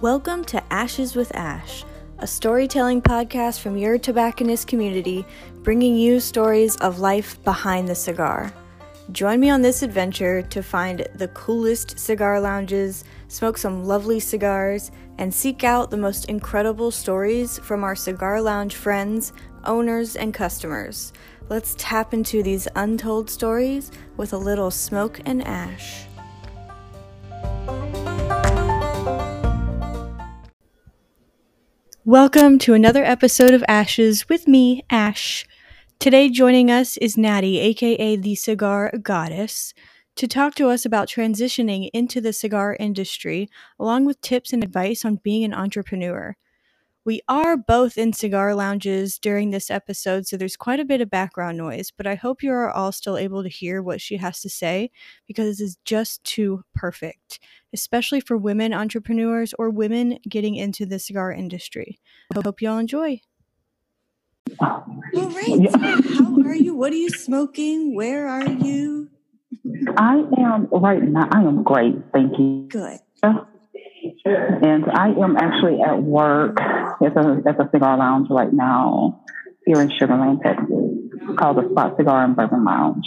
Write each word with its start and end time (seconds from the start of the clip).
Welcome 0.00 0.46
to 0.46 0.72
Ashes 0.72 1.14
with 1.14 1.36
Ash, 1.36 1.84
a 2.20 2.26
storytelling 2.26 3.02
podcast 3.02 3.60
from 3.60 3.76
your 3.76 3.98
tobacconist 3.98 4.66
community, 4.66 5.26
bringing 5.62 5.94
you 5.94 6.20
stories 6.20 6.74
of 6.76 7.00
life 7.00 7.44
behind 7.44 7.86
the 7.86 7.94
cigar. 7.94 8.50
Join 9.12 9.40
me 9.40 9.50
on 9.50 9.60
this 9.60 9.82
adventure 9.82 10.40
to 10.40 10.62
find 10.62 11.06
the 11.16 11.28
coolest 11.28 11.98
cigar 11.98 12.40
lounges, 12.40 13.04
smoke 13.28 13.58
some 13.58 13.84
lovely 13.84 14.20
cigars, 14.20 14.90
and 15.18 15.34
seek 15.34 15.64
out 15.64 15.90
the 15.90 15.98
most 15.98 16.30
incredible 16.30 16.90
stories 16.90 17.58
from 17.58 17.84
our 17.84 17.94
cigar 17.94 18.40
lounge 18.40 18.76
friends, 18.76 19.34
owners, 19.64 20.16
and 20.16 20.32
customers. 20.32 21.12
Let's 21.50 21.74
tap 21.76 22.14
into 22.14 22.42
these 22.42 22.66
untold 22.74 23.28
stories 23.28 23.92
with 24.16 24.32
a 24.32 24.38
little 24.38 24.70
smoke 24.70 25.20
and 25.26 25.46
ash. 25.46 26.06
Welcome 32.10 32.58
to 32.58 32.74
another 32.74 33.04
episode 33.04 33.54
of 33.54 33.62
Ashes 33.68 34.28
with 34.28 34.48
me, 34.48 34.82
Ash. 34.90 35.46
Today, 36.00 36.28
joining 36.28 36.68
us 36.68 36.96
is 36.96 37.16
Natty, 37.16 37.60
aka 37.60 38.16
the 38.16 38.34
Cigar 38.34 38.92
Goddess, 39.00 39.74
to 40.16 40.26
talk 40.26 40.56
to 40.56 40.70
us 40.70 40.84
about 40.84 41.06
transitioning 41.06 41.88
into 41.94 42.20
the 42.20 42.32
cigar 42.32 42.76
industry, 42.80 43.48
along 43.78 44.06
with 44.06 44.20
tips 44.22 44.52
and 44.52 44.64
advice 44.64 45.04
on 45.04 45.20
being 45.22 45.44
an 45.44 45.54
entrepreneur. 45.54 46.36
We 47.04 47.20
are 47.28 47.56
both 47.56 47.96
in 47.96 48.12
cigar 48.12 48.56
lounges 48.56 49.16
during 49.16 49.50
this 49.50 49.70
episode, 49.70 50.26
so 50.26 50.36
there's 50.36 50.56
quite 50.56 50.80
a 50.80 50.84
bit 50.84 51.00
of 51.00 51.10
background 51.10 51.58
noise, 51.58 51.92
but 51.96 52.08
I 52.08 52.16
hope 52.16 52.42
you 52.42 52.50
are 52.50 52.68
all 52.68 52.90
still 52.90 53.16
able 53.16 53.44
to 53.44 53.48
hear 53.48 53.80
what 53.80 54.00
she 54.00 54.16
has 54.16 54.40
to 54.40 54.50
say 54.50 54.90
because 55.28 55.58
this 55.58 55.60
is 55.60 55.78
just 55.84 56.24
too 56.24 56.64
perfect, 56.74 57.38
especially 57.72 58.20
for 58.20 58.36
women 58.36 58.72
entrepreneurs 58.72 59.54
or 59.58 59.70
women 59.70 60.18
getting 60.28 60.56
into 60.56 60.86
the 60.86 60.98
cigar 60.98 61.32
industry. 61.32 62.00
I 62.34 62.40
hope 62.44 62.60
you 62.60 62.68
all 62.68 62.78
enjoy. 62.78 63.20
All 64.60 64.84
right. 65.14 65.68
How 65.74 66.40
are 66.42 66.54
you? 66.54 66.74
What 66.74 66.92
are 66.92 66.96
you 66.96 67.10
smoking? 67.10 67.94
Where 67.94 68.28
are 68.28 68.48
you? 68.48 69.10
I 69.96 70.22
am 70.38 70.66
right 70.70 71.02
now. 71.02 71.28
I 71.30 71.42
am 71.42 71.62
great. 71.62 71.94
Thank 72.12 72.38
you. 72.38 72.66
Good. 72.68 72.98
And 74.24 74.84
I 74.92 75.08
am 75.08 75.36
actually 75.36 75.80
at 75.82 76.02
work 76.02 76.60
at 76.60 77.16
a, 77.16 77.42
at 77.46 77.60
a 77.60 77.68
cigar 77.72 77.96
lounge 77.96 78.28
right 78.30 78.52
now 78.52 79.22
here 79.66 79.80
in 79.80 79.90
Sugar 79.98 80.16
Land, 80.16 80.40
Texas, 80.42 80.66
called 81.38 81.58
the 81.58 81.68
Spot 81.70 81.96
Cigar 81.96 82.24
and 82.24 82.34
Bourbon 82.36 82.64
Lounge. 82.64 83.04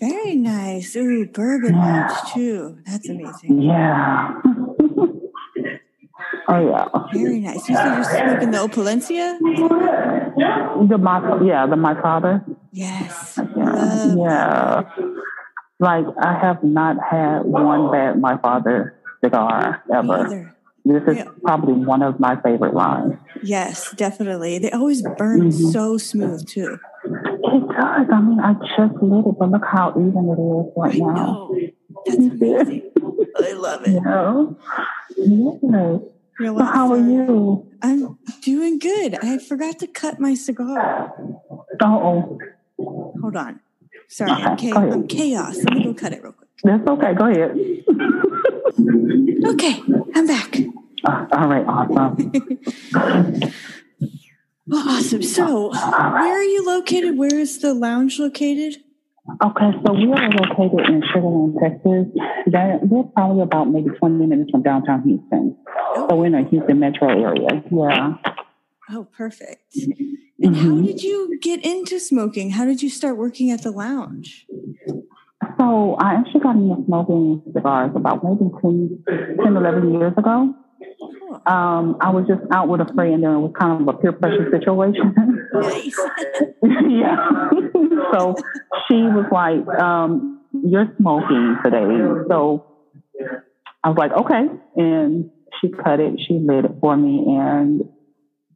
Very 0.00 0.36
nice. 0.36 0.94
Ooh, 0.96 1.26
bourbon 1.26 1.74
yeah. 1.74 2.16
too. 2.32 2.78
That's 2.86 3.08
amazing. 3.08 3.62
Yeah. 3.62 4.40
oh 6.48 6.70
yeah. 6.70 6.88
Very 7.12 7.40
nice. 7.40 7.68
You 7.68 7.76
said 7.76 7.94
you're 7.94 8.04
smoking 8.04 8.50
the 8.50 8.58
Opulencia? 8.58 9.38
The 10.88 10.98
my 10.98 11.44
yeah, 11.44 11.66
the 11.66 11.76
my 11.76 12.00
father. 12.00 12.44
Yes. 12.72 13.38
Yeah. 13.56 14.14
yeah. 14.16 14.82
Like 15.80 16.06
I 16.20 16.38
have 16.38 16.62
not 16.62 16.96
had 17.02 17.44
one 17.44 17.90
bad 17.90 18.20
my 18.20 18.36
father 18.38 18.94
cigar 19.22 19.82
ever. 19.92 20.54
This 20.84 21.02
is 21.08 21.16
yeah. 21.16 21.28
probably 21.42 21.72
one 21.72 22.02
of 22.02 22.20
my 22.20 22.36
favorite 22.42 22.74
lines. 22.74 23.14
Yes, 23.42 23.90
definitely. 23.92 24.58
They 24.58 24.70
always 24.70 25.00
burn 25.02 25.50
mm-hmm. 25.50 25.70
so 25.70 25.96
smooth 25.96 26.46
too. 26.46 26.78
Does. 27.74 28.06
I 28.12 28.20
mean, 28.20 28.40
I 28.40 28.54
just 28.76 29.02
lit 29.02 29.26
it, 29.26 29.34
but 29.38 29.50
look 29.50 29.64
how 29.64 29.90
even 29.90 30.28
it 30.28 30.38
is 30.40 30.72
right 30.76 30.94
I 30.94 30.98
now. 30.98 31.14
Know. 31.14 31.58
That's 32.06 32.18
amazing. 32.18 32.90
I 33.36 33.52
love 33.52 33.82
it. 33.86 33.90
Yeah. 33.92 34.44
Yes. 35.16 36.00
So 36.58 36.64
how 36.64 36.92
are 36.92 36.98
you? 36.98 37.66
I'm 37.82 38.18
doing 38.42 38.78
good. 38.78 39.16
I 39.22 39.38
forgot 39.38 39.78
to 39.80 39.86
cut 39.86 40.18
my 40.20 40.34
cigar. 40.34 41.12
Oh. 41.80 42.38
Hold 42.78 43.36
on. 43.36 43.60
Sorry, 44.08 44.30
okay, 44.32 44.70
I'm, 44.72 44.90
cha- 44.90 44.92
I'm 44.92 45.06
chaos. 45.08 45.56
Let 45.56 45.74
me 45.74 45.84
go 45.84 45.94
cut 45.94 46.12
it 46.12 46.22
real 46.22 46.32
quick. 46.32 46.48
That's 46.62 46.86
okay. 46.86 47.14
Go 47.14 47.26
ahead. 47.26 47.50
okay, 49.54 49.82
I'm 50.14 50.26
back. 50.26 50.56
Uh, 51.04 51.26
all 51.32 51.48
right, 51.48 51.64
awesome. 51.66 52.32
well, 54.66 54.88
awesome. 54.88 55.22
So, 55.22 55.70
where 55.70 56.38
are 56.38 56.42
you 56.42 56.64
located? 56.66 57.18
Where 57.18 57.34
is 57.34 57.58
the 57.60 57.74
lounge 57.74 58.18
located? 58.18 58.82
Okay, 59.42 59.70
so 59.86 59.92
we 59.94 60.12
are 60.12 60.30
located 60.30 60.88
in 60.88 61.02
Sugar 61.12 61.26
Land, 61.26 61.56
Texas. 61.62 62.06
That, 62.52 62.80
we're 62.82 63.04
probably 63.04 63.42
about 63.42 63.70
maybe 63.70 63.88
20 63.88 64.26
minutes 64.26 64.50
from 64.50 64.62
downtown 64.62 65.02
Houston. 65.02 65.56
Oh. 65.96 66.08
So 66.08 66.16
we're 66.16 66.26
in 66.26 66.32
the 66.32 66.48
Houston 66.50 66.78
metro 66.78 67.08
area. 67.08 67.62
Yeah. 67.70 68.16
Oh, 68.90 69.04
perfect. 69.16 69.74
And 69.76 70.54
mm-hmm. 70.54 70.76
how 70.76 70.86
did 70.86 71.02
you 71.02 71.38
get 71.40 71.64
into 71.64 71.98
smoking? 71.98 72.50
How 72.50 72.66
did 72.66 72.82
you 72.82 72.90
start 72.90 73.16
working 73.16 73.50
at 73.50 73.62
the 73.62 73.70
lounge? 73.70 74.46
So 75.58 75.96
I 75.98 76.14
actually 76.14 76.40
got 76.40 76.56
into 76.56 76.84
smoking 76.84 77.42
cigars 77.54 77.92
about 77.94 78.22
maybe 78.22 78.50
10, 78.60 79.04
10 79.42 79.56
11 79.56 79.92
years 79.94 80.12
ago. 80.18 80.54
Um, 81.46 81.98
I 82.00 82.10
was 82.10 82.26
just 82.26 82.40
out 82.50 82.68
with 82.68 82.80
a 82.80 82.92
friend 82.94 83.22
and 83.22 83.34
it 83.34 83.38
was 83.38 83.52
kind 83.58 83.82
of 83.82 83.94
a 83.94 83.98
peer 83.98 84.12
pressure 84.12 84.50
situation. 84.50 85.14
Yeah. 86.62 87.50
so 88.12 88.34
she 88.88 88.94
was 88.94 89.26
like, 89.30 89.66
um, 89.78 90.40
you're 90.52 90.90
smoking 90.98 91.58
today. 91.62 91.86
So 92.28 92.66
I 93.82 93.88
was 93.88 93.98
like, 93.98 94.12
okay. 94.12 94.46
And 94.76 95.30
she 95.60 95.68
cut 95.68 96.00
it, 96.00 96.18
she 96.26 96.34
lit 96.34 96.64
it 96.64 96.72
for 96.80 96.96
me. 96.96 97.24
And 97.28 97.88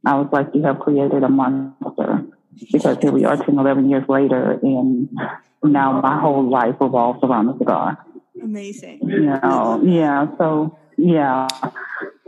I 0.05 0.15
was 0.15 0.27
like, 0.31 0.47
you 0.53 0.63
have 0.63 0.79
created 0.79 1.23
a 1.23 1.29
monster. 1.29 2.25
Because 2.71 2.97
here 3.01 3.11
we 3.11 3.25
are 3.25 3.37
10, 3.37 3.57
11 3.57 3.89
years 3.89 4.03
later, 4.09 4.59
and 4.61 5.09
now 5.63 6.01
my 6.01 6.19
whole 6.19 6.49
life 6.49 6.75
revolves 6.81 7.19
around 7.23 7.47
the 7.47 7.57
cigar. 7.57 7.97
Amazing. 8.41 8.99
You 9.03 9.21
know, 9.21 9.81
yeah. 9.83 10.27
So, 10.37 10.77
yeah. 10.97 11.47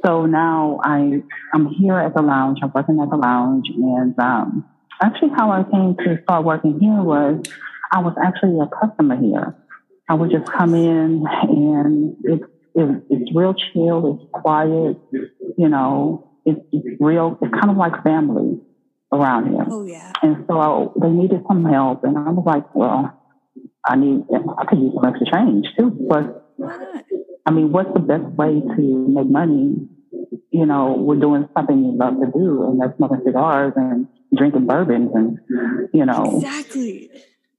So 0.06 0.25
now 0.25 0.79
I, 0.84 1.22
I'm 1.53 1.67
here 1.67 1.97
at 1.97 2.16
the 2.16 2.22
lounge. 2.22 2.59
I'm 2.63 2.72
working 2.73 3.00
at 3.01 3.09
the 3.09 3.17
lounge. 3.17 3.67
And 3.69 4.17
um, 4.19 4.66
actually, 5.01 5.29
how 5.38 5.51
I 5.51 5.63
came 5.63 5.95
to 6.06 6.22
start 6.23 6.44
working 6.45 6.79
here 6.79 7.01
was 7.01 7.44
I 7.91 8.00
was 8.00 8.16
actually 8.23 8.59
a 8.59 8.67
customer 8.67 9.17
here. 9.17 9.56
I 10.09 10.13
would 10.13 10.31
just 10.31 10.51
come 10.51 10.73
in 10.75 11.25
and 11.44 12.16
it's, 12.23 12.44
it, 12.75 13.03
it's 13.09 13.35
real 13.35 13.53
chill, 13.53 14.19
it's 14.19 14.31
quiet, 14.34 14.97
you 15.57 15.69
know, 15.69 16.29
it's, 16.45 16.59
it's 16.72 16.88
real, 17.00 17.38
it's 17.41 17.53
kind 17.53 17.69
of 17.69 17.78
like 17.78 18.03
family 18.03 18.59
around 19.13 19.53
here. 19.53 19.66
Oh, 19.69 19.85
yeah. 19.85 20.12
And 20.22 20.45
so 20.50 20.94
they 21.01 21.09
needed 21.09 21.44
some 21.47 21.63
help. 21.66 22.03
And 22.03 22.18
I 22.18 22.29
was 22.29 22.44
like, 22.45 22.73
well, 22.75 23.18
I 23.85 23.95
need, 23.95 24.23
I 24.57 24.66
could 24.66 24.79
use 24.79 24.94
some 24.95 25.06
extra 25.06 25.31
change 25.31 25.68
too. 25.78 25.91
But 26.09 26.51
I 27.45 27.51
mean, 27.51 27.72
what's 27.72 27.94
the 27.94 28.00
best 28.00 28.23
way 28.35 28.59
to 28.59 29.07
make 29.07 29.29
money? 29.29 29.88
You 30.51 30.66
know, 30.66 30.94
we're 30.94 31.16
doing 31.16 31.47
something 31.56 31.84
you 31.84 31.94
love 31.97 32.19
to 32.19 32.31
do, 32.38 32.63
and 32.63 32.81
that's 32.81 32.95
smoking 32.97 33.22
cigars 33.25 33.73
and 33.75 34.07
drinking 34.35 34.67
bourbons, 34.67 35.12
and 35.13 35.39
you 35.94 36.06
know, 36.06 36.38
exactly. 36.38 37.09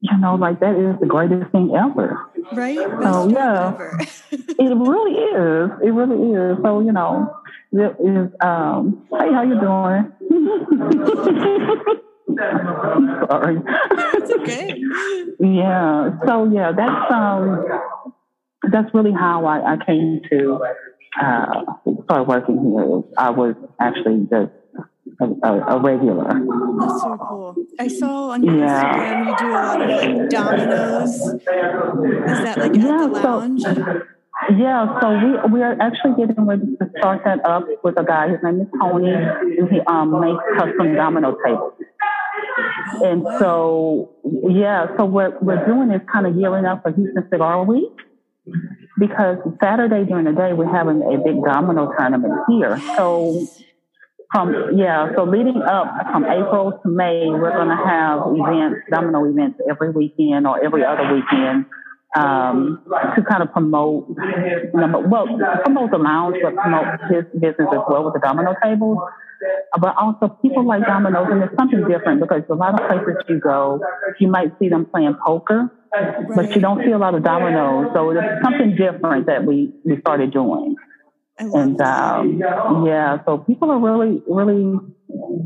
You 0.01 0.19
know, 0.19 0.35
like 0.35 0.59
that 0.61 0.75
is 0.75 0.99
the 1.01 1.07
greatest 1.07 1.51
thing 1.53 1.75
ever. 1.77 2.21
Right? 2.53 2.77
So 2.77 3.29
yeah, 3.29 3.99
it 4.31 4.77
really 4.77 5.15
is. 5.15 5.71
It 5.83 5.91
really 5.91 6.33
is. 6.33 6.59
So 6.63 6.81
you 6.81 6.93
know, 6.93 7.35
it 7.73 7.97
is. 8.01 8.33
Um, 8.41 9.07
hey, 9.11 9.33
how 9.33 9.43
you 9.43 9.61
doing? 9.61 10.13
Sorry. 13.29 13.57
It's 14.15 14.31
okay. 14.33 14.83
yeah. 15.41 16.19
So 16.27 16.51
yeah, 16.53 16.73
that's 16.73 17.13
um 17.13 17.65
that's 18.71 18.93
really 18.95 19.13
how 19.13 19.45
I, 19.47 19.75
I 19.75 19.85
came 19.85 20.21
to 20.31 20.61
uh, 21.21 21.63
start 22.13 22.29
working 22.29 22.59
here. 22.61 23.03
I 23.17 23.31
was 23.31 23.55
actually 23.81 24.27
just 24.29 24.53
a, 25.21 25.49
a, 25.49 25.77
a, 25.77 25.81
regular. 25.81 26.29
That's 26.29 27.01
so 27.01 27.17
cool. 27.17 27.57
I 27.79 27.89
saw 27.89 28.31
on 28.31 28.43
your 28.43 28.59
yeah. 28.59 28.83
Instagram 28.83 29.31
you 29.31 29.37
do 29.39 29.47
a 29.47 29.53
lot 29.53 29.81
of 29.81 29.89
like 29.89 30.31
dominoes. 30.31 31.11
Is 31.11 31.45
that 32.45 32.59
like 32.59 32.71
at 32.71 32.77
yeah, 32.77 33.07
the 33.07 33.09
lounge? 33.09 33.63
So, 33.63 34.03
yeah, 34.59 35.01
so 35.01 35.11
we 35.11 35.53
we 35.53 35.63
are 35.63 35.77
actually 35.81 36.15
getting 36.19 36.47
ready 36.47 36.77
to 36.81 36.91
start 36.99 37.23
that 37.25 37.45
up 37.45 37.65
with 37.85 37.99
a 37.99 38.05
guy. 38.05 38.29
His 38.29 38.39
name 38.43 38.61
is 38.61 38.69
Tony, 38.81 39.13
and 39.13 39.71
he 39.71 39.81
um, 39.87 40.21
makes 40.21 40.43
custom 40.59 40.95
domino 40.95 41.37
tables. 41.45 41.75
And 43.05 43.25
so, 43.39 44.11
yeah, 44.51 44.87
so 44.99 45.05
what 45.07 45.43
we're 45.43 45.65
doing 45.65 45.91
is 45.93 46.03
kind 46.13 46.27
of 46.27 46.37
gearing 46.37 46.67
up 46.67 46.83
for 46.83 46.93
Houston 46.93 47.27
Cigar 47.31 47.65
Week 47.65 47.93
because 48.99 49.39
Saturday 49.63 50.05
during 50.05 50.25
the 50.25 50.33
day 50.33 50.53
we're 50.53 50.71
having 50.71 51.03
a 51.03 51.19
big 51.23 51.43
domino 51.45 51.93
tournament 51.97 52.33
here. 52.49 52.79
So 52.97 53.47
from 54.33 54.77
yeah, 54.77 55.13
so 55.15 55.25
leading 55.25 55.61
up 55.63 55.87
from 56.11 56.25
April 56.25 56.79
to 56.83 56.89
May, 56.89 57.29
we're 57.29 57.53
going 57.53 57.69
to 57.69 57.85
have 57.85 58.21
events, 58.27 58.81
domino 58.91 59.25
events 59.25 59.61
every 59.69 59.91
weekend 59.91 60.47
or 60.47 60.63
every 60.65 60.85
other 60.85 61.15
weekend 61.15 61.67
um, 62.17 62.83
to 63.17 63.23
kind 63.23 63.43
of 63.43 63.53
promote, 63.53 64.07
well, 64.75 65.27
promote 65.65 65.91
the 65.91 65.99
lounge, 65.99 66.37
but 66.43 66.55
promote 66.57 66.87
his 67.11 67.25
business 67.35 67.69
as 67.73 67.81
well 67.89 68.05
with 68.05 68.15
the 68.15 68.21
domino 68.23 68.55
tables. 68.63 68.99
But 69.79 69.97
also 69.97 70.29
people 70.41 70.67
like 70.67 70.85
dominoes, 70.87 71.27
and 71.31 71.43
it's 71.43 71.55
something 71.59 71.87
different 71.89 72.21
because 72.21 72.43
a 72.49 72.55
lot 72.55 72.81
of 72.81 72.89
places 72.89 73.23
you 73.29 73.41
go, 73.41 73.81
you 74.21 74.29
might 74.29 74.53
see 74.59 74.69
them 74.69 74.87
playing 74.87 75.17
poker, 75.25 75.71
right. 75.95 76.27
but 76.35 76.55
you 76.55 76.61
don't 76.61 76.85
see 76.85 76.91
a 76.91 76.99
lot 76.99 77.15
of 77.15 77.23
dominoes. 77.23 77.89
So 77.95 78.11
it's 78.11 78.43
something 78.43 78.77
different 78.77 79.27
that 79.27 79.45
we, 79.45 79.73
we 79.85 80.01
started 80.01 80.33
doing. 80.33 80.77
And 81.39 81.81
um, 81.81 82.41
yeah, 82.87 83.19
so 83.25 83.39
people 83.39 83.71
are 83.71 83.79
really, 83.79 84.23
really, 84.29 84.79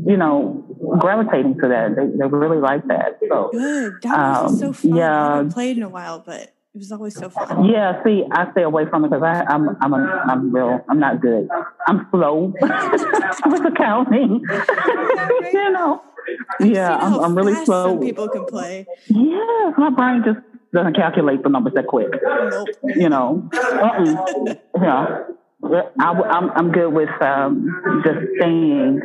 you 0.05 0.17
know, 0.17 0.63
gravitating 0.99 1.55
to 1.61 1.67
that. 1.69 1.95
They, 1.95 2.17
they 2.17 2.27
really 2.27 2.59
like 2.59 2.85
that. 2.87 3.19
So 3.27 3.49
good. 3.51 3.93
That 4.03 4.19
um, 4.19 4.55
so 4.55 4.73
fun. 4.73 4.95
Yeah, 4.95 5.11
I 5.11 5.35
haven't 5.37 5.53
played 5.53 5.77
in 5.77 5.83
a 5.83 5.89
while, 5.89 6.23
but 6.25 6.41
it 6.41 6.77
was 6.77 6.91
always 6.91 7.15
so 7.15 7.29
fun. 7.29 7.65
Yeah, 7.65 8.03
see, 8.03 8.23
I 8.31 8.51
stay 8.51 8.63
away 8.63 8.85
from 8.89 9.05
it 9.05 9.09
because 9.09 9.23
I'm 9.23 9.69
I'm 9.81 9.93
a, 9.93 10.23
I'm 10.27 10.53
real. 10.53 10.79
I'm 10.89 10.99
not 10.99 11.21
good. 11.21 11.47
I'm 11.87 12.07
slow 12.11 12.53
with 12.61 13.65
accounting. 13.65 14.43
you 15.53 15.71
know. 15.71 16.01
Yeah, 16.59 16.95
I'm, 16.95 17.13
I'm 17.19 17.35
really 17.35 17.53
slow. 17.65 17.91
Some 17.91 17.99
people 17.99 18.27
can 18.29 18.45
play. 18.45 18.85
Yeah, 19.07 19.71
my 19.77 19.89
brain 19.89 20.23
just 20.25 20.39
doesn't 20.73 20.95
calculate 20.95 21.43
the 21.43 21.49
numbers 21.49 21.73
that 21.75 21.87
quick. 21.87 22.07
Nope. 22.11 22.67
You 22.83 23.09
know. 23.09 23.49
Uh-uh. 23.53 24.55
yeah. 24.81 25.23
I, 25.99 26.11
I'm 26.11 26.51
I'm 26.51 26.71
good 26.71 26.89
with 26.89 27.09
um, 27.21 28.01
just 28.05 28.17
staying 28.37 29.01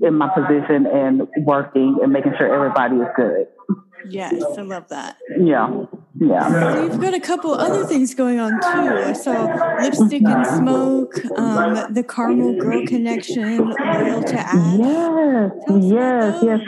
in 0.00 0.14
my 0.14 0.28
position 0.34 0.86
and 0.86 1.28
working 1.44 1.98
and 2.02 2.12
making 2.12 2.32
sure 2.38 2.52
everybody 2.52 2.96
is 2.96 3.08
good. 3.16 3.46
Yes, 4.08 4.42
I 4.58 4.62
love 4.62 4.88
that. 4.88 5.16
Yeah. 5.38 5.84
Yeah. 6.28 6.72
So 6.74 6.84
you've 6.84 7.00
got 7.00 7.14
a 7.14 7.20
couple 7.20 7.54
other 7.54 7.84
things 7.84 8.14
going 8.14 8.38
on 8.38 8.52
too. 8.52 9.08
I 9.08 9.12
saw 9.12 9.76
lipstick 9.80 10.22
and 10.22 10.46
smoke, 10.46 11.24
um, 11.36 11.92
the 11.92 12.04
caramel 12.04 12.54
girl 12.56 12.86
connection, 12.86 13.58
loyal 13.58 14.22
to 14.22 14.38
ash. 14.38 14.78
Yes, 14.78 15.52
yes, 15.82 16.42
yes. 16.42 16.60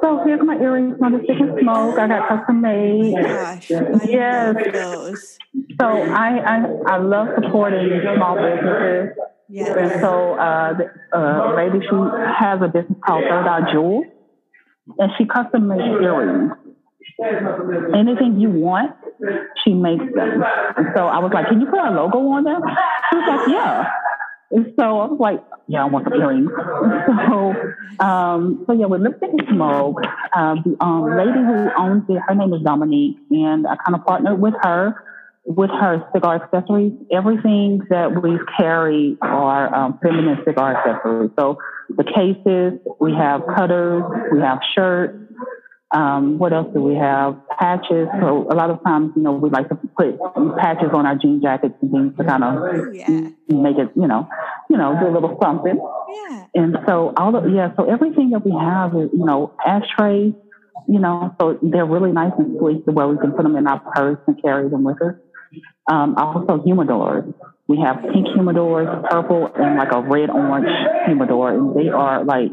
So 0.00 0.22
here's 0.24 0.40
my 0.42 0.56
earrings, 0.56 0.96
my 1.00 1.08
lipstick 1.08 1.38
and 1.40 1.58
smoke. 1.60 1.98
I 1.98 2.08
got 2.08 2.28
custom 2.28 2.60
made. 2.60 3.14
Oh 3.16 3.22
gosh, 3.22 3.70
yes. 3.70 4.56
those. 4.72 5.38
So 5.80 5.86
I, 5.86 6.38
I 6.38 6.66
I 6.86 6.96
love 6.98 7.28
supporting 7.36 8.00
small 8.16 8.36
businesses. 8.36 9.16
Yes. 9.48 9.76
And 9.76 10.00
so 10.00 10.34
uh, 10.34 10.74
the 10.74 11.16
uh, 11.16 11.54
lady, 11.54 11.80
she 11.80 11.96
has 12.38 12.60
a 12.62 12.68
business 12.68 12.98
called 13.06 13.24
Third 13.24 13.46
Eye 13.46 13.70
Jewels 13.70 14.06
and 14.98 15.12
she 15.16 15.24
custom 15.24 15.68
makes 15.68 15.82
earrings. 15.82 16.52
Anything 17.94 18.40
you 18.40 18.50
want, 18.50 18.92
she 19.64 19.72
makes 19.74 20.04
them. 20.14 20.42
And 20.76 20.86
so 20.94 21.06
I 21.06 21.18
was 21.18 21.30
like, 21.32 21.48
"Can 21.48 21.60
you 21.60 21.66
put 21.66 21.78
our 21.78 21.92
logo 21.92 22.18
on 22.18 22.44
them?" 22.44 22.62
She 23.10 23.16
was 23.16 23.26
like, 23.28 23.48
"Yeah." 23.48 23.90
And 24.50 24.66
so 24.78 25.00
I 25.00 25.06
was 25.06 25.18
like, 25.18 25.42
"Yeah, 25.66 25.82
I 25.82 25.86
want 25.86 26.04
some 26.04 26.20
earrings." 26.20 26.50
So, 27.28 27.54
um, 28.04 28.64
so 28.66 28.72
yeah, 28.72 28.86
with 28.86 29.00
lipstick 29.00 29.30
and 29.30 29.42
smoke, 29.50 29.96
uh, 30.34 30.56
the 30.64 30.76
um, 30.80 31.16
lady 31.16 31.38
who 31.38 31.70
owns 31.76 32.04
it, 32.08 32.20
her 32.26 32.34
name 32.34 32.52
is 32.52 32.62
Dominique, 32.62 33.16
and 33.30 33.66
I 33.66 33.76
kind 33.76 33.94
of 33.94 34.04
partnered 34.04 34.40
with 34.40 34.54
her 34.62 34.94
with 35.44 35.70
her 35.70 36.04
cigar 36.14 36.42
accessories. 36.42 36.92
Everything 37.12 37.80
that 37.90 38.22
we 38.22 38.38
carry 38.56 39.16
are 39.22 39.74
um, 39.74 39.98
feminine 40.02 40.38
cigar 40.44 40.76
accessories. 40.76 41.30
So 41.38 41.58
the 41.88 42.04
cases, 42.04 42.78
we 43.00 43.12
have 43.14 43.42
cutters, 43.56 44.02
we 44.32 44.40
have 44.40 44.60
shirts. 44.74 45.18
Um, 45.92 46.38
what 46.38 46.54
else 46.54 46.72
do 46.72 46.80
we 46.80 46.94
have? 46.94 47.36
Patches. 47.58 48.08
So 48.20 48.46
a 48.50 48.54
lot 48.54 48.70
of 48.70 48.82
times, 48.82 49.12
you 49.14 49.22
know, 49.22 49.32
we 49.32 49.50
like 49.50 49.68
to 49.68 49.74
put 49.74 50.18
patches 50.56 50.88
on 50.94 51.04
our 51.04 51.16
jean 51.16 51.42
jackets 51.42 51.74
and 51.82 51.90
things 51.90 52.16
to 52.16 52.24
kind 52.24 52.42
of 52.42 52.94
yeah. 52.94 53.28
make 53.48 53.76
it, 53.76 53.90
you 53.94 54.08
know, 54.08 54.26
you 54.70 54.78
know, 54.78 54.96
do 54.98 55.08
a 55.08 55.12
little 55.12 55.38
something. 55.42 55.76
Yeah. 55.76 56.46
And 56.54 56.76
so 56.88 57.12
all 57.16 57.36
of 57.36 57.52
yeah, 57.52 57.74
so 57.76 57.84
everything 57.84 58.30
that 58.30 58.44
we 58.44 58.52
have 58.52 58.94
is, 58.94 59.10
you 59.12 59.24
know, 59.24 59.52
ashtrays, 59.66 60.32
you 60.88 60.98
know, 60.98 61.34
so 61.38 61.58
they're 61.60 61.86
really 61.86 62.12
nice 62.12 62.32
and 62.38 62.56
sweet 62.58 62.86
to 62.86 62.92
where 62.92 63.06
we 63.06 63.18
can 63.18 63.32
put 63.32 63.42
them 63.42 63.56
in 63.56 63.66
our 63.66 63.80
purse 63.94 64.18
and 64.26 64.40
carry 64.40 64.70
them 64.70 64.84
with 64.84 65.00
us. 65.02 65.14
Um, 65.90 66.14
also 66.16 66.62
humidors. 66.64 67.34
We 67.68 67.80
have 67.80 68.02
pink 68.02 68.28
humidors, 68.28 69.10
purple, 69.10 69.50
and 69.54 69.76
like 69.76 69.92
a 69.92 70.00
red 70.00 70.30
orange 70.30 70.68
humidor, 71.06 71.50
and 71.50 71.76
they 71.76 71.88
are 71.88 72.24
like 72.24 72.50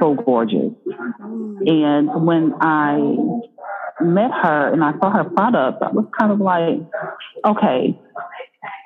so 0.00 0.14
gorgeous. 0.14 0.72
And 0.86 2.26
when 2.26 2.54
I 2.60 2.98
met 4.00 4.30
her 4.30 4.72
and 4.72 4.84
I 4.84 4.92
saw 4.98 5.10
her 5.10 5.24
product, 5.24 5.82
I 5.82 5.90
was 5.90 6.06
kind 6.18 6.32
of 6.32 6.40
like, 6.40 6.80
okay, 7.44 7.98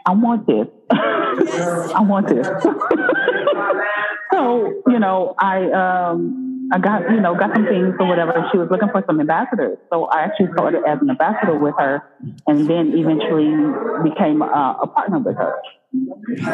I 0.07 0.13
want 0.13 0.47
this. 0.47 0.67
I 0.91 2.01
want 2.03 2.29
this. 2.29 2.47
so, 4.33 4.83
you 4.89 4.99
know, 4.99 5.35
I 5.39 5.71
um 5.71 6.53
I 6.73 6.79
got, 6.79 7.11
you 7.11 7.21
know, 7.21 7.35
got 7.35 7.55
some 7.55 7.67
things 7.67 7.95
or 8.01 8.07
whatever. 8.07 8.49
She 8.51 8.57
was 8.57 8.69
looking 8.71 8.89
for 8.89 9.05
some 9.07 9.21
ambassadors. 9.21 9.77
So 9.93 10.07
I 10.07 10.23
actually 10.23 10.53
started 10.55 10.83
as 10.89 10.99
an 11.03 11.11
ambassador 11.11 11.59
with 11.59 11.75
her 11.79 12.03
and 12.47 12.67
then 12.67 12.97
eventually 12.97 13.53
became 14.09 14.41
uh, 14.41 14.75
a 14.81 14.87
partner 14.87 15.19
with 15.19 15.37
her. 15.37 15.61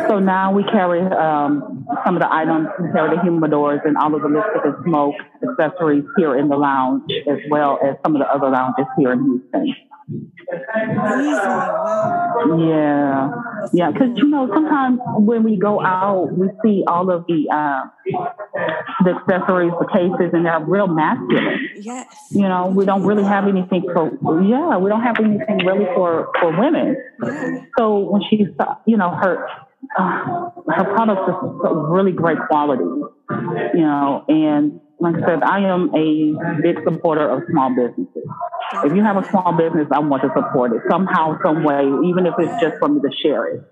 So 0.09 0.19
now 0.19 0.53
we 0.53 0.65
carry 0.65 1.01
um, 1.01 1.87
some 2.05 2.17
of 2.17 2.23
the 2.23 2.33
items, 2.33 2.69
we 2.81 2.91
carry 2.91 3.17
the 3.17 3.23
humidors 3.23 3.87
and 3.87 3.97
all 3.97 4.13
of 4.15 4.23
the 4.23 4.29
lipstick 4.29 4.63
and 4.65 4.75
smoke 4.85 5.15
accessories 5.49 6.05
here 6.17 6.37
in 6.37 6.49
the 6.49 6.57
lounge, 6.57 7.05
as 7.31 7.39
well 7.49 7.79
as 7.85 7.95
some 8.03 8.17
of 8.17 8.21
the 8.21 8.29
other 8.29 8.51
lounges 8.51 8.87
here 8.99 9.13
in 9.13 9.23
Houston. 9.23 9.75
Yeah, 12.59 13.31
yeah. 13.73 13.91
Because 13.91 14.17
you 14.17 14.29
know, 14.29 14.49
sometimes 14.53 15.01
when 15.17 15.43
we 15.43 15.57
go 15.57 15.83
out, 15.83 16.33
we 16.33 16.49
see 16.65 16.83
all 16.87 17.11
of 17.11 17.27
the 17.27 17.47
uh, 17.53 17.83
the 19.05 19.11
accessories, 19.11 19.73
the 19.79 19.87
cases, 19.93 20.33
and 20.33 20.47
they're 20.47 20.65
real 20.65 20.87
masculine. 20.87 21.69
Yes. 21.77 22.07
You 22.31 22.49
know, 22.49 22.69
we 22.69 22.87
don't 22.87 23.05
really 23.05 23.25
have 23.25 23.47
anything 23.49 23.83
for. 23.93 24.11
Yeah, 24.43 24.79
we 24.79 24.89
don't 24.89 25.03
have 25.03 25.19
anything 25.19 25.67
really 25.67 25.87
for 25.95 26.31
for 26.41 26.59
women. 26.59 26.97
Yeah. 27.23 27.65
So 27.77 27.99
when 27.99 28.23
she, 28.31 28.47
saw, 28.57 28.77
you 28.87 28.97
know, 28.97 29.11
her 29.11 29.47
uh, 29.99 30.51
her 30.69 30.85
products 30.95 31.29
are 31.29 31.93
really 31.93 32.13
great 32.13 32.39
quality. 32.49 32.85
You 32.85 33.85
know, 33.85 34.25
and 34.29 34.81
like 35.01 35.17
I 35.17 35.27
said, 35.27 35.43
I 35.43 35.61
am 35.61 35.95
a 35.95 36.61
big 36.63 36.79
supporter 36.85 37.29
of 37.29 37.43
small 37.51 37.71
businesses. 37.75 38.25
If 38.85 38.95
you 38.95 39.03
have 39.03 39.17
a 39.17 39.29
small 39.29 39.53
business, 39.57 39.89
I 39.93 39.99
want 40.01 40.23
to 40.23 40.29
support 40.35 40.73
it 40.73 40.83
somehow, 40.91 41.39
some 41.43 41.65
way, 41.65 41.83
even 42.09 42.27
if 42.27 42.35
it's 42.39 42.61
just 42.61 42.79
for 42.79 42.89
me 42.89 43.01
to 43.01 43.11
share 43.23 43.47
it. 43.47 43.63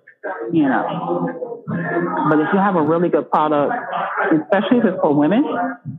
You 0.53 0.69
know, 0.69 1.63
but 2.29 2.41
if 2.41 2.49
you 2.53 2.59
have 2.59 2.75
a 2.75 2.83
really 2.83 3.09
good 3.09 3.31
product, 3.31 3.73
especially 4.33 4.79
if 4.79 4.85
it's 4.85 5.01
for 5.01 5.15
women, 5.15 5.45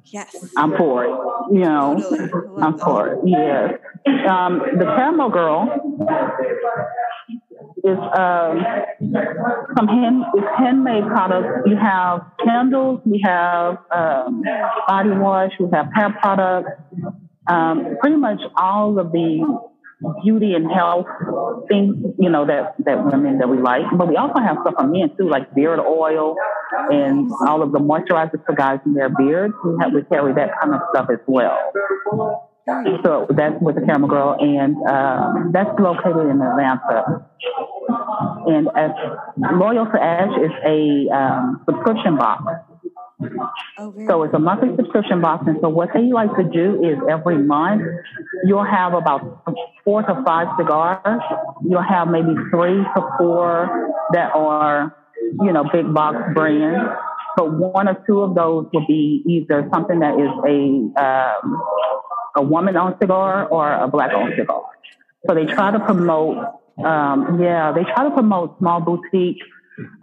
yes, 0.03 0.35
I'm 0.57 0.75
for 0.75 1.05
it. 1.05 1.53
You 1.53 1.61
know, 1.61 1.97
totally. 1.97 2.61
I'm 2.61 2.77
for 2.77 3.07
it. 3.07 3.19
Yes. 3.25 3.79
Um, 4.27 4.61
the 4.77 4.83
Caramel 4.83 5.29
Girl 5.29 5.69
is 7.83 7.97
um, 8.17 8.65
some 9.77 9.87
hand 9.87 10.23
it's 10.33 10.47
handmade 10.57 11.05
products. 11.05 11.63
We 11.65 11.75
have 11.75 12.21
candles, 12.43 13.01
we 13.05 13.21
have 13.23 13.77
um, 13.91 14.43
body 14.87 15.11
wash, 15.11 15.51
we 15.59 15.67
have 15.71 15.87
hair 15.95 16.13
products, 16.21 16.71
um, 17.47 17.97
pretty 17.99 18.17
much 18.17 18.39
all 18.55 18.99
of 18.99 19.11
the 19.11 19.59
beauty 20.23 20.53
and 20.53 20.71
health 20.71 21.07
things, 21.67 21.95
you 22.19 22.29
know, 22.29 22.45
that, 22.45 22.75
that 22.85 23.03
women 23.03 23.39
that 23.39 23.49
we 23.49 23.57
like. 23.57 23.83
But 23.97 24.07
we 24.07 24.15
also 24.15 24.39
have 24.39 24.57
stuff 24.61 24.75
for 24.79 24.87
men 24.87 25.11
too, 25.17 25.27
like 25.27 25.53
beard 25.55 25.79
oil 25.79 26.35
and 26.91 27.31
all 27.47 27.63
of 27.63 27.71
the 27.71 27.79
moisturizers 27.79 28.45
for 28.45 28.53
guys 28.55 28.79
in 28.85 28.93
their 28.93 29.09
beards. 29.09 29.53
We 29.65 29.75
have 29.81 29.93
we 29.93 30.03
carry 30.03 30.33
that 30.33 30.51
kind 30.61 30.75
of 30.75 30.81
stuff 30.93 31.07
as 31.11 31.19
well. 31.25 31.57
So 33.03 33.27
that's 33.29 33.55
with 33.61 33.75
the 33.75 33.81
Caramel 33.81 34.09
Girl, 34.09 34.35
and 34.39 34.75
um, 34.89 35.51
that's 35.53 35.71
located 35.79 36.27
in 36.27 36.41
Atlanta. 36.41 37.25
And 38.45 38.67
as 38.75 38.91
Loyal 39.53 39.85
to 39.85 40.03
Ash 40.03 40.35
is 40.43 40.51
a 40.65 41.07
um, 41.15 41.63
subscription 41.65 42.17
box. 42.17 42.43
Oh, 43.79 43.93
so 44.07 44.23
it's 44.23 44.33
a 44.35 44.39
monthly 44.39 44.75
subscription 44.75 45.21
box, 45.21 45.45
and 45.47 45.57
so 45.61 45.69
what 45.69 45.89
they 45.93 46.11
like 46.13 46.35
to 46.35 46.43
do 46.43 46.83
is 46.83 46.97
every 47.09 47.37
month 47.37 47.81
you'll 48.45 48.63
have 48.63 48.93
about 48.93 49.43
four 49.83 50.03
to 50.03 50.23
five 50.23 50.47
cigars. 50.57 51.21
You'll 51.67 51.81
have 51.81 52.09
maybe 52.09 52.35
three 52.51 52.83
to 52.95 53.01
four 53.17 53.91
that 54.13 54.35
are, 54.35 54.95
you 55.41 55.51
know, 55.51 55.63
big 55.73 55.91
box 55.93 56.17
brands, 56.35 56.91
but 57.35 57.51
one 57.53 57.87
or 57.87 58.03
two 58.05 58.21
of 58.21 58.35
those 58.35 58.67
will 58.71 58.85
be 58.85 59.23
either 59.25 59.67
something 59.73 59.99
that 59.99 60.13
is 60.19 60.29
a 60.45 61.03
um, 61.03 61.61
a 62.35 62.41
woman-owned 62.43 62.97
cigar 63.01 63.47
or 63.47 63.73
a 63.73 63.87
black-owned 63.87 64.33
cigar. 64.37 64.63
So 65.27 65.33
they 65.33 65.45
try 65.45 65.71
to 65.71 65.79
promote, 65.79 66.37
um, 66.85 67.39
yeah, 67.41 67.71
they 67.71 67.83
try 67.83 68.03
to 68.03 68.11
promote 68.11 68.59
small 68.59 68.79
boutique 68.79 69.41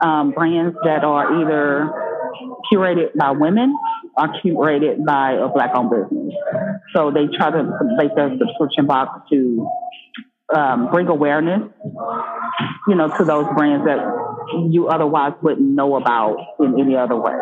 um, 0.00 0.32
brands 0.32 0.76
that 0.84 1.04
are 1.04 1.40
either 1.40 1.92
curated 2.72 3.14
by 3.16 3.30
women 3.30 3.76
or 4.16 4.28
curated 4.44 5.04
by 5.04 5.32
a 5.32 5.48
black-owned 5.48 5.90
business. 5.90 6.34
So 6.94 7.10
they 7.10 7.26
try 7.36 7.50
to 7.50 7.78
make 7.96 8.14
their 8.14 8.30
subscription 8.38 8.86
box 8.86 9.28
to 9.30 9.68
um, 10.54 10.90
bring 10.90 11.08
awareness, 11.08 11.62
you 12.88 12.94
know, 12.94 13.08
to 13.16 13.24
those 13.24 13.46
brands 13.56 13.86
that 13.86 13.98
you 14.70 14.88
otherwise 14.88 15.32
wouldn't 15.42 15.68
know 15.68 15.96
about 15.96 16.36
in 16.60 16.78
any 16.78 16.96
other 16.96 17.16
way. 17.16 17.34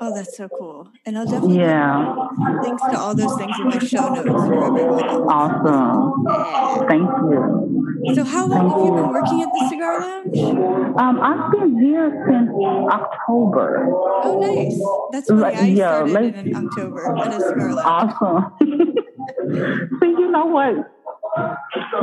Oh, 0.00 0.14
that's 0.14 0.36
so 0.36 0.48
cool. 0.48 0.88
And 1.06 1.16
I'll 1.16 1.24
definitely 1.24 1.56
Yeah, 1.58 2.14
links 2.62 2.82
to 2.90 2.98
all 2.98 3.14
those 3.14 3.34
things 3.38 3.56
in 3.58 3.68
my 3.68 3.78
show 3.78 4.08
notes 4.12 4.28
for 4.28 4.66
everyone. 4.66 5.04
awesome. 5.32 6.86
Thank 6.88 7.08
you. 7.30 8.14
So 8.14 8.22
how 8.24 8.46
long 8.46 8.68
have 8.70 8.78
you 8.84 8.92
been 8.92 9.08
working 9.08 9.42
at 9.42 9.48
the 9.52 9.66
Cigar 9.70 10.00
Lounge? 10.00 10.96
Um, 11.00 11.20
I've 11.20 11.50
been 11.50 11.78
here 11.82 12.24
since 12.28 12.50
October. 12.92 13.88
Oh, 14.22 14.38
nice. 14.40 14.78
That's 15.12 15.28
funny. 15.28 15.40
Like, 15.40 15.56
I 15.56 15.66
yeah, 15.68 16.06
started 16.06 16.12
like- 16.14 16.46
in 16.46 16.56
October 16.56 17.18
at 17.18 17.28
a 17.28 17.40
Cigar 17.40 17.74
Lounge. 17.74 18.12
Awesome. 18.20 18.54
See, 20.00 20.08
you 20.08 20.30
know 20.30 20.46
what? 20.46 20.74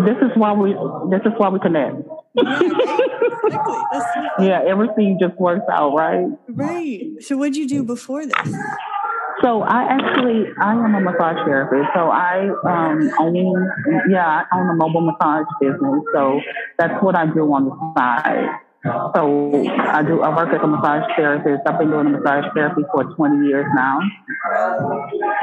This 0.05 0.17
is 0.21 0.31
why 0.35 0.53
we. 0.53 0.73
This 1.09 1.21
is 1.25 1.33
why 1.38 1.50
we 1.50 1.59
connect. 1.59 1.95
Yeah. 2.36 2.60
Exactly. 2.62 3.75
That's 3.92 4.06
so 4.13 4.22
fun. 4.38 4.48
Yeah, 4.48 4.62
everything 4.68 5.18
just 5.20 5.38
works 5.40 5.66
out, 5.72 5.94
right? 5.94 6.28
Right. 6.48 7.12
So 7.20 7.38
what'd 7.38 7.56
you 7.56 7.68
do 7.68 7.84
before 7.84 8.25
this? 8.25 8.56
So 9.42 9.62
I 9.62 9.84
actually 9.84 10.46
I 10.62 10.72
am 10.72 10.96
a 10.96 11.02
massage 11.02 11.38
therapist. 11.46 11.90
So 11.94 12.10
I 12.10 12.48
um 12.66 13.12
own 13.20 13.70
yeah, 14.10 14.44
I 14.52 14.58
own 14.58 14.70
a 14.70 14.75
mobile 14.75 15.02
massage 15.02 15.46
business. 15.60 16.04
So 16.13 16.40
that's 16.80 17.02
what 17.04 17.16
I 17.16 17.25
do 17.25 17.52
on 17.54 17.66
the 17.66 17.94
side. 17.98 18.50
So 19.16 19.52
I 19.80 20.04
do 20.04 20.22
I 20.22 20.36
work 20.36 20.54
as 20.54 20.62
a 20.63 20.68
massage 20.68 21.04
therapist. 21.16 21.62
I've 21.68 21.78
been 21.78 21.90
doing 21.90 22.12
massage 22.12 22.46
therapy 22.56 22.84
for 22.94 23.04
20 23.04 23.48
years 23.48 23.66
now. 23.75 24.00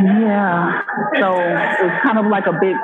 Yeah. 0.02 0.82
So 1.20 1.36
it's 1.38 2.02
kind 2.02 2.18
of 2.18 2.26
like 2.26 2.46
a 2.46 2.52
big 2.60 2.76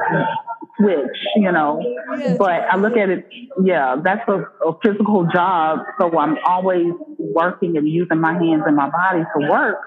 switch, 0.79 1.17
you 1.37 1.51
know. 1.53 1.81
Yeah. 2.19 2.37
But 2.39 2.63
I 2.71 2.77
look 2.77 2.97
at 2.97 3.09
it, 3.09 3.29
yeah, 3.63 3.97
that's 4.03 4.27
a, 4.29 4.45
a 4.67 4.79
physical 4.83 5.27
job. 5.33 5.81
So 5.99 6.19
I'm 6.19 6.37
always 6.47 6.93
working 7.19 7.77
and 7.77 7.89
using 7.89 8.21
my 8.21 8.33
hands 8.33 8.63
and 8.67 8.77
my 8.77 8.91
body 8.91 9.23
to 9.39 9.51
work. 9.51 9.79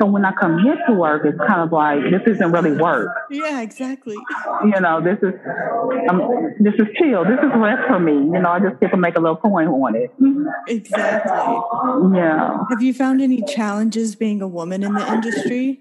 So 0.00 0.06
when 0.06 0.24
I 0.24 0.32
come 0.32 0.58
here 0.58 0.76
to 0.88 0.94
work, 0.94 1.22
it's 1.24 1.38
kind 1.46 1.60
of 1.60 1.72
like 1.72 2.00
this 2.10 2.22
isn't 2.34 2.52
really 2.52 2.72
work. 2.76 3.08
Yeah, 3.30 3.60
exactly. 3.60 4.16
You 4.64 4.80
know, 4.80 5.00
this 5.02 5.18
is 5.22 5.34
um, 6.08 6.52
this 6.60 6.74
is 6.74 6.86
chill. 6.98 7.24
This 7.24 7.38
is 7.38 7.50
rest 7.56 7.82
for 7.88 8.00
me. 8.00 8.12
You 8.12 8.40
know, 8.40 8.50
I 8.50 8.60
just 8.60 8.80
get 8.80 8.90
to 8.90 8.96
make 8.96 9.16
a 9.16 9.20
little 9.20 9.36
coin 9.36 9.68
on 9.68 9.94
it. 9.96 10.10
Exactly. 10.68 12.16
Yeah, 12.18 12.58
Have 12.70 12.82
you 12.82 12.92
found 12.94 13.20
any 13.20 13.42
challenges 13.42 14.16
being 14.16 14.42
a 14.42 14.48
woman 14.48 14.82
in 14.82 14.94
the 14.94 15.12
industry? 15.12 15.80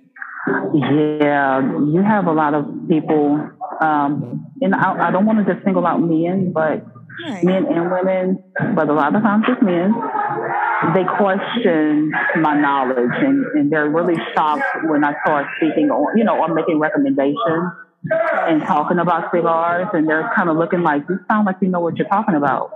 yeah. 0.73 1.61
You 1.61 2.01
have 2.05 2.27
a 2.27 2.31
lot 2.33 2.53
of 2.53 2.65
people, 2.89 3.49
um, 3.83 4.47
and 4.61 4.73
I, 4.73 5.07
I 5.07 5.11
don't 5.11 5.25
want 5.25 5.45
to 5.45 5.53
just 5.53 5.63
single 5.65 5.85
out 5.85 5.99
men, 6.01 6.51
but 6.53 6.85
Right. 7.29 7.43
men 7.43 7.65
and 7.67 7.91
women, 7.91 8.43
but 8.75 8.89
a 8.89 8.93
lot 8.93 9.15
of 9.15 9.21
times 9.21 9.45
it's 9.47 9.61
men, 9.61 9.93
they 10.95 11.03
question 11.17 12.11
my 12.41 12.59
knowledge 12.59 13.13
and, 13.21 13.45
and 13.53 13.71
they're 13.71 13.89
really 13.89 14.15
shocked 14.33 14.63
when 14.85 15.03
I 15.03 15.13
start 15.23 15.45
speaking 15.57 15.91
on, 15.91 16.17
you 16.17 16.23
know, 16.23 16.39
or 16.39 16.53
making 16.53 16.79
recommendations 16.79 17.71
and 18.11 18.63
talking 18.63 18.97
about 18.97 19.31
cigars 19.33 19.87
and 19.93 20.09
they're 20.09 20.31
kind 20.35 20.49
of 20.49 20.57
looking 20.57 20.81
like, 20.81 21.03
you 21.07 21.19
sound 21.29 21.45
like 21.45 21.57
you 21.61 21.67
know 21.67 21.81
what 21.81 21.97
you're 21.97 22.07
talking 22.07 22.35
about. 22.35 22.71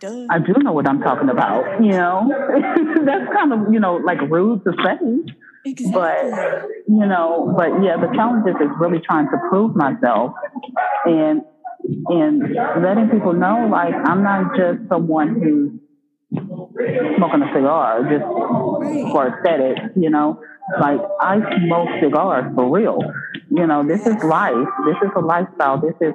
Duh. 0.00 0.26
I 0.30 0.38
do 0.38 0.54
know 0.58 0.72
what 0.72 0.88
I'm 0.88 1.00
talking 1.00 1.28
about, 1.28 1.82
you 1.82 1.90
know. 1.90 2.28
That's 3.04 3.32
kind 3.32 3.52
of, 3.52 3.72
you 3.72 3.80
know, 3.80 3.96
like 3.96 4.20
rude 4.20 4.62
to 4.64 4.72
say, 4.84 5.34
Exactly. 5.64 5.92
but 5.92 6.68
you 6.88 7.06
know, 7.06 7.54
but 7.56 7.82
yeah, 7.82 7.96
the 7.96 8.12
challenge 8.14 8.46
is, 8.48 8.56
is 8.56 8.72
really 8.80 8.98
trying 8.98 9.26
to 9.26 9.36
prove 9.48 9.76
myself 9.76 10.32
and 11.04 11.42
and 12.08 12.42
letting 12.82 13.08
people 13.10 13.32
know 13.32 13.68
like 13.70 13.94
I'm 13.94 14.22
not 14.22 14.56
just 14.56 14.88
someone 14.88 15.40
who's 15.40 15.70
smoking 17.16 17.42
a 17.42 17.52
cigar 17.54 18.02
just 18.10 18.24
for 19.12 19.28
aesthetic, 19.28 19.92
you 19.96 20.10
know. 20.10 20.40
Like 20.80 21.00
I 21.20 21.38
smoke 21.66 21.88
cigars 22.02 22.52
for 22.54 22.70
real. 22.70 22.98
You 23.50 23.66
know, 23.66 23.86
this 23.86 24.06
is 24.06 24.22
life. 24.24 24.68
This 24.86 24.96
is 25.02 25.10
a 25.16 25.20
lifestyle. 25.20 25.80
This 25.80 25.94
is 26.00 26.14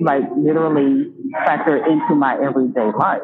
like 0.00 0.22
literally 0.36 1.12
factor 1.44 1.78
into 1.78 2.14
my 2.14 2.34
everyday 2.34 2.92
life. 2.96 3.22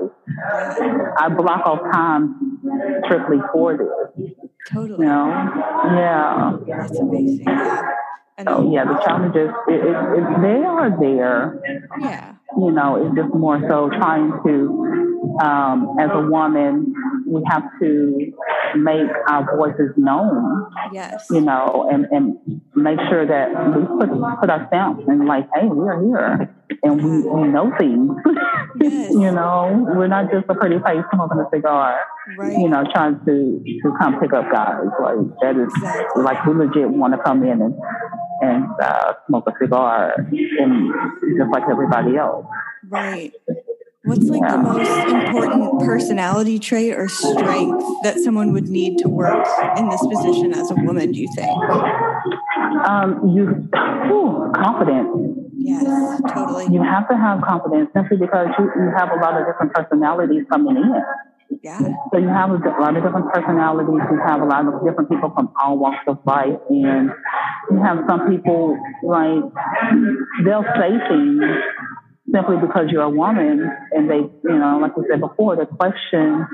I 1.18 1.28
block 1.28 1.66
off 1.66 1.80
time 1.92 2.58
strictly 3.04 3.38
for 3.52 3.76
this. 3.76 4.32
You 4.70 4.80
Totally. 4.80 5.06
know? 5.06 5.28
Yeah. 5.96 6.56
That's 6.66 6.98
amazing. 6.98 7.44
Yeah. 7.46 7.82
And 8.38 8.48
So 8.48 8.72
yeah, 8.72 8.84
the 8.84 8.98
challenges 9.04 9.50
it, 9.68 9.74
it, 9.74 9.96
it, 10.18 10.42
they 10.42 10.64
are 10.64 10.90
there. 11.00 11.60
yeah. 12.00 12.34
You 12.56 12.70
know, 12.70 12.96
it's 13.06 13.14
just 13.16 13.34
more 13.34 13.60
so 13.68 13.88
trying 13.90 14.30
to, 14.46 15.38
um, 15.42 15.96
as 15.98 16.10
a 16.12 16.20
woman, 16.28 16.94
we 17.26 17.42
have 17.50 17.62
to 17.80 18.32
make 18.76 19.10
our 19.28 19.56
voices 19.56 19.92
known. 19.96 20.66
Yes. 20.92 21.26
You 21.30 21.40
know, 21.40 21.88
and, 21.90 22.06
and 22.10 22.60
make 22.74 22.98
sure 23.08 23.26
that 23.26 23.48
we 23.76 23.84
put 23.86 24.10
put 24.40 24.50
our 24.50 24.66
stamp 24.68 25.06
and 25.08 25.26
like, 25.26 25.48
hey, 25.54 25.66
we 25.66 25.88
are 25.88 26.02
here 26.02 26.54
and 26.82 26.96
we, 26.96 27.28
we 27.28 27.48
know 27.48 27.72
things. 27.78 28.10
Yes. 28.80 29.10
you 29.10 29.30
know, 29.30 29.86
we're 29.94 30.08
not 30.08 30.30
just 30.32 30.46
a 30.48 30.54
pretty 30.54 30.78
face 30.78 31.04
smoking 31.12 31.38
a 31.38 31.46
cigar. 31.54 32.00
Right. 32.38 32.58
You 32.58 32.68
know, 32.68 32.84
trying 32.92 33.20
to 33.26 33.62
to 33.82 33.96
come 34.00 34.18
pick 34.18 34.32
up 34.32 34.50
guys 34.50 34.86
like 35.00 35.16
that 35.42 35.56
is 35.56 35.70
Exactly. 35.76 36.22
like 36.22 36.44
we 36.46 36.54
legit 36.54 36.88
want 36.88 37.12
to 37.14 37.22
come 37.22 37.44
in 37.44 37.60
and 37.60 37.74
and 38.40 38.64
uh, 38.82 39.12
smoke 39.28 39.44
a 39.46 39.52
cigar 39.62 40.14
and 40.16 40.92
just 41.38 41.50
like 41.52 41.64
everybody 41.70 42.16
else. 42.16 42.46
Right. 42.88 43.32
What's 44.04 44.24
like 44.24 44.50
the 44.50 44.58
most 44.58 44.90
important 45.08 45.80
personality 45.80 46.58
trait 46.58 46.94
or 46.94 47.08
strength 47.08 47.84
that 48.02 48.18
someone 48.18 48.52
would 48.52 48.68
need 48.68 48.98
to 48.98 49.08
work 49.08 49.46
in 49.76 49.88
this 49.88 50.04
position 50.04 50.52
as 50.52 50.72
a 50.72 50.74
woman, 50.74 51.12
do 51.12 51.20
you 51.20 51.28
think? 51.36 51.50
Um, 52.82 53.30
you 53.30 53.46
whew, 54.10 54.50
confidence. 54.56 55.38
Yes, 55.56 56.20
totally. 56.34 56.66
You 56.74 56.82
have 56.82 57.08
to 57.10 57.16
have 57.16 57.42
confidence 57.42 57.90
simply 57.94 58.16
because 58.16 58.48
you, 58.58 58.64
you 58.74 58.90
have 58.96 59.10
a 59.12 59.20
lot 59.22 59.40
of 59.40 59.46
different 59.46 59.72
personalities 59.72 60.46
coming 60.50 60.76
in. 60.76 61.02
Yeah. 61.62 61.78
So 62.10 62.18
you 62.18 62.26
have 62.26 62.50
a 62.50 62.58
lot 62.80 62.96
of 62.96 63.04
different 63.04 63.32
personalities. 63.32 64.02
You 64.10 64.18
have 64.26 64.40
a 64.40 64.46
lot 64.46 64.66
of 64.66 64.82
different 64.84 65.10
people 65.10 65.30
from 65.30 65.52
all 65.62 65.78
walks 65.78 66.02
of 66.08 66.18
life, 66.26 66.58
and 66.70 67.10
you 67.70 67.78
have 67.78 67.98
some 68.08 68.28
people 68.28 68.76
like 69.04 69.44
they'll 70.44 70.66
say 70.74 70.90
things 71.08 71.44
simply 72.32 72.56
because 72.60 72.86
you're 72.90 73.02
a 73.02 73.10
woman, 73.10 73.68
and 73.92 74.10
they, 74.10 74.16
you 74.18 74.58
know, 74.58 74.78
like 74.80 74.96
we 74.96 75.04
said 75.10 75.20
before, 75.20 75.56
the 75.56 75.66
question, 75.66 76.46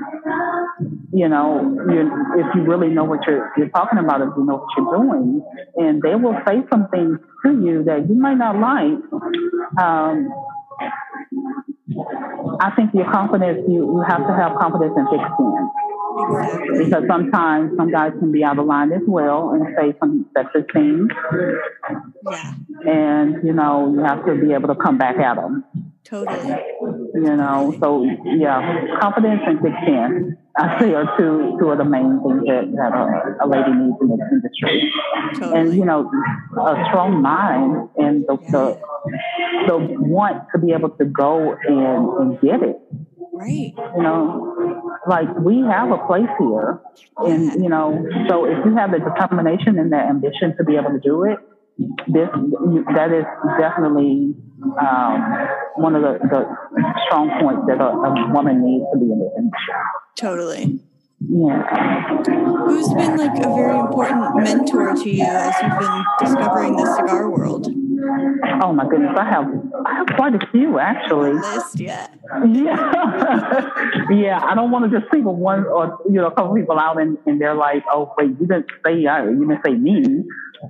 you 1.13 1.27
know, 1.27 1.61
you, 1.89 2.11
if 2.39 2.55
you 2.55 2.63
really 2.63 2.89
know 2.89 3.03
what 3.03 3.19
you're 3.25 3.51
you're 3.57 3.69
talking 3.69 3.99
about, 3.99 4.21
if 4.21 4.29
you 4.37 4.45
know 4.45 4.57
what 4.57 4.67
you're 4.77 4.97
doing, 4.97 5.41
and 5.77 6.01
they 6.01 6.15
will 6.15 6.35
say 6.47 6.61
some 6.71 6.87
things 6.89 7.17
to 7.45 7.51
you 7.51 7.83
that 7.85 8.07
you 8.09 8.15
might 8.15 8.37
not 8.37 8.55
like. 8.55 8.99
Um, 9.81 10.29
I 12.61 12.71
think 12.75 12.91
your 12.93 13.11
confidence, 13.11 13.65
you, 13.67 13.83
you 13.83 14.03
have 14.07 14.25
to 14.27 14.33
have 14.33 14.57
confidence 14.59 14.93
in 14.95 15.05
thick 15.07 15.25
skin 15.33 15.69
Exactly. 16.17 16.85
because 16.85 17.03
sometimes 17.07 17.71
some 17.77 17.91
guys 17.91 18.11
can 18.19 18.31
be 18.31 18.43
out 18.43 18.59
of 18.59 18.65
line 18.65 18.91
as 18.91 19.01
well 19.07 19.51
and 19.51 19.65
say 19.77 19.97
some 19.99 20.25
sexist 20.35 20.71
things, 20.73 21.09
Yeah, 22.29 22.53
and 22.85 23.43
you 23.43 23.53
know 23.53 23.91
you 23.93 23.99
have 24.03 24.25
to 24.25 24.35
be 24.35 24.53
able 24.53 24.67
to 24.69 24.75
come 24.75 24.97
back 24.97 25.17
at 25.17 25.35
them. 25.35 25.63
Totally. 26.09 26.55
You 27.13 27.35
know, 27.35 27.75
so 27.79 28.03
yeah, 28.25 28.97
confidence 28.99 29.41
and 29.45 29.61
thick 29.61 29.73
skin, 29.83 30.37
I 30.57 30.79
say, 30.79 30.93
are 30.93 31.17
two 31.17 31.57
two 31.59 31.69
of 31.69 31.77
the 31.77 31.85
main 31.85 32.19
things 32.23 32.43
that, 32.47 32.71
that 32.75 32.91
a, 32.93 33.45
a 33.45 33.47
lady 33.47 33.71
needs 33.71 33.97
in 34.01 34.09
this 34.09 34.27
industry. 34.31 34.91
And 35.55 35.73
you 35.73 35.85
know, 35.85 36.09
a 36.57 36.85
strong 36.89 37.21
mind 37.21 37.89
and 37.97 38.25
the 38.27 38.37
the, 38.51 38.81
the 39.67 39.77
want 39.99 40.43
to 40.53 40.59
be 40.59 40.73
able 40.73 40.89
to 40.89 41.05
go 41.05 41.55
and, 41.63 42.09
and 42.19 42.41
get 42.41 42.61
it. 42.63 42.81
Right. 43.31 43.73
you 43.95 44.03
know, 44.03 44.99
like 45.07 45.33
we 45.37 45.61
have 45.61 45.91
a 45.91 45.97
place 46.07 46.27
here, 46.39 46.81
and 47.17 47.63
you 47.63 47.69
know, 47.69 48.05
so 48.27 48.45
if 48.45 48.65
you 48.65 48.75
have 48.75 48.91
the 48.91 48.99
determination 48.99 49.79
and 49.79 49.91
the 49.93 49.97
ambition 49.97 50.57
to 50.57 50.63
be 50.65 50.75
able 50.75 50.91
to 50.91 50.99
do 50.99 51.23
it, 51.23 51.37
this 52.07 52.29
that 52.93 53.11
is 53.11 53.25
definitely 53.59 54.35
um, 54.79 55.47
one 55.75 55.95
of 55.95 56.01
the, 56.01 56.19
the 56.27 56.45
strong 57.05 57.31
points 57.39 57.63
that 57.67 57.79
a, 57.79 57.87
a 57.87 58.33
woman 58.33 58.63
needs 58.63 58.85
to 58.91 58.99
be 58.99 59.11
in 59.11 59.19
this 59.19 59.31
industry. 59.37 59.73
Totally. 60.15 60.79
Yeah. 61.27 62.17
Who's 62.65 62.93
been 62.93 63.17
like 63.17 63.37
a 63.39 63.55
very 63.55 63.77
important 63.77 64.35
mentor 64.37 64.95
to 64.95 65.09
you 65.09 65.23
as 65.23 65.53
you've 65.61 65.79
been 65.79 66.03
discovering 66.19 66.75
the 66.75 66.85
cigar 66.95 67.29
world? 67.29 67.67
Oh 68.61 68.71
my 68.73 68.87
goodness, 68.87 69.11
I 69.17 69.25
have 69.25 69.45
I 69.85 69.95
have 69.95 70.07
quite 70.15 70.35
a 70.35 70.39
few 70.51 70.79
actually. 70.79 71.33
List 71.33 71.79
yet? 71.79 72.13
Yeah, 72.47 72.91
yeah. 74.11 74.39
I 74.41 74.55
don't 74.55 74.71
want 74.71 74.89
to 74.89 74.99
just 74.99 75.11
single 75.11 75.35
one 75.35 75.65
or 75.65 75.99
you 76.05 76.15
know 76.15 76.27
a 76.27 76.31
couple 76.33 76.55
people 76.55 76.79
out 76.79 77.01
and, 77.01 77.17
and 77.25 77.41
they're 77.41 77.55
like, 77.55 77.83
oh 77.91 78.13
wait, 78.17 78.29
you 78.39 78.47
didn't 78.47 78.67
say 78.85 79.05
I, 79.05 79.25
you 79.25 79.45
didn't 79.45 79.61
say 79.65 79.73
me. 79.73 80.23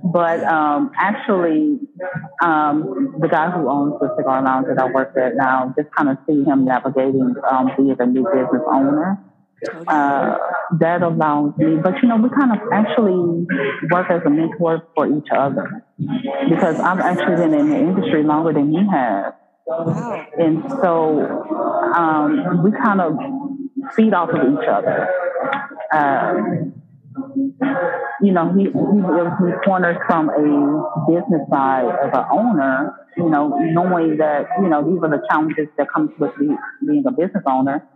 But 0.04 0.44
um, 0.44 0.92
actually, 0.96 1.80
um, 2.42 3.16
the 3.20 3.28
guy 3.28 3.50
who 3.50 3.68
owns 3.68 3.94
the 4.00 4.14
cigar 4.16 4.42
lounge 4.42 4.66
that 4.68 4.78
I 4.78 4.90
work 4.90 5.16
at 5.16 5.36
now, 5.36 5.74
just 5.76 5.94
kind 5.94 6.08
of 6.08 6.18
see 6.26 6.44
him 6.44 6.64
navigating 6.64 7.34
um, 7.50 7.70
being 7.76 7.96
a 7.98 8.06
new 8.06 8.24
business 8.24 8.62
owner. 8.70 9.18
Uh, 9.88 10.38
that 10.78 11.02
allows 11.02 11.52
me, 11.58 11.76
but 11.76 11.92
you 12.02 12.08
know, 12.08 12.16
we 12.16 12.30
kind 12.30 12.50
of 12.50 12.58
actually 12.72 13.44
work 13.90 14.10
as 14.10 14.22
a 14.24 14.30
mentor 14.30 14.82
for 14.94 15.06
each 15.06 15.28
other 15.36 15.84
because 16.48 16.80
I've 16.80 17.00
actually 17.00 17.36
been 17.36 17.52
in 17.52 17.68
the 17.68 17.76
industry 17.76 18.22
longer 18.22 18.54
than 18.54 18.72
you 18.72 18.88
have. 18.90 19.34
Wow. 19.66 20.26
And 20.38 20.64
so 20.80 21.20
um, 21.94 22.62
we 22.64 22.72
kind 22.72 23.02
of 23.02 23.18
feed 23.94 24.14
off 24.14 24.30
of 24.30 24.40
each 24.50 24.66
other. 24.66 25.08
Um, 25.92 26.79
you 28.22 28.32
know, 28.32 28.52
he, 28.54 28.64
he 28.64 28.70
me 28.70 29.52
pointers 29.64 29.96
from 30.06 30.28
a 30.28 31.10
business 31.10 31.42
side 31.50 31.86
as 32.04 32.10
an 32.12 32.24
owner, 32.32 32.94
you 33.16 33.28
know, 33.28 33.48
knowing 33.58 34.16
that, 34.18 34.46
you 34.60 34.68
know, 34.68 34.82
these 34.88 35.02
are 35.02 35.10
the 35.10 35.22
challenges 35.30 35.68
that 35.76 35.88
comes 35.92 36.10
with 36.18 36.32
being 36.86 37.04
a 37.06 37.10
business 37.10 37.44
owner. 37.46 37.86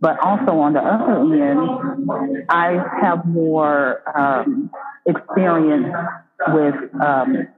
But 0.00 0.18
also 0.20 0.58
on 0.58 0.72
the 0.72 0.80
other 0.80 1.22
end, 1.34 2.46
I 2.48 2.82
have 3.00 3.24
more 3.26 4.02
um, 4.18 4.70
experience 5.06 5.94
with 6.48 6.74
um, 7.00 7.48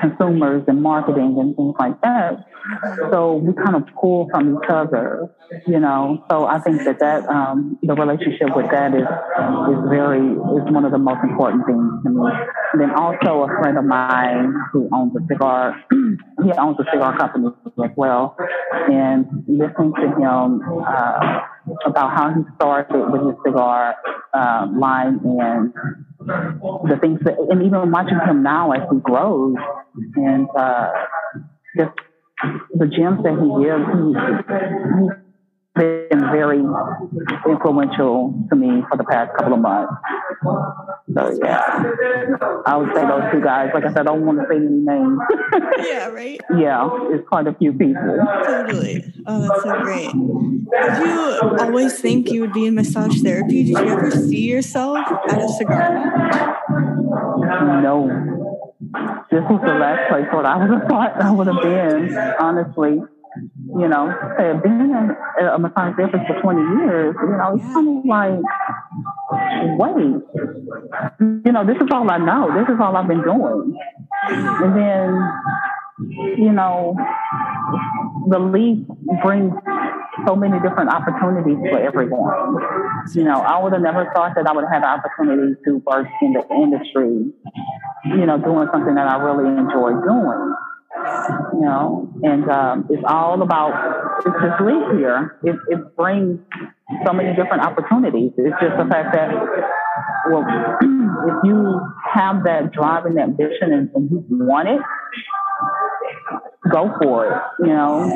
consumers 0.00 0.62
and 0.66 0.82
marketing 0.82 1.36
and 1.38 1.56
things 1.56 1.74
like 1.78 2.00
that. 2.02 2.46
So 3.10 3.34
we 3.34 3.52
kind 3.52 3.76
of 3.76 3.84
pull 4.00 4.28
from 4.30 4.56
each 4.56 4.70
other, 4.70 5.28
you 5.66 5.78
know. 5.78 6.24
So 6.30 6.46
I 6.46 6.58
think 6.60 6.84
that 6.84 6.98
that 7.00 7.28
um, 7.28 7.78
the 7.82 7.94
relationship 7.94 8.56
with 8.56 8.70
that 8.70 8.94
is 8.94 9.04
is 9.04 9.80
very 9.90 10.24
is 10.32 10.64
one 10.72 10.84
of 10.84 10.92
the 10.92 10.98
most 10.98 11.22
important 11.22 11.66
things 11.66 11.84
to 12.04 12.10
me. 12.10 12.30
And 12.72 12.80
then 12.80 12.90
also 12.90 13.44
a 13.44 13.48
friend 13.60 13.78
of 13.78 13.84
mine 13.84 14.54
who 14.72 14.88
owns 14.92 15.12
a 15.16 15.26
cigar, 15.28 15.76
he 16.42 16.52
owns 16.52 16.78
a 16.80 16.84
cigar 16.90 17.16
company 17.18 17.48
as 17.84 17.90
well, 17.96 18.36
and 18.90 19.26
listening 19.46 19.92
to 20.00 20.06
him 20.16 20.62
uh, 20.86 21.40
about 21.86 22.10
how 22.16 22.34
he 22.34 22.42
started 22.56 23.10
with 23.10 23.22
his 23.26 23.36
cigar 23.44 23.94
uh, 24.32 24.66
line 24.76 25.20
and 25.24 25.72
the 26.20 26.98
things 27.00 27.20
that, 27.24 27.38
and 27.50 27.62
even 27.62 27.90
watching 27.90 28.18
him 28.26 28.42
now 28.42 28.72
as 28.72 28.82
he 28.90 28.98
grows 28.98 29.54
and 30.16 30.46
uh, 30.56 30.90
just 31.76 31.92
the 32.74 32.86
gems 32.86 33.22
that 33.22 33.36
he 33.40 33.48
gives, 33.64 33.86
he, 33.96 35.23
been 35.74 36.20
very 36.20 36.62
influential 37.46 38.34
to 38.48 38.56
me 38.56 38.82
for 38.88 38.96
the 38.96 39.04
past 39.04 39.36
couple 39.36 39.54
of 39.54 39.60
months. 39.60 39.92
So 41.14 41.38
yeah, 41.42 41.82
I 42.66 42.76
would 42.76 42.94
say 42.94 43.06
those 43.06 43.32
two 43.32 43.40
guys. 43.40 43.70
Like 43.74 43.84
I 43.84 43.88
said, 43.88 43.98
I 43.98 44.02
don't 44.04 44.24
want 44.24 44.38
to 44.38 44.46
say 44.48 44.56
any 44.56 44.68
names. 44.68 45.18
yeah, 45.86 46.08
right. 46.08 46.40
yeah, 46.56 46.88
it's 47.10 47.26
quite 47.28 47.46
a 47.46 47.54
few 47.54 47.72
people. 47.72 48.18
Totally. 48.44 49.04
Oh, 49.26 49.40
that's 49.40 49.62
so 49.62 49.80
great. 49.80 50.12
Did 50.12 51.06
you 51.06 51.56
always 51.58 51.98
think 51.98 52.30
you 52.30 52.40
would 52.40 52.52
be 52.52 52.66
in 52.66 52.74
massage 52.74 53.20
therapy? 53.22 53.64
Did 53.64 53.68
you 53.68 53.76
ever 53.76 54.10
see 54.10 54.42
yourself 54.42 54.98
at 55.28 55.42
a 55.42 55.48
cigar? 55.48 56.60
No 57.82 58.34
this 59.30 59.42
was 59.50 59.60
the 59.64 59.74
last 59.74 60.08
place 60.08 60.26
where 60.32 60.46
I 60.46 60.56
would 60.56 60.70
have 60.70 60.88
thought 60.88 61.20
I 61.20 61.30
would 61.30 61.46
have 61.46 61.62
been, 61.62 62.16
honestly. 62.38 63.00
You 63.76 63.88
know, 63.88 64.08
had 64.38 64.62
been 64.62 64.92
uh, 65.40 65.54
a 65.54 65.58
massage 65.58 65.96
therapist 65.96 66.24
for 66.28 66.40
20 66.40 66.60
years, 66.60 67.16
you 67.20 67.36
know, 67.36 67.54
it's 67.56 67.64
kind 67.74 67.98
of 67.98 68.04
like, 68.06 68.38
wait, 69.78 70.22
you 71.44 71.52
know, 71.52 71.66
this 71.66 71.76
is 71.76 71.88
all 71.90 72.08
I 72.08 72.18
know. 72.18 72.54
This 72.54 72.72
is 72.72 72.80
all 72.80 72.96
I've 72.96 73.08
been 73.08 73.22
doing. 73.22 73.76
And 74.30 74.76
then, 74.76 76.38
you 76.38 76.52
know, 76.52 76.94
the 78.30 78.38
leaf 78.38 78.86
brings 79.22 79.52
so 80.26 80.36
many 80.36 80.60
different 80.60 80.90
opportunities 80.90 81.58
for 81.70 81.78
everyone. 81.80 82.56
You 83.12 83.24
know, 83.24 83.40
I 83.40 83.62
would 83.62 83.72
have 83.72 83.82
never 83.82 84.10
thought 84.14 84.34
that 84.36 84.46
I 84.46 84.52
would 84.52 84.64
have 84.64 84.72
had 84.72 84.82
the 84.82 84.88
opportunity 84.88 85.54
to 85.66 85.82
work 85.84 86.06
in 86.22 86.32
the 86.32 86.46
industry, 86.54 87.32
you 88.06 88.26
know, 88.26 88.38
doing 88.38 88.68
something 88.72 88.94
that 88.94 89.08
I 89.08 89.16
really 89.16 89.50
enjoy 89.50 89.90
doing. 90.00 90.54
You 90.94 91.60
know, 91.60 92.12
and 92.22 92.48
um, 92.50 92.86
it's 92.88 93.02
all 93.06 93.42
about 93.42 93.72
it's 94.18 94.36
this 94.40 94.60
leaf 94.60 94.98
here. 94.98 95.38
It, 95.42 95.56
it 95.68 95.96
brings 95.96 96.38
so 97.04 97.12
many 97.12 97.34
different 97.34 97.62
opportunities. 97.62 98.30
It's 98.38 98.56
just 98.60 98.76
the 98.78 98.86
fact 98.88 99.14
that, 99.14 99.28
well, 100.30 100.44
if 101.28 101.34
you 101.44 101.80
have 102.12 102.44
that 102.44 102.72
drive 102.72 103.06
and 103.06 103.16
that 103.16 103.36
vision 103.36 103.72
and, 103.72 103.90
and 103.94 104.10
you 104.10 104.24
want 104.30 104.68
it, 104.68 104.80
go 106.70 106.94
for 107.02 107.26
it, 107.26 107.42
you 107.60 107.72
know. 107.72 108.08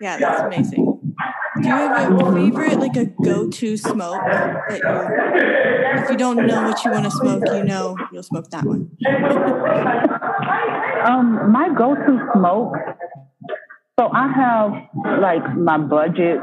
Yeah, 0.00 0.16
that's 0.18 0.40
amazing. 0.42 0.99
Do 1.60 1.68
you 1.68 1.74
have 1.74 2.12
a 2.12 2.32
favorite, 2.32 2.78
like 2.78 2.96
a 2.96 3.06
go-to 3.06 3.76
smoke 3.76 4.22
that 4.22 4.80
you, 4.82 6.02
if 6.02 6.10
you 6.10 6.16
don't 6.16 6.46
know 6.46 6.62
what 6.62 6.84
you 6.84 6.90
want 6.90 7.04
to 7.04 7.10
smoke, 7.10 7.42
you 7.46 7.64
know 7.64 7.96
you'll 8.12 8.22
smoke 8.22 8.48
that 8.50 8.64
one? 8.64 8.90
um, 11.04 11.50
my 11.50 11.68
go-to 11.76 12.30
smoke. 12.34 12.74
So 13.98 14.08
I 14.12 14.28
have 14.32 14.72
like 15.20 15.56
my 15.56 15.78
budget 15.78 16.38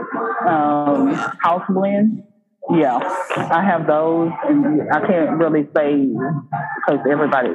um, 0.47 1.09
oh, 1.09 1.31
house 1.41 1.63
blend. 1.69 2.23
Yeah, 2.69 2.99
I 3.37 3.63
have 3.63 3.87
those, 3.87 4.29
and 4.43 4.81
I 4.91 4.99
can't 5.07 5.37
really 5.37 5.69
say 5.73 6.05
because 6.05 6.99
everybody 7.09 7.53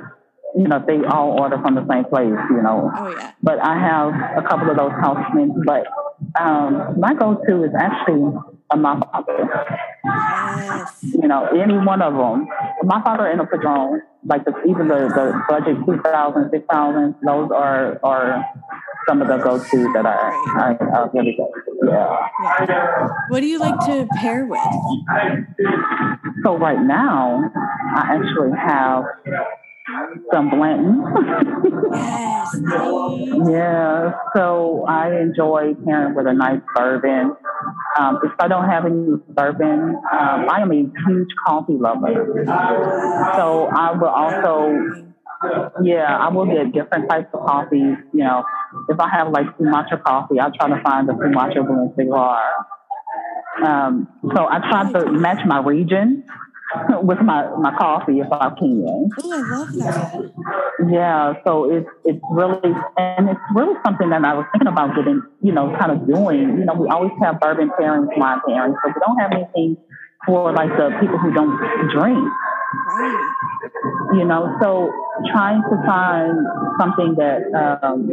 you 0.55 0.69
know, 0.69 0.83
they 0.87 0.99
all 1.05 1.41
order 1.41 1.59
from 1.61 1.75
the 1.75 1.87
same 1.89 2.05
place, 2.05 2.37
you 2.51 2.63
know. 2.63 2.91
Oh, 2.95 3.15
yeah. 3.17 3.33
But 3.43 3.59
I 3.63 3.79
have 3.79 4.45
a 4.45 4.47
couple 4.47 4.71
of 4.71 4.77
those 4.77 4.93
housements. 5.01 5.57
But 5.65 5.87
um, 6.39 6.99
my 6.99 7.15
go-to 7.15 7.65
is 7.65 7.73
actually 7.79 8.33
a 8.71 8.77
my 8.77 8.99
father. 9.01 9.49
Yes. 10.05 10.99
You 11.03 11.29
know, 11.29 11.47
any 11.47 11.79
one 11.79 12.03
of 12.03 12.15
them. 12.15 12.49
My 12.85 13.03
father 13.03 13.27
and 13.27 13.41
a 13.41 13.47
Padron, 13.47 14.03
like 14.25 14.45
the, 14.45 14.53
even 14.69 14.89
the, 14.89 15.09
the 15.09 15.43
budget 15.49 15.77
2000 15.85 16.51
6000 16.51 17.15
those 17.25 17.51
are, 17.51 18.01
are 18.03 18.45
some 19.09 19.21
of 19.21 19.29
the 19.29 19.37
go-to 19.39 19.93
that 19.95 20.07
I, 20.07 20.77
I, 20.81 21.09
really 21.13 21.37
go 21.37 21.53
yeah. 21.85 22.29
yeah. 22.69 23.09
What 23.29 23.41
do 23.41 23.47
you 23.47 23.59
like 23.59 23.79
to 23.87 24.07
pair 24.17 24.47
with? 24.47 24.61
So 26.45 26.57
right 26.57 26.81
now, 26.81 27.51
I 27.95 28.17
actually 28.17 28.57
have 28.57 29.05
some 30.33 30.51
Blanton. 30.51 31.03
yes. 31.93 32.57
yeah. 33.49 34.13
So 34.35 34.85
I 34.89 35.21
enjoy 35.21 35.75
pairing 35.85 36.15
with 36.15 36.27
a 36.27 36.33
nice 36.33 36.61
bourbon. 36.75 37.37
Um, 37.99 38.21
if 38.25 38.33
I 38.39 38.49
don't 38.49 38.69
have 38.69 38.87
any 38.87 39.17
bourbon, 39.29 39.97
um, 40.13 40.49
I 40.49 40.61
am 40.61 40.71
a 40.71 40.75
huge 40.75 41.29
coffee 41.47 41.77
lover. 41.79 42.45
So 43.37 43.69
I 43.75 43.93
will 43.93 44.09
also, 44.09 44.73
yeah, 45.83 46.17
I 46.17 46.29
will 46.29 46.47
get 46.47 46.73
different 46.73 47.09
types 47.11 47.29
of 47.35 47.45
coffee. 47.45 47.77
You 47.77 48.25
know, 48.25 48.45
if 48.89 48.99
I 48.99 49.09
have 49.09 49.31
like 49.31 49.47
Sumatra 49.59 49.99
coffee, 49.99 50.41
I 50.41 50.51
try 50.57 50.69
to 50.69 50.83
find 50.83 51.09
a 51.11 51.15
Sumatra 51.15 51.65
blend 51.65 51.93
cigar. 51.97 52.41
Um, 53.65 54.09
so 54.35 54.47
I 54.49 54.59
try 54.71 54.93
to 54.93 55.13
match 55.13 55.45
my 55.47 55.61
region. 55.61 56.25
with 57.03 57.19
my, 57.21 57.49
my 57.57 57.77
coffee 57.77 58.21
if 58.21 58.33
I 58.33 58.51
can. 58.59 59.09
Oh, 59.21 59.33
I 59.33 59.41
love 59.41 59.73
that. 59.75 60.33
Yeah, 60.91 61.35
so 61.45 61.71
it's 61.71 61.89
it's 62.05 62.23
really 62.31 62.73
and 62.97 63.29
it's 63.29 63.41
really 63.55 63.75
something 63.85 64.11
that 64.11 64.25
I 64.25 64.35
was 64.35 64.47
thinking 64.53 64.69
about 64.69 64.97
getting, 64.97 65.23
you 65.43 65.53
know, 65.53 65.75
kind 65.79 65.93
of 65.93 66.07
doing. 66.07 66.59
You 66.59 66.65
know, 66.65 66.75
we 66.75 66.89
always 66.89 67.13
have 67.23 67.41
bourbon 67.41 67.71
pairings, 67.79 68.09
wine 68.17 68.41
pairings, 68.49 68.75
but 68.83 68.95
we 68.95 69.01
don't 69.05 69.19
have 69.19 69.33
anything 69.33 69.77
for 70.27 70.53
like 70.53 70.71
the 70.77 70.97
people 71.01 71.19
who 71.19 71.33
don't 71.33 71.57
drink. 71.91 72.29
Right. 72.73 73.33
You 74.15 74.25
know, 74.25 74.57
so 74.63 74.93
trying 75.33 75.63
to 75.63 75.77
find 75.87 76.37
something 76.81 77.15
that 77.17 77.41
um, 77.83 78.11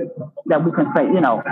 that 0.47 0.63
we 0.63 0.71
can 0.71 0.87
say, 0.95 1.03
you 1.03 1.21
know, 1.21 1.43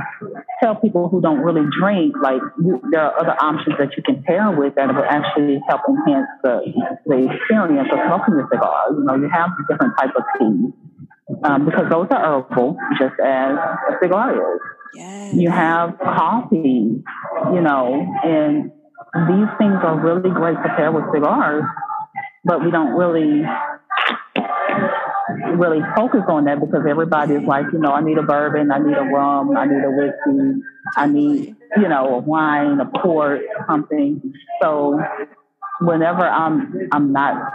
tell 0.61 0.75
people 0.75 1.09
who 1.09 1.21
don't 1.21 1.39
really 1.39 1.67
drink, 1.79 2.15
like 2.21 2.41
you, 2.63 2.81
there 2.91 3.01
are 3.01 3.19
other 3.19 3.35
options 3.39 3.75
that 3.79 3.95
you 3.97 4.03
can 4.03 4.23
pair 4.23 4.51
with 4.51 4.75
that 4.75 4.87
will 4.87 5.03
actually 5.03 5.59
help 5.67 5.81
enhance 5.87 6.27
the 6.43 6.61
the 7.05 7.29
experience 7.31 7.89
of 7.91 7.99
smoking 8.07 8.35
a 8.35 8.47
cigar. 8.51 8.91
You 8.91 9.03
know, 9.03 9.15
you 9.15 9.29
have 9.29 9.49
different 9.69 9.93
types 9.97 10.13
of 10.15 10.23
teas 10.39 10.73
um, 11.43 11.65
because 11.65 11.89
those 11.89 12.07
are 12.11 12.43
herbal, 12.43 12.77
just 12.99 13.15
as 13.19 13.57
a 13.57 13.93
cigar 14.01 14.33
is. 14.33 14.61
Yes. 14.95 15.33
You 15.33 15.51
have 15.51 15.97
coffee, 15.99 17.03
you 17.53 17.61
know, 17.61 18.07
and 18.23 18.71
these 19.27 19.49
things 19.57 19.79
are 19.83 19.99
really 19.99 20.29
great 20.29 20.57
to 20.63 20.69
pair 20.75 20.91
with 20.91 21.05
cigars, 21.13 21.63
but 22.47 22.63
we 22.63 22.71
don't 22.71 22.93
really 22.95 23.43
really 25.57 25.81
focus 25.95 26.21
on 26.29 26.45
that 26.45 26.59
because 26.59 26.85
everybody 26.87 27.33
is 27.35 27.43
like, 27.43 27.65
you 27.73 27.79
know, 27.79 27.91
I 27.91 28.01
need 28.01 28.17
a 28.17 28.23
bourbon, 28.23 28.71
I 28.71 28.79
need 28.79 28.95
a 28.95 29.03
rum, 29.03 29.55
I 29.57 29.65
need 29.65 29.83
a 29.83 29.91
whiskey, 29.91 30.61
I 30.95 31.07
need, 31.07 31.55
you 31.75 31.87
know, 31.89 32.15
a 32.15 32.17
wine, 32.19 32.79
a 32.79 32.85
port, 32.85 33.41
something. 33.67 34.33
So 34.61 34.99
whenever 35.81 36.25
I'm 36.27 36.89
I'm 36.91 37.11
not 37.11 37.53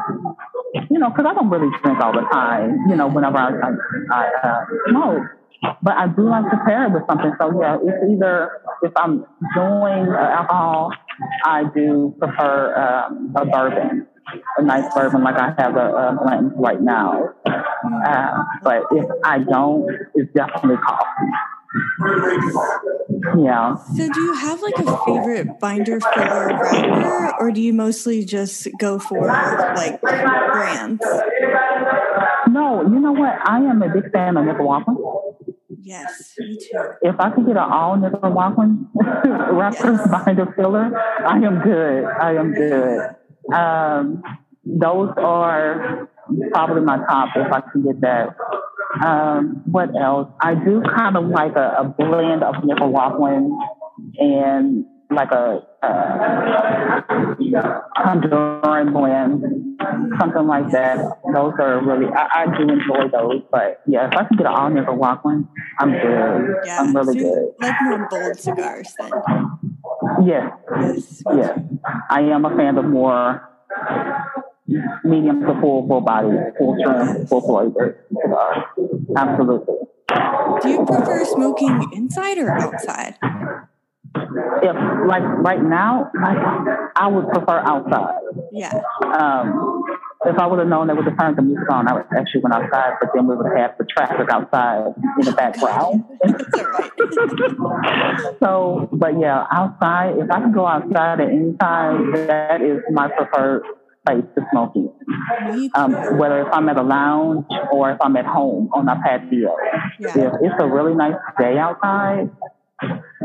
you 0.90 0.98
know, 0.98 1.10
because 1.10 1.26
I 1.28 1.34
don't 1.34 1.50
really 1.50 1.70
drink 1.82 2.00
all 2.00 2.12
the 2.12 2.26
time, 2.32 2.78
you 2.88 2.96
know, 2.96 3.08
whenever 3.08 3.36
I, 3.36 3.50
I, 3.50 3.70
I 4.10 4.48
uh, 4.48 4.64
smoke. 4.88 5.22
But 5.82 5.94
I 5.96 6.08
do 6.08 6.28
like 6.28 6.50
to 6.50 6.58
pair 6.66 6.86
it 6.86 6.92
with 6.92 7.04
something. 7.08 7.32
So 7.40 7.60
yeah, 7.60 7.78
it's 7.82 8.10
either 8.10 8.50
if 8.82 8.92
I'm 8.96 9.24
doing 9.54 10.08
uh, 10.10 10.36
alcohol, 10.38 10.92
I 11.44 11.64
do 11.74 12.14
prefer 12.18 12.74
um, 12.74 13.32
a 13.36 13.44
bourbon, 13.44 14.06
a 14.58 14.62
nice 14.62 14.92
bourbon 14.94 15.22
like 15.22 15.36
I 15.36 15.54
have 15.58 15.76
a, 15.76 15.86
a 15.86 16.18
blend 16.22 16.52
right 16.56 16.80
now. 16.80 17.34
Uh, 17.44 18.44
but 18.62 18.84
if 18.92 19.06
I 19.24 19.38
don't, 19.40 19.88
it's 20.14 20.32
definitely 20.32 20.76
coffee. 20.76 21.32
Yeah. 23.38 23.76
So, 23.76 24.08
do 24.12 24.20
you 24.20 24.34
have 24.34 24.60
like 24.60 24.78
a 24.78 24.98
favorite 25.06 25.58
binder 25.58 26.00
filler 26.00 26.48
wrapper, 26.48 27.34
or 27.40 27.50
do 27.50 27.62
you 27.62 27.72
mostly 27.72 28.24
just 28.24 28.68
go 28.78 28.98
for 28.98 29.26
like 29.26 30.00
brands? 30.00 31.02
No, 32.48 32.82
you 32.82 33.00
know 33.00 33.12
what? 33.12 33.38
I 33.48 33.58
am 33.58 33.82
a 33.82 33.88
big 33.88 34.12
fan 34.12 34.36
of 34.36 34.44
Nicaraguan. 34.44 34.84
Yes, 35.80 36.34
me 36.38 36.58
too. 36.58 36.82
If 37.02 37.18
I 37.18 37.30
could 37.30 37.46
get 37.46 37.56
an 37.56 37.70
all 37.70 37.96
Nicaraguan 37.96 38.88
wrapper 38.94 39.92
yes. 39.92 40.10
binder 40.10 40.52
filler, 40.54 40.94
I 41.26 41.38
am 41.38 41.60
good. 41.60 42.04
I 42.04 42.34
am 42.34 42.52
good. 42.52 43.16
Um, 43.52 44.22
those 44.64 45.10
are 45.16 46.08
probably 46.52 46.82
my 46.82 46.98
top 46.98 47.30
if 47.36 47.52
I 47.52 47.60
can 47.60 47.82
get 47.82 48.00
that. 48.00 48.36
Um, 49.04 49.62
what 49.66 49.90
else? 49.96 50.28
I 50.40 50.54
do 50.54 50.82
kind 50.82 51.16
of 51.16 51.26
like 51.28 51.56
a, 51.56 51.76
a 51.78 51.84
blend 51.84 52.42
of 52.42 52.62
Nicaraguan 52.64 53.58
and 54.18 54.84
like 55.10 55.30
a, 55.32 55.62
a 55.82 55.88
Honduran 57.96 58.92
blend, 58.92 59.78
something 60.18 60.46
like 60.46 60.70
that. 60.72 60.98
Those 61.32 61.54
are 61.58 61.84
really, 61.84 62.06
I, 62.14 62.42
I, 62.42 62.56
do 62.56 62.62
enjoy 62.62 63.08
those. 63.12 63.42
But 63.50 63.80
yeah, 63.86 64.06
if 64.06 64.12
I 64.14 64.24
can 64.24 64.36
get 64.36 64.46
an 64.46 64.52
all 64.52 64.70
Nicaraguan, 64.70 65.48
I'm 65.78 65.92
good. 65.92 66.56
Yeah, 66.64 66.80
I'm 66.80 66.94
really 66.94 67.18
so 67.18 67.24
good. 67.24 67.54
Like 67.60 67.74
more 67.82 68.08
bold 68.10 68.38
cigars 68.38 68.94
then. 68.98 69.10
Yes. 70.24 71.22
Yes. 71.34 71.58
I 72.10 72.20
am 72.22 72.44
a 72.44 72.56
fan 72.56 72.78
of 72.78 72.84
more 72.84 73.48
medium 75.04 75.40
to 75.40 75.60
full, 75.60 75.86
full 75.86 76.00
body, 76.00 76.28
full 76.58 76.76
trim, 76.82 77.26
full 77.26 77.40
flavor. 77.40 78.06
Absolutely. 79.16 79.74
Do 80.62 80.68
you 80.68 80.84
prefer 80.84 81.24
smoking 81.24 81.90
inside 81.92 82.38
or 82.38 82.50
outside? 82.50 83.16
If 84.14 84.76
like 85.06 85.22
right 85.22 85.62
now, 85.62 86.10
I, 86.22 86.90
I 86.96 87.06
would 87.08 87.28
prefer 87.28 87.58
outside. 87.58 88.14
Yeah. 88.52 88.80
Um, 89.02 89.82
if 90.26 90.38
I 90.38 90.46
would 90.46 90.58
have 90.58 90.68
known 90.68 90.86
they 90.86 90.94
would 90.94 91.06
have 91.06 91.18
turned 91.18 91.36
the 91.36 91.42
music 91.42 91.70
on, 91.70 91.88
I 91.88 91.94
would 91.94 92.04
actually 92.16 92.42
went 92.42 92.54
outside, 92.54 92.94
but 93.00 93.10
then 93.14 93.26
we 93.26 93.36
would 93.36 93.56
have 93.56 93.76
the 93.78 93.84
traffic 93.84 94.28
outside 94.30 94.94
in 95.18 95.24
the 95.24 95.32
background. 95.32 96.04
so, 98.40 98.88
but 98.92 99.18
yeah, 99.18 99.44
outside, 99.50 100.18
if 100.18 100.30
I 100.30 100.40
can 100.40 100.52
go 100.52 100.66
outside 100.66 101.20
at 101.20 101.28
any 101.28 101.54
time, 101.54 102.12
that 102.12 102.62
is 102.62 102.82
my 102.92 103.08
preferred 103.08 103.64
place 104.06 104.24
to 104.34 104.46
smoking. 104.50 104.92
Um, 105.74 106.18
whether 106.18 106.42
if 106.42 106.48
I'm 106.52 106.68
at 106.68 106.76
a 106.76 106.82
lounge 106.82 107.46
or 107.72 107.92
if 107.92 107.98
I'm 108.00 108.16
at 108.16 108.26
home 108.26 108.68
on 108.72 108.86
my 108.86 108.96
patio. 109.02 109.54
Yeah. 109.98 110.08
If 110.08 110.32
it's 110.42 110.54
a 110.58 110.66
really 110.66 110.94
nice 110.94 111.14
day 111.38 111.58
outside, 111.58 112.30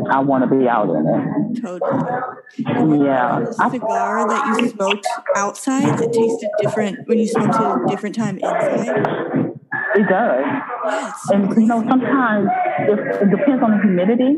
I 0.09 0.19
want 0.19 0.49
to 0.49 0.55
be 0.55 0.67
out 0.67 0.89
in 0.89 1.05
it. 1.07 1.61
Totally. 1.61 3.05
Yeah. 3.05 3.39
The 3.39 3.69
cigar 3.71 4.27
that 4.27 4.61
you 4.61 4.69
smoked 4.69 5.07
outside 5.35 5.97
that 5.99 6.13
tasted 6.13 6.49
different 6.61 7.07
when 7.07 7.17
you 7.19 7.27
smoked 7.27 7.55
it 7.55 7.61
at 7.61 7.83
a 7.83 7.85
different 7.87 8.15
time 8.15 8.37
inside? 8.37 9.47
It 9.95 10.07
does. 10.07 10.45
Yeah, 10.85 11.11
and 11.31 11.49
you 11.55 11.67
know, 11.67 11.83
sometimes 11.89 12.47
it, 12.79 12.99
it 13.21 13.31
depends 13.31 13.63
on 13.63 13.71
the 13.71 13.81
humidity. 13.81 14.37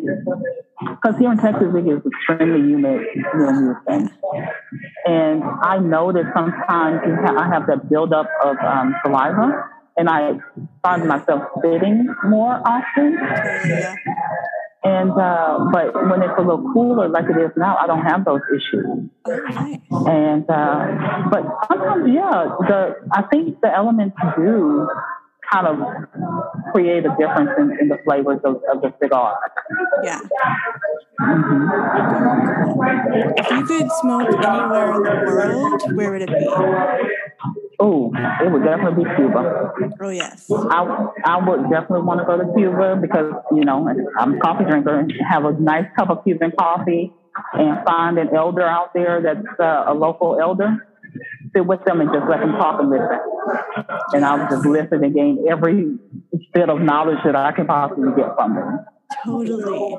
Because 0.80 1.18
here 1.20 1.32
in 1.32 1.38
Texas, 1.38 1.68
it 1.76 1.88
is 1.88 2.02
extremely 2.06 2.62
humid 2.70 3.02
here 3.14 3.48
in 3.50 3.56
Houston. 3.66 4.18
And 5.06 5.44
I 5.62 5.78
know 5.78 6.12
that 6.14 6.32
sometimes 6.34 7.00
ha- 7.04 7.36
I 7.38 7.48
have 7.48 7.68
that 7.68 7.90
buildup 7.90 8.28
of 8.44 8.56
um, 8.60 8.96
saliva, 9.04 9.70
and 9.98 10.10
I 10.10 10.40
find 10.82 11.06
myself 11.08 11.44
spitting 11.58 12.08
more 12.26 12.62
often. 12.66 13.18
And 14.82 15.12
uh, 15.12 15.68
but 15.74 15.94
when 15.94 16.22
it's 16.22 16.34
a 16.38 16.42
little 16.42 16.72
cooler 16.74 17.10
like 17.10 17.26
it 17.26 17.38
is 17.38 17.52
now, 17.58 17.76
I 17.78 17.88
don't 17.88 18.06
have 18.06 18.24
those 18.24 18.40
issues. 18.50 19.10
And 19.26 20.50
uh, 20.50 21.28
but 21.30 21.44
sometimes, 21.68 22.08
yeah, 22.08 22.56
the 22.68 22.96
I 23.12 23.24
think 23.24 23.60
the 23.62 23.76
elements 23.76 24.16
do 24.38 24.88
kind 25.52 25.68
of 25.68 25.80
create 26.72 27.06
a 27.06 27.10
difference 27.20 27.50
in, 27.58 27.78
in 27.82 27.88
the 27.90 27.98
flavors 28.06 28.40
of, 28.44 28.62
of, 28.72 28.82
the 28.82 28.94
cigar. 29.02 29.38
Yeah. 30.04 30.20
Mm-hmm. 31.20 31.70
If 33.38 33.50
you 33.50 33.66
could 33.66 33.92
smoke 34.00 34.30
anywhere 34.32 34.94
in 34.96 35.04
the 35.04 35.10
world, 35.26 35.82
where 35.96 36.12
would 36.12 36.22
it 36.22 36.30
be? 36.30 36.48
Oh, 37.82 38.12
it 38.14 38.52
would 38.52 38.64
definitely 38.64 39.06
be 39.06 39.10
Cuba. 39.16 39.72
Oh 40.02 40.10
yes. 40.10 40.52
I 40.52 41.08
I 41.26 41.48
would 41.48 41.70
definitely 41.70 42.02
want 42.02 42.20
to 42.20 42.26
go 42.26 42.38
to 42.38 42.54
Cuba 42.54 42.98
because 43.02 43.34
you 43.54 43.64
know 43.64 43.88
I'm 44.20 44.36
a 44.36 44.40
coffee 44.40 44.66
drinker. 44.66 45.00
and 45.00 45.14
Have 45.30 45.46
a 45.46 45.54
nice 45.54 45.86
cup 45.98 46.10
of 46.10 46.24
Cuban 46.24 46.52
coffee 46.60 47.14
and 47.54 47.86
find 47.86 48.18
an 48.18 48.36
elder 48.36 48.64
out 48.64 48.94
there 48.94 49.22
that's 49.22 49.60
uh, 49.60 49.86
a 49.88 49.94
local 49.94 50.40
elder 50.42 50.86
sit 51.54 51.66
with 51.66 51.84
them 51.86 52.02
and 52.02 52.10
just 52.14 52.28
let 52.30 52.40
them 52.40 52.52
talk 52.54 52.80
and 52.80 52.90
listen. 52.90 53.20
And 54.14 54.26
I'll 54.26 54.50
just 54.50 54.66
listen 54.66 55.04
and 55.04 55.14
gain 55.14 55.46
every 55.50 55.96
bit 56.54 56.70
of 56.70 56.82
knowledge 56.82 57.20
that 57.24 57.36
I 57.36 57.52
can 57.52 57.66
possibly 57.66 58.10
get 58.16 58.36
from 58.36 58.56
them. 58.56 58.86
Totally. 59.26 59.98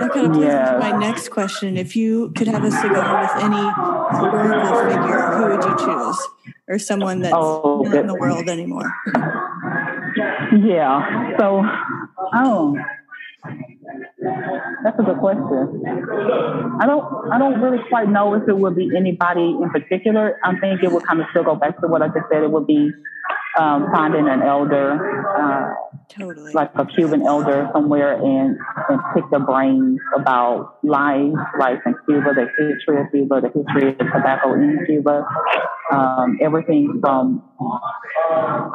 That 0.00 0.10
kind 0.12 0.26
of 0.26 0.32
plays 0.32 0.44
yes. 0.44 0.68
into 0.68 0.80
my 0.80 0.98
next 0.98 1.28
question. 1.28 1.76
If 1.76 1.94
you 1.94 2.32
could 2.36 2.48
have 2.48 2.64
a 2.64 2.70
cigar 2.70 3.22
with 3.22 3.44
any 3.44 3.64
historical 4.10 4.80
figure, 4.90 5.20
who 5.36 5.44
would 5.50 5.64
you 5.64 5.76
choose? 5.78 6.28
Or 6.70 6.78
someone 6.78 7.20
that's 7.20 7.34
oh, 7.36 7.82
not 7.84 7.96
in 7.96 8.06
the 8.06 8.14
world 8.14 8.48
anymore? 8.48 8.94
Yeah. 10.64 11.36
So, 11.38 11.62
oh, 12.32 12.76
that's 14.84 14.98
a 14.98 15.02
good 15.02 15.18
question. 15.18 15.82
I 16.80 16.86
don't 16.86 17.32
I 17.32 17.38
don't 17.38 17.60
really 17.60 17.82
quite 17.88 18.08
know 18.08 18.34
if 18.34 18.48
it 18.48 18.56
would 18.56 18.76
be 18.76 18.88
anybody 18.96 19.56
in 19.60 19.68
particular. 19.70 20.38
I 20.44 20.58
think 20.60 20.82
it 20.82 20.92
would 20.92 21.04
kind 21.06 21.20
of 21.20 21.26
still 21.30 21.42
go 21.42 21.56
back 21.56 21.80
to 21.80 21.88
what 21.88 22.02
I 22.02 22.06
just 22.06 22.26
said. 22.30 22.44
It 22.44 22.50
would 22.50 22.66
be 22.66 22.92
um, 23.58 23.88
finding 23.92 24.28
an 24.28 24.42
elder, 24.42 24.94
uh, 25.36 25.74
totally. 26.08 26.52
like 26.52 26.70
a 26.76 26.86
Cuban 26.86 27.26
elder 27.26 27.68
somewhere, 27.72 28.14
and 28.14 28.56
and 28.88 29.00
pick 29.14 29.24
their 29.30 29.40
brains 29.40 29.98
about 30.16 30.78
life, 30.84 31.32
life 31.58 31.80
in 31.84 31.94
Cuba, 32.06 32.34
the 32.34 32.46
history 32.58 33.00
of 33.00 33.10
Cuba, 33.10 33.40
the 33.40 33.48
history 33.48 33.90
of 33.90 33.98
tobacco 33.98 34.54
in 34.54 34.78
Cuba, 34.86 35.26
um, 35.90 36.38
everything 36.40 37.00
from 37.00 37.42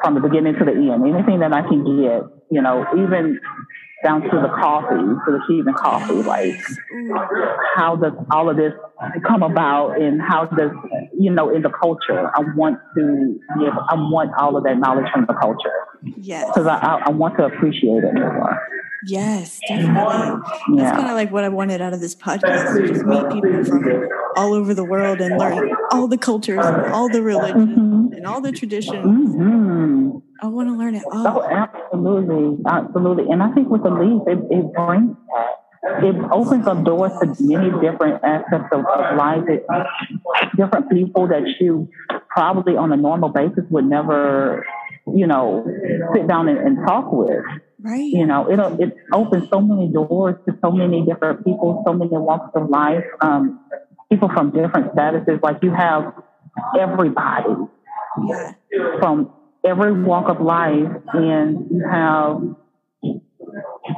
from 0.03 0.15
the 0.15 0.21
beginning 0.21 0.53
to 0.55 0.65
the 0.65 0.71
end. 0.71 1.05
Anything 1.07 1.39
that 1.39 1.53
I 1.53 1.61
can 1.61 1.83
get, 1.83 2.23
you 2.51 2.61
know, 2.61 2.85
even 2.93 3.39
down 4.03 4.21
to 4.21 4.29
the 4.29 4.49
coffee, 4.49 4.95
to 4.95 5.31
the 5.31 5.39
Cuban 5.47 5.73
coffee. 5.73 6.21
Like, 6.21 6.55
how 7.75 7.95
does 7.95 8.13
all 8.31 8.49
of 8.49 8.57
this 8.57 8.73
come 9.25 9.43
about, 9.43 9.99
and 9.99 10.21
how 10.21 10.45
does 10.45 10.71
you 11.17 11.31
know 11.31 11.49
in 11.49 11.61
the 11.61 11.71
culture? 11.71 12.29
I 12.33 12.41
want 12.55 12.77
to 12.97 13.39
give. 13.59 13.73
I 13.73 13.95
want 13.95 14.31
all 14.37 14.57
of 14.57 14.63
that 14.63 14.77
knowledge 14.77 15.07
from 15.11 15.25
the 15.25 15.33
culture. 15.33 15.73
Yes, 16.17 16.47
because 16.47 16.67
I, 16.67 16.77
I, 16.77 17.01
I 17.07 17.09
want 17.09 17.37
to 17.37 17.45
appreciate 17.45 18.03
it 18.03 18.13
more. 18.13 18.61
Yes, 19.07 19.59
definitely. 19.67 19.93
Yeah. 19.93 20.39
That's 20.75 20.97
kind 20.97 21.09
of 21.09 21.15
like 21.15 21.31
what 21.31 21.43
I 21.43 21.49
wanted 21.49 21.81
out 21.81 21.93
of 21.93 21.99
this 21.99 22.15
podcast 22.15 22.75
to 22.75 22.87
just 22.87 23.05
meet 23.05 23.29
people 23.31 23.63
from 23.63 24.09
all 24.35 24.53
over 24.53 24.73
the 24.73 24.83
world 24.83 25.21
and 25.21 25.37
learn 25.37 25.71
all 25.91 26.07
the 26.07 26.17
cultures, 26.17 26.65
and 26.65 26.93
all 26.93 27.09
the 27.09 27.21
religions, 27.21 27.77
mm-hmm. 27.77 28.13
and 28.13 28.25
all 28.25 28.41
the 28.41 28.51
traditions. 28.51 29.35
Mm-hmm. 29.35 30.17
I 30.41 30.47
want 30.47 30.69
to 30.69 30.75
learn 30.75 30.95
it 30.95 31.03
all. 31.11 31.27
Oh, 31.27 31.43
absolutely. 31.49 32.57
Absolutely. 32.67 33.31
And 33.31 33.41
I 33.41 33.51
think 33.53 33.69
with 33.69 33.83
the 33.83 33.91
leaf, 33.91 34.21
it, 34.27 34.39
it 34.51 34.73
brings 34.73 35.15
that. 35.27 35.61
It 36.03 36.15
opens 36.31 36.65
up 36.65 36.83
doors 36.83 37.11
to 37.21 37.35
many 37.41 37.69
different 37.79 38.23
aspects 38.23 38.69
of, 38.71 38.79
of 38.79 39.17
life. 39.17 39.43
Different 40.57 40.89
people 40.89 41.27
that 41.27 41.43
you 41.59 41.87
probably 42.27 42.75
on 42.75 42.91
a 42.91 42.97
normal 42.97 43.29
basis 43.29 43.63
would 43.69 43.85
never, 43.85 44.65
you 45.05 45.27
know, 45.27 45.63
sit 46.13 46.27
down 46.27 46.47
and, 46.49 46.57
and 46.57 46.87
talk 46.87 47.11
with. 47.11 47.45
Right. 47.85 48.01
You 48.01 48.25
know, 48.25 48.49
it 48.49 48.59
it 48.81 48.97
opens 49.13 49.47
so 49.49 49.61
many 49.61 49.93
doors 49.93 50.33
to 50.49 50.57
so 50.59 50.71
many 50.71 51.05
different 51.05 51.45
people, 51.45 51.83
so 51.85 51.93
many 51.93 52.09
walks 52.17 52.49
of 52.55 52.67
life, 52.67 53.03
um, 53.21 53.59
people 54.09 54.27
from 54.27 54.49
different 54.49 54.95
statuses. 54.95 55.39
Like 55.43 55.61
you 55.61 55.69
have 55.69 56.11
everybody 56.79 57.53
yeah. 58.27 58.53
from 58.97 59.31
every 59.63 59.93
walk 60.01 60.29
of 60.29 60.41
life, 60.41 60.89
and 61.13 61.67
you 61.69 61.83
have 61.87 62.41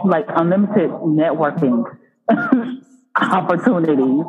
like 0.04 0.26
unlimited 0.36 0.92
networking 0.92 1.86
opportunities. 3.16 4.26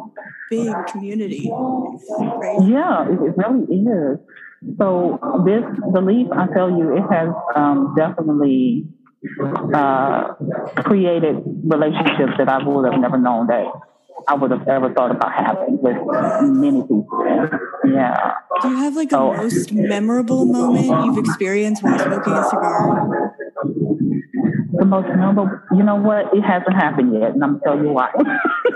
Big 0.50 0.72
community. 0.86 1.50
Right? 1.50 2.58
Yeah, 2.62 3.10
it, 3.10 3.18
it 3.26 3.34
really 3.36 3.66
is. 3.74 4.18
So 4.78 5.18
this 5.44 5.64
belief, 5.92 6.28
I 6.30 6.46
tell 6.54 6.70
you, 6.70 6.96
it 6.96 7.02
has 7.10 7.30
um, 7.56 7.94
definitely 7.96 8.86
uh, 9.74 10.34
created 10.82 11.42
relationships 11.64 12.32
that 12.38 12.48
I 12.48 12.62
would 12.66 12.90
have 12.90 13.00
never 13.00 13.18
known 13.18 13.46
that 13.48 13.66
I 14.26 14.34
would 14.34 14.50
have 14.50 14.66
ever 14.66 14.92
thought 14.92 15.10
about 15.10 15.32
having 15.32 15.78
with 15.80 15.96
many 16.42 16.82
people. 16.82 17.24
Yeah. 17.84 18.34
Do 18.62 18.70
you 18.70 18.76
have 18.76 18.96
like 18.96 19.12
a 19.12 19.18
most 19.18 19.72
memorable 19.72 20.44
moment 20.44 21.06
you've 21.06 21.18
experienced 21.18 21.82
while 21.82 21.98
smoking 21.98 22.32
a 22.32 22.44
cigar? 22.44 23.34
The 24.70 24.84
most 24.84 25.08
memorable, 25.08 25.48
you 25.72 25.82
know 25.82 25.96
what? 25.96 26.34
It 26.34 26.42
hasn't 26.42 26.74
happened 26.74 27.14
yet, 27.14 27.32
and 27.32 27.42
I'm 27.42 27.58
telling 27.60 27.84
you 27.84 27.92
why. 27.92 28.10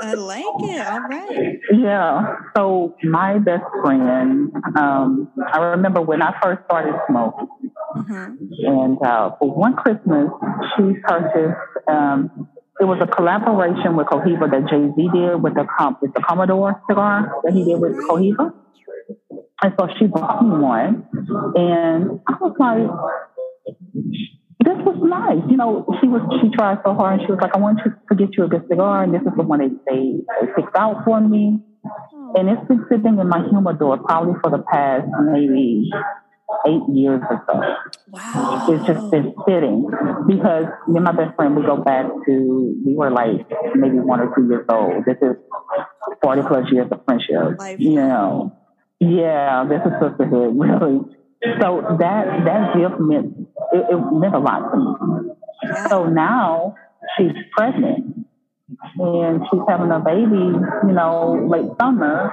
I 0.00 0.14
like 0.14 0.44
it. 0.60 0.86
All 0.86 1.00
right. 1.00 1.58
Yeah. 1.70 2.36
So 2.56 2.96
my 3.02 3.38
best 3.38 3.64
friend, 3.82 4.50
um, 4.76 5.30
I 5.52 5.58
remember 5.58 6.00
when 6.00 6.22
I 6.22 6.34
first 6.42 6.62
started 6.64 6.94
smoking, 7.08 7.48
mm-hmm. 7.96 8.34
and 8.66 8.98
uh, 9.04 9.32
for 9.38 9.54
one 9.54 9.74
Christmas, 9.76 10.30
she 10.76 10.94
purchased. 11.02 11.60
Um, 11.86 12.48
it 12.80 12.84
was 12.84 12.98
a 13.02 13.06
collaboration 13.06 13.94
with 13.94 14.06
Cohiba 14.06 14.50
that 14.50 14.70
Jay 14.70 14.88
Z 14.96 15.10
did 15.12 15.42
with 15.42 15.54
the 15.54 15.66
comp 15.78 16.00
with 16.00 16.14
the 16.14 16.20
Comador 16.20 16.80
cigar 16.88 17.30
that 17.44 17.52
he 17.52 17.64
did 17.64 17.78
with 17.78 17.92
Cohiba. 18.08 18.54
And 19.62 19.74
so 19.78 19.88
she 19.98 20.06
bought 20.06 20.42
me 20.42 20.58
one, 20.58 21.06
and 21.54 22.20
I 22.26 22.36
was 22.40 22.56
like, 22.58 22.88
this 24.60 24.78
was 24.84 24.98
nice. 25.00 25.42
You 25.50 25.56
know, 25.56 25.86
she 26.00 26.08
was 26.08 26.22
she 26.40 26.50
tried 26.50 26.78
so 26.84 26.94
hard, 26.94 27.20
and 27.20 27.22
she 27.26 27.32
was 27.32 27.40
like, 27.40 27.54
I 27.54 27.58
want 27.58 27.80
you 27.84 27.92
to 27.92 28.14
get 28.14 28.36
you 28.36 28.44
a 28.44 28.48
good 28.48 28.66
cigar, 28.68 29.02
and 29.02 29.14
this 29.14 29.22
is 29.22 29.32
the 29.36 29.42
one 29.42 29.60
they 29.60 29.70
they, 29.88 30.20
they 30.40 30.52
picked 30.54 30.76
out 30.76 31.04
for 31.04 31.20
me. 31.20 31.58
Oh. 31.84 32.34
And 32.36 32.48
it's 32.48 32.66
been 32.68 32.84
sitting 32.88 33.18
in 33.18 33.28
my 33.28 33.42
humidor 33.48 33.98
probably 33.98 34.34
for 34.42 34.50
the 34.50 34.62
past 34.70 35.06
maybe 35.32 35.90
eight 36.66 36.82
years 36.92 37.20
or 37.28 37.44
so. 37.46 37.54
Wow. 38.10 38.66
It's 38.68 38.86
just 38.86 39.10
been 39.10 39.34
sitting 39.46 39.88
because 40.26 40.66
me 40.88 40.96
and 40.96 41.04
my 41.04 41.12
best 41.12 41.34
friend, 41.36 41.56
we 41.56 41.62
go 41.62 41.76
back 41.76 42.06
to, 42.06 42.82
we 42.84 42.94
were 42.94 43.10
like 43.10 43.46
maybe 43.74 43.98
one 43.98 44.20
or 44.20 44.34
two 44.34 44.46
years 44.48 44.66
old. 44.68 45.04
This 45.06 45.16
is 45.22 45.36
40 46.22 46.42
plus 46.42 46.64
years 46.70 46.88
of 46.90 47.04
friendship. 47.04 47.58
Life. 47.58 47.80
You 47.80 47.94
know, 47.94 48.56
yeah, 49.00 49.64
this 49.68 49.80
is 49.84 49.92
sisterhood, 50.00 50.54
really. 50.56 51.00
So 51.60 51.96
that, 51.98 52.44
that 52.44 52.76
gift 52.76 53.00
meant, 53.00 53.41
it, 53.72 53.86
it 53.90 54.12
meant 54.12 54.34
a 54.34 54.38
lot 54.38 54.70
to 54.70 54.76
me. 54.76 55.32
So 55.88 56.06
now 56.06 56.74
she's 57.16 57.32
pregnant 57.56 58.26
and 58.98 59.42
she's 59.50 59.60
having 59.68 59.90
a 59.90 60.00
baby, 60.00 60.52
you 60.86 60.92
know, 60.92 61.46
late 61.50 61.70
summer. 61.80 62.32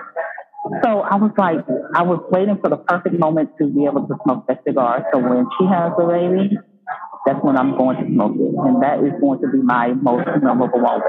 So 0.84 1.02
I 1.02 1.16
was 1.16 1.32
like, 1.38 1.66
I 1.96 2.04
was 2.04 2.20
waiting 2.32 2.58
for 2.62 2.70
the 2.70 2.78
perfect 2.78 3.18
moment 3.18 3.52
to 3.60 3.68
be 3.68 3.86
able 3.86 4.08
to 4.08 4.16
smoke 4.24 4.46
that 4.48 4.62
cigar. 4.68 5.06
So 5.12 5.20
when 5.20 5.48
she 5.58 5.66
has 5.66 5.92
the 5.98 6.06
baby, 6.06 6.58
that's 7.26 7.40
when 7.44 7.58
I'm 7.58 7.78
going 7.78 7.98
to 7.98 8.06
smoke 8.12 8.36
it. 8.36 8.54
And 8.58 8.82
that 8.84 9.00
is 9.00 9.14
going 9.22 9.42
to 9.42 9.48
be 9.48 9.60
my 9.60 9.94
most 9.94 10.28
memorable 10.42 10.80
moment. 10.80 11.04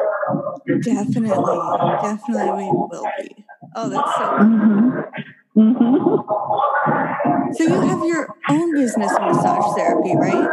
Definitely. 0.82 1.28
Definitely 1.28 2.68
will 2.70 2.88
be. 3.18 3.44
Oh, 3.76 3.88
that's 3.88 4.16
so 4.16 4.24
mm-hmm. 4.38 5.00
Mm-hmm. 5.56 7.52
So 7.54 7.64
you 7.64 7.80
have 7.80 8.04
your 8.04 8.28
own 8.48 8.74
business 8.74 9.10
in 9.10 9.22
massage 9.22 9.76
therapy, 9.76 10.16
right? 10.16 10.48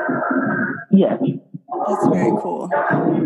Yes. 0.92 1.20
That's 1.88 2.08
very 2.08 2.32
cool. 2.42 2.70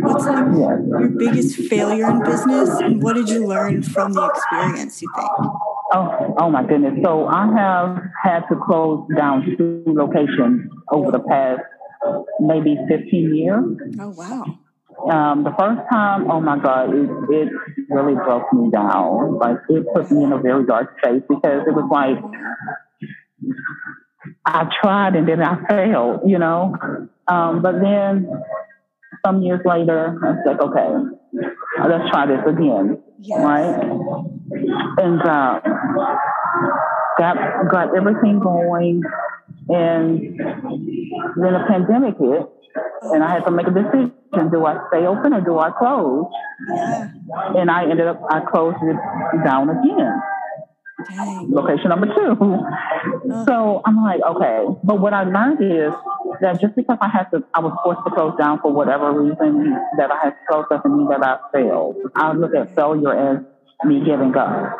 What's 0.02 0.26
like 0.26 0.58
your 0.58 1.10
biggest 1.10 1.56
failure 1.70 2.10
in 2.10 2.24
business, 2.24 2.70
and 2.80 3.02
what 3.02 3.14
did 3.14 3.30
you 3.30 3.48
learn 3.48 3.82
from 3.82 4.14
the 4.14 4.26
experience? 4.26 5.02
You 5.02 5.12
think? 5.16 5.30
Oh, 5.94 6.36
oh 6.38 6.50
my 6.50 6.64
goodness! 6.64 7.00
So 7.04 7.28
I 7.28 7.48
have 7.58 8.02
had 8.24 8.42
to 8.50 8.56
close 8.56 9.08
down 9.16 9.56
two 9.58 9.84
locations 9.88 10.70
over 10.92 11.12
the 11.12 11.20
past 11.20 11.62
maybe 12.40 12.78
15 12.88 13.36
years. 13.36 13.66
Oh 14.00 14.10
wow! 14.10 14.46
Um, 15.10 15.44
the 15.44 15.54
first 15.58 15.82
time, 15.92 16.30
oh 16.30 16.40
my 16.42 16.58
God, 16.60 16.94
it, 16.94 17.10
it 17.30 17.50
really 17.90 18.16
broke 18.16 18.52
me 18.54 18.70
down. 18.70 19.38
Like 19.38 19.58
it 19.70 19.86
put 19.94 20.12
me 20.12 20.24
in 20.24 20.32
a 20.32 20.38
very 20.38 20.66
dark 20.66 20.98
space 21.00 21.24
because 21.28 21.64
it 21.68 21.74
was 21.74 21.90
like 21.92 22.18
I 24.46 24.70
tried 24.82 25.16
and 25.16 25.28
then 25.28 25.42
I 25.42 25.66
failed, 25.68 26.22
you 26.26 26.38
know. 26.38 26.76
Um, 27.28 27.62
but 27.62 27.82
then 27.82 28.30
some 29.26 29.42
years 29.42 29.62
later, 29.66 30.18
I 30.24 30.32
was 30.32 30.44
like, 30.46 30.62
okay, 30.62 30.90
let's 31.88 32.10
try 32.12 32.26
this 32.26 32.42
again, 32.48 33.02
yes. 33.20 33.44
right? 33.44 33.76
And 34.98 35.22
uh, 35.22 35.60
got 37.18 37.38
got 37.72 37.96
everything 37.96 38.40
going, 38.40 39.04
and 39.70 40.40
then 40.40 41.54
the 41.54 41.64
pandemic 41.68 42.16
hit, 42.18 42.50
and 43.14 43.24
I 43.24 43.34
had 43.34 43.46
to 43.46 43.52
make 43.52 43.68
a 43.68 43.72
decision: 43.72 44.14
do 44.52 44.66
I 44.66 44.78
stay 44.90 45.06
open 45.06 45.34
or 45.34 45.42
do 45.42 45.60
I 45.60 45.72
close? 45.72 46.26
Yeah. 46.70 47.10
And 47.58 47.72
I 47.72 47.90
ended 47.90 48.08
up 48.08 48.22
I 48.30 48.42
closed 48.42 48.78
it 48.82 48.98
down 49.44 49.70
again. 49.70 50.22
Dang. 51.10 51.52
Location 51.52 51.90
number 51.90 52.08
two. 52.08 52.38
Oh. 52.40 53.46
So 53.48 53.82
I'm 53.86 54.04
like, 54.04 54.22
okay. 54.22 54.66
But 54.84 55.00
what 55.00 55.14
I 55.14 55.24
learned 55.24 55.62
is 55.62 55.94
that 56.42 56.62
just 56.62 56.76
because 56.76 56.98
I 57.02 57.08
had 57.08 57.26
to, 57.32 57.44
I 57.54 57.60
was 57.60 57.76
forced 57.84 58.02
to 58.06 58.12
close 58.14 58.38
down 58.38 58.60
for 58.62 58.72
whatever 58.72 59.12
reason 59.12 59.76
that 59.98 60.12
I 60.12 60.18
had 60.24 60.30
to 60.32 60.46
close 60.50 60.66
doesn't 60.70 60.96
mean 60.96 61.08
that 61.10 61.24
I 61.24 61.40
failed. 61.52 61.96
I 62.16 62.34
look 62.34 62.54
at 62.54 62.76
failure 62.76 63.14
as 63.14 63.44
me 63.86 64.04
giving 64.06 64.36
up. 64.36 64.78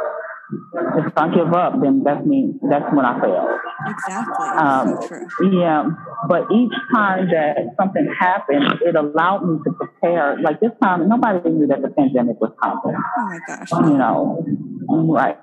If 0.98 1.14
I 1.18 1.34
give 1.34 1.54
up, 1.54 1.82
then 1.82 2.04
that's 2.04 2.26
me. 2.26 2.54
That's 2.70 2.86
when 2.94 3.06
I 3.06 3.20
fail. 3.20 3.48
Exactly. 3.88 4.48
Um, 4.48 4.98
so 5.02 5.08
true. 5.08 5.60
Yeah, 5.60 5.86
but 6.28 6.52
each 6.52 6.74
time 6.94 7.28
that 7.30 7.58
something 7.80 8.14
happened, 8.20 8.80
it 8.82 8.96
allowed 8.96 9.48
me 9.48 9.60
to 9.64 9.72
prepare. 9.72 10.38
Like 10.42 10.60
this 10.60 10.72
time, 10.82 11.08
nobody 11.08 11.50
knew 11.50 11.68
that 11.68 11.82
the 11.82 11.90
pandemic 11.90 12.40
was 12.42 12.52
coming. 12.62 12.96
Oh 13.18 13.26
my 13.26 13.40
gosh. 13.48 13.72
You 13.72 13.98
know, 13.98 14.46
right. 15.14 15.38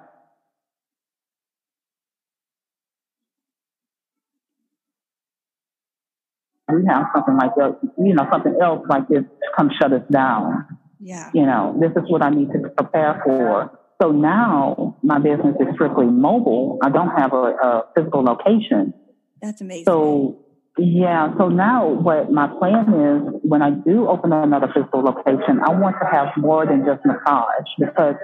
we 6.71 6.85
have 6.87 7.07
something 7.15 7.37
like 7.37 7.55
that, 7.57 7.79
you 7.97 8.15
know, 8.15 8.27
something 8.31 8.55
else 8.63 8.85
like 8.89 9.09
this 9.09 9.25
come 9.57 9.71
shut 9.81 9.93
us 9.93 10.03
down. 10.11 10.67
Yeah. 11.01 11.31
You 11.33 11.47
know, 11.47 11.77
this 11.81 11.91
is 11.93 12.11
what 12.11 12.23
I 12.23 12.31
need 12.31 12.53
to 12.53 12.69
prepare 12.77 13.23
for. 13.25 13.78
So 14.01 14.13
now 14.13 14.97
my 15.03 15.19
business 15.19 15.57
is 15.61 15.67
strictly 15.75 16.07
mobile. 16.07 16.79
I 16.83 16.91
don't 16.91 17.11
have 17.17 17.33
a, 17.33 17.37
a 17.37 17.85
physical 17.97 18.23
location. 18.23 18.95
That's 19.43 19.61
amazing. 19.61 19.85
So 19.87 20.45
yeah, 20.79 21.35
so 21.37 21.49
now 21.49 21.89
what 21.89 22.31
my 22.31 22.47
plan 22.47 22.87
is 22.95 23.41
when 23.43 23.63
I 23.63 23.71
do 23.71 24.07
open 24.07 24.33
another 24.33 24.69
physical 24.73 25.03
location, 25.03 25.59
I 25.67 25.71
want 25.71 25.97
to 26.01 26.07
have 26.07 26.29
more 26.37 26.65
than 26.65 26.87
just 26.87 27.05
massage 27.05 27.67
because 27.81 28.15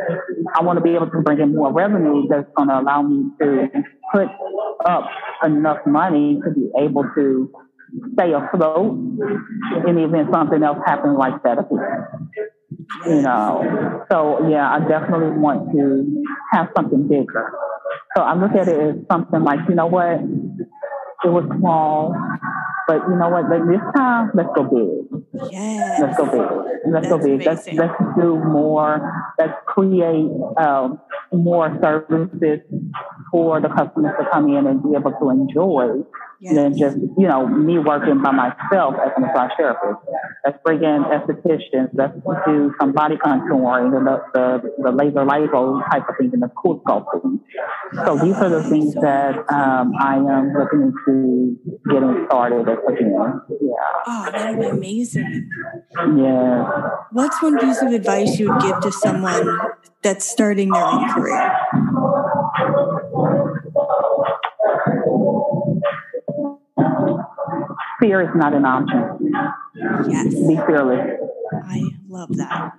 I 0.55 0.63
want 0.63 0.79
to 0.79 0.81
be 0.81 0.95
able 0.95 1.11
to 1.11 1.21
bring 1.23 1.41
in 1.41 1.57
more 1.57 1.73
revenue 1.73 2.29
that's 2.29 2.47
going 2.57 2.69
to 2.69 2.79
allow 2.79 3.03
me 3.03 3.31
to 3.41 3.67
put 4.13 4.29
up 4.87 5.11
enough 5.45 5.79
money 5.87 6.41
to 6.45 6.51
be 6.53 6.71
able 6.79 7.05
to 7.17 7.51
stay 8.15 8.33
afloat 8.33 8.93
in 9.89 9.95
the 9.97 10.05
event 10.05 10.29
something 10.33 10.63
else 10.63 10.79
happens 10.87 11.19
like 11.19 11.43
that 11.43 11.59
again. 11.59 12.31
You 13.07 13.23
know, 13.23 14.05
so 14.11 14.49
yeah, 14.49 14.73
I 14.73 14.81
definitely 14.81 15.39
want 15.39 15.73
to 15.73 16.25
have 16.53 16.69
something 16.77 17.09
bigger. 17.09 17.53
So 18.17 18.23
I 18.23 18.35
look 18.35 18.53
at 18.53 18.69
it 18.69 18.81
as 18.81 18.95
something 19.11 19.43
like, 19.43 19.61
you 19.69 19.75
know 19.75 19.87
what, 19.87 20.21
it 21.25 21.29
was 21.29 21.45
small, 21.59 22.15
but 22.87 23.01
you 23.09 23.17
know 23.17 23.29
what? 23.29 23.49
Like 23.49 23.67
this 23.69 23.81
time, 23.97 24.31
let's 24.35 24.49
go 24.55 24.65
big. 24.65 25.51
Yes. 25.51 26.01
Let's 26.01 26.17
go 26.17 26.27
big. 26.27 26.93
Let's 26.93 27.09
That's 27.09 27.09
go 27.09 27.19
big. 27.19 27.47
Let's 27.47 27.67
let's 27.73 27.95
do 28.17 28.37
more. 28.37 29.01
Let's 29.39 29.55
create 29.67 30.31
um, 30.59 31.01
more 31.33 31.77
services 31.83 32.61
for 33.31 33.61
the 33.61 33.69
customers 33.69 34.13
to 34.21 34.29
come 34.31 34.49
in 34.49 34.67
and 34.67 34.83
be 34.83 34.95
able 34.95 35.13
to 35.13 35.31
enjoy 35.31 36.05
yes. 36.41 36.55
than 36.55 36.79
just, 36.79 36.97
you 36.97 37.29
know, 37.29 37.47
me 37.47 37.79
working 37.79 38.23
by 38.23 38.31
myself 38.31 38.95
as 39.05 39.13
a 39.17 39.21
massage 39.21 39.51
therapist. 39.57 40.01
Let's 40.45 40.59
bring 40.65 40.83
in 40.83 41.05
estheticians. 41.05 41.91
Let's 41.95 42.15
do 42.47 42.73
some 42.79 42.93
body 42.93 43.17
contouring 43.17 43.97
and 43.97 44.07
the, 44.07 44.23
the, 44.35 44.75
the 44.83 44.91
laser 44.91 45.25
lipo 45.25 45.81
type 45.91 46.09
of 46.09 46.17
things 46.19 46.33
and 46.33 46.43
the 46.43 46.51
cool 46.57 46.81
sculpting. 46.81 47.41
So 48.05 48.19
these 48.19 48.37
are 48.37 48.49
the 48.49 48.63
things 48.63 48.95
that 48.95 49.39
um, 49.53 49.93
I 50.01 50.17
am 50.17 50.53
looking 50.53 50.93
into 50.93 51.59
getting 51.89 52.25
started 52.27 52.69
again. 52.69 53.41
Yeah. 53.61 53.75
Oh, 54.07 54.29
that 54.31 54.51
would 54.51 54.61
be 54.61 54.67
amazing. 54.69 55.49
Yeah. 56.17 56.91
What's 57.13 57.43
one 57.43 57.59
piece 57.59 57.81
of 57.83 57.93
advice 57.93 58.39
you 58.39 58.53
would 58.53 58.63
give 58.63 58.81
to 58.81 58.93
someone 58.93 59.59
that's 60.03 60.29
starting 60.29 60.71
their 60.71 60.85
own 60.85 61.09
career? 61.11 61.53
Fear 68.05 68.21
is 68.21 68.35
not 68.35 68.53
an 68.53 68.65
option. 68.65 69.33
Yes. 70.09 70.35
Be 70.35 70.57
fearless. 70.67 71.21
I 71.65 71.81
love 72.09 72.29
that. 72.37 72.77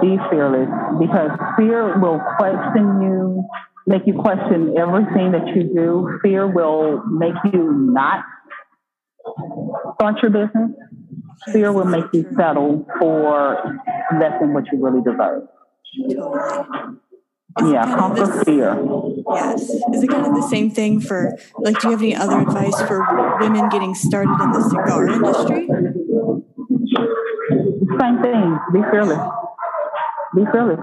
Be 0.00 0.18
fearless 0.30 0.68
because 1.00 1.30
fear 1.56 1.98
will 1.98 2.20
question 2.36 3.02
you 3.02 3.44
make 3.86 4.02
you 4.06 4.14
question 4.14 4.74
everything 4.76 5.32
that 5.32 5.48
you 5.54 5.64
do. 5.74 6.18
Fear 6.22 6.52
will 6.52 7.02
make 7.06 7.34
you 7.52 7.72
not 7.72 8.24
start 9.94 10.22
your 10.22 10.30
business. 10.30 10.70
Fear 11.52 11.72
will 11.72 11.86
make 11.86 12.04
you 12.12 12.26
settle 12.36 12.86
for 13.00 13.80
less 14.20 14.38
than 14.40 14.52
what 14.52 14.64
you 14.70 14.84
really 14.84 15.02
deserve. 15.02 15.48
Totally. 16.14 16.98
Yeah, 17.60 17.82
um, 17.82 17.98
conquer 17.98 18.26
this, 18.26 18.42
fear. 18.44 18.78
Yes. 19.34 19.62
Is 19.70 20.02
it 20.02 20.08
kind 20.08 20.26
of 20.26 20.34
the 20.34 20.48
same 20.48 20.70
thing 20.70 21.00
for, 21.00 21.36
like, 21.58 21.78
do 21.80 21.88
you 21.88 21.92
have 21.92 22.02
any 22.02 22.16
other 22.16 22.40
advice 22.40 22.80
for 22.82 23.04
women 23.40 23.68
getting 23.68 23.94
started 23.94 24.40
in 24.42 24.52
the 24.52 24.62
cigar 24.62 25.08
industry? 25.08 25.68
Same 28.00 28.22
thing. 28.22 28.58
Be 28.72 28.80
fearless. 28.90 29.20
Be 30.34 30.44
fearless. 30.50 30.80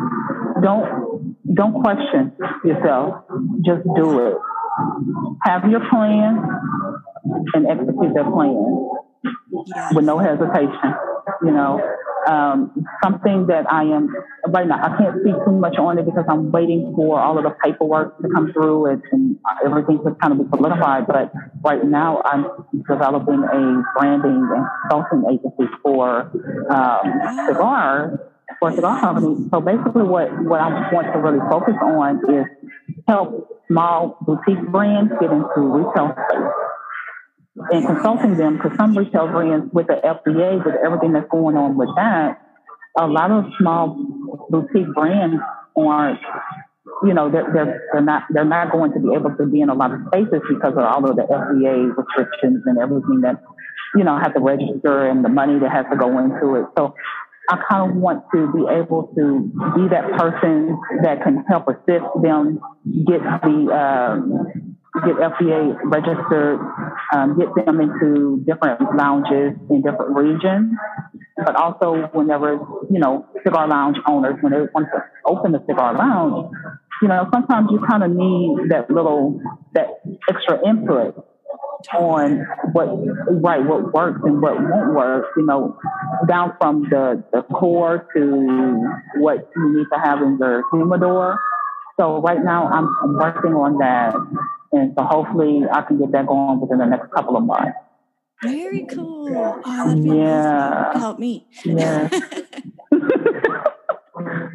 Don't 0.62 1.36
don't 1.56 1.82
question 1.82 2.32
yourself. 2.64 3.24
Just 3.66 3.84
do 3.96 4.28
it. 4.28 4.36
Have 5.44 5.64
your 5.70 5.82
plan 5.90 6.38
and 7.56 7.68
execute 7.68 8.14
that 8.14 8.32
plan 8.32 8.90
Yes. 9.66 9.94
with 9.96 10.06
no 10.06 10.20
hesitation. 10.20 10.94
You 11.44 11.52
know, 11.52 11.80
um, 12.28 12.86
something 13.04 13.48
that 13.48 13.72
I 13.72 13.84
am 13.84 14.14
right 14.48 14.68
now. 14.68 14.82
I 14.82 14.98
can't 14.98 15.22
speak 15.22 15.36
too 15.46 15.52
much 15.52 15.78
on 15.78 15.98
it 16.00 16.06
because 16.06 16.26
I'm 16.30 16.52
waiting 16.52 16.94
for 16.96 17.20
all 17.20 17.38
of 17.38 17.44
the 17.44 17.56
paperwork 17.64 18.18
to 18.22 18.30
come 18.30 18.52
through 18.52 18.88
and, 18.88 19.04
and 19.12 19.38
everything 19.66 20.00
to 20.04 20.16
kind 20.16 20.34
of 20.34 20.40
be 20.40 20.46
solidified. 20.56 21.08
But 21.08 21.32
right 21.64 21.84
now, 21.84 22.22
I'm 22.26 22.46
developing 22.88 23.44
a 23.44 23.84
branding 23.98 24.48
and 24.56 24.66
consulting 24.90 25.24
agency 25.32 25.74
for 25.84 26.32
um, 26.70 27.48
cigar 27.48 28.20
for 28.60 28.74
cigar 28.74 29.00
companies. 29.00 29.50
So 29.52 29.62
basically, 29.62 30.04
what 30.04 30.28
what 30.44 30.60
I 30.62 30.92
want 30.92 31.14
to 31.14 31.20
really 31.20 31.40
focus 31.50 31.76
on 31.82 32.18
is 32.34 32.46
help 33.08 33.48
small 33.68 34.18
boutique 34.22 34.66
brands 34.72 35.12
get 35.22 35.32
into 35.32 35.62
retail 35.62 36.16
space 36.28 36.54
and 37.72 37.86
consulting 37.86 38.38
them 38.38 38.58
because 38.58 38.76
some 38.78 38.98
retail 38.98 39.28
brands 39.28 39.72
with 39.74 39.88
the 39.88 40.00
FDA, 40.04 40.64
with 40.64 40.76
everything 40.84 41.14
that's 41.14 41.30
going 41.30 41.58
on 41.58 41.78
with 41.78 41.90
that, 41.96 42.42
a 42.98 43.08
lot 43.08 43.32
of 43.32 43.46
small 43.60 43.98
boutique 44.50 44.94
brands 44.94 45.42
aren't, 45.78 46.20
you 47.04 47.14
know, 47.14 47.30
they're, 47.30 47.48
they're, 47.54 47.82
they're 47.94 48.02
not 48.02 48.24
they're 48.30 48.46
not 48.46 48.72
going 48.72 48.94
to 48.94 49.00
be 49.00 49.14
able 49.14 49.36
to 49.36 49.46
be 49.46 49.62
in 49.62 49.70
a 49.70 49.74
lot 49.74 49.92
of 49.94 50.00
spaces 50.08 50.42
because 50.48 50.74
of 50.74 50.84
all 50.84 51.10
of 51.10 51.16
the 51.16 51.24
FDA 51.24 51.96
restrictions 51.96 52.64
and 52.66 52.78
everything 52.78 53.22
that, 53.22 53.42
you 53.96 54.04
know, 54.04 54.18
have 54.18 54.34
to 54.34 54.40
register 54.40 55.08
and 55.08 55.24
the 55.24 55.30
money 55.30 55.60
that 55.60 55.72
has 55.72 55.86
to 55.92 55.98
go 55.98 56.18
into 56.20 56.56
it. 56.56 56.66
So 56.78 56.96
I 57.50 57.58
kind 57.70 57.90
of 57.90 57.98
want 57.98 58.26
to 58.34 58.52
be 58.54 58.62
able 58.70 59.12
to 59.16 59.40
be 59.76 59.88
that 59.90 60.12
person 60.18 60.80
that 61.04 61.24
can 61.24 61.44
help 61.48 61.68
assist 61.68 62.06
them 62.22 62.60
get 63.08 63.22
the 63.22 63.58
um, 63.74 64.78
get 65.06 65.16
FDA 65.16 65.78
registered, 65.86 66.60
um, 67.14 67.38
get 67.38 67.66
them 67.66 67.80
into 67.82 68.44
different 68.46 68.96
lounges 68.96 69.54
in 69.70 69.82
different 69.82 70.16
regions, 70.16 70.74
but 71.38 71.56
also 71.56 72.10
whenever, 72.14 72.60
you 72.90 73.00
know, 73.00 73.26
cigar 73.44 73.68
lounge 73.68 73.98
owners, 74.08 74.36
when 74.42 74.54
they 74.54 74.60
want 74.74 74.88
to 74.94 75.04
open 75.26 75.56
a 75.56 75.64
cigar 75.66 75.96
lounge, 75.96 76.52
you 77.02 77.08
know, 77.08 77.28
sometimes 77.34 77.70
you 77.72 77.80
kind 77.90 78.04
of 78.04 78.12
need 78.12 78.70
that 78.70 78.90
little, 78.90 79.42
that 79.74 79.88
extra 80.30 80.60
input 80.68 81.26
on 81.94 82.46
what, 82.74 82.88
right, 83.42 83.64
what 83.66 83.94
works 83.94 84.20
and 84.24 84.42
what 84.42 84.56
won't 84.60 84.94
work, 84.94 85.28
you 85.38 85.46
know, 85.46 85.78
down 86.28 86.54
from 86.60 86.84
the, 86.90 87.24
the 87.32 87.42
core 87.44 88.06
to 88.16 88.90
what 89.16 89.50
you 89.56 89.78
need 89.78 89.86
to 89.94 90.00
have 90.00 90.22
in 90.22 90.38
your 90.40 90.64
humidor. 90.72 91.40
So 92.00 92.22
right 92.22 92.44
now 92.44 92.68
I'm, 92.68 92.88
I'm 93.04 93.14
working 93.14 93.54
on 93.54 93.78
that. 93.80 94.14
And 94.72 94.94
so 94.98 95.04
hopefully 95.04 95.62
I 95.72 95.82
can 95.82 95.98
get 96.00 96.12
that 96.12 96.28
going 96.28 96.60
within 96.62 96.78
the 96.78 96.86
next 96.86 97.12
couple 97.12 97.36
of 97.38 97.44
months. 97.44 97.78
Very 98.44 98.86
cool. 98.86 99.36
Oh, 99.66 99.88
that'd 99.88 100.04
be 100.04 100.10
Yeah. 100.10 100.92
amazing. 100.92 101.02
Help 101.02 101.20
me. 101.20 101.48
Yeah. 101.66 102.10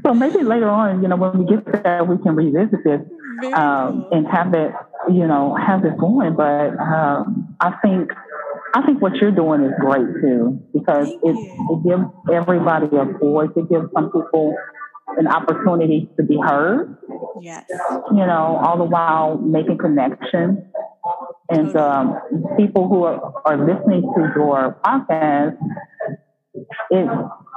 so 0.04 0.14
maybe 0.14 0.42
later 0.42 0.68
on, 0.68 1.02
you 1.02 1.08
know, 1.08 1.16
when 1.16 1.38
we 1.38 1.44
get 1.46 1.64
there, 1.82 2.04
we 2.04 2.16
can 2.22 2.34
revisit 2.36 2.84
this 2.84 3.00
um, 3.54 4.02
cool. 4.02 4.08
and 4.12 4.26
have 4.28 4.52
that, 4.52 4.88
you 5.08 5.26
know, 5.26 5.54
have 5.54 5.82
this 5.82 5.92
going. 5.98 6.34
But 6.36 6.78
um, 6.78 7.56
I 7.60 7.72
think 7.82 8.10
I 8.74 8.82
think 8.84 9.00
what 9.02 9.14
you're 9.16 9.30
doing 9.30 9.62
is 9.64 9.72
great 9.80 10.06
too 10.20 10.60
because 10.72 11.08
Thank 11.08 11.22
it 11.24 11.36
you. 11.36 11.68
it 11.84 11.88
gives 11.88 12.04
everybody 12.32 12.86
a 12.96 13.04
voice. 13.04 13.50
It 13.56 13.68
gives 13.68 13.86
some 13.94 14.06
people 14.10 14.54
an 15.18 15.26
opportunity 15.26 16.08
to 16.16 16.22
be 16.22 16.38
heard. 16.42 16.96
Yes. 17.40 17.64
You 18.10 18.26
know, 18.26 18.60
all 18.62 18.78
the 18.78 18.84
while 18.84 19.38
making 19.38 19.78
connections. 19.78 20.58
And 21.50 21.76
um, 21.76 22.16
people 22.56 22.88
who 22.88 23.04
are, 23.04 23.20
are 23.44 23.58
listening 23.58 24.02
to 24.02 24.32
your 24.34 24.80
podcast, 24.84 25.58
it, 26.54 27.08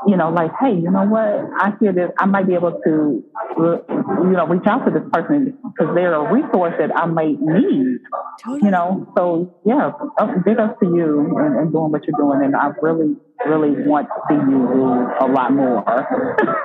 you 0.08 0.18
know, 0.18 0.30
like, 0.30 0.52
hey, 0.60 0.74
you 0.74 0.90
know 0.90 1.06
what? 1.06 1.22
I 1.60 1.74
hear 1.80 1.94
this. 1.94 2.10
I 2.18 2.26
might 2.26 2.48
be 2.48 2.54
able 2.54 2.80
to, 2.84 3.24
you 3.58 4.32
know, 4.32 4.48
reach 4.48 4.66
out 4.66 4.86
to 4.86 4.92
this 4.92 5.04
person 5.12 5.58
because 5.64 5.94
they're 5.96 6.14
a 6.14 6.32
resource 6.32 6.74
that 6.80 6.96
I 6.96 7.06
might 7.06 7.40
need. 7.40 8.00
Totally. 8.44 8.62
You 8.64 8.72
know, 8.72 9.12
so 9.18 9.56
yeah, 9.66 9.92
up, 10.20 10.30
big 10.46 10.60
up 10.60 10.80
to 10.80 10.86
you 10.86 11.36
and, 11.38 11.58
and 11.58 11.72
doing 11.72 11.92
what 11.92 12.06
you're 12.08 12.18
doing. 12.18 12.44
And 12.44 12.56
I 12.56 12.70
really, 12.82 13.16
really 13.46 13.72
want 13.86 14.08
to 14.08 14.22
see 14.30 14.36
you 14.36 14.68
do 14.74 15.26
a 15.26 15.28
lot 15.28 15.52
more. 15.52 15.84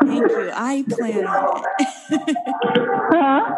Thank 0.04 0.30
you. 0.30 0.50
I 0.54 0.84
plan 0.88 1.26
on 1.26 1.64
it. 1.78 2.36
Huh? 3.12 3.54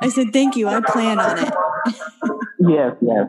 I 0.00 0.08
said, 0.08 0.32
thank 0.32 0.56
you. 0.56 0.68
I 0.68 0.80
plan 0.80 1.18
on 1.18 1.38
it. 1.38 1.52
yes, 2.58 2.96
yes. 3.00 3.26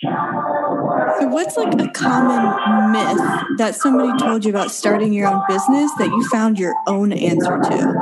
So, 0.00 1.26
what's 1.26 1.56
like 1.56 1.74
a 1.80 1.88
common 1.90 2.92
myth 2.92 3.18
that 3.58 3.74
somebody 3.74 4.16
told 4.18 4.44
you 4.44 4.50
about 4.50 4.70
starting 4.70 5.12
your 5.12 5.28
own 5.28 5.42
business 5.48 5.90
that 5.98 6.08
you 6.08 6.28
found 6.28 6.58
your 6.58 6.74
own 6.86 7.12
answer 7.12 7.58
to? 7.58 7.94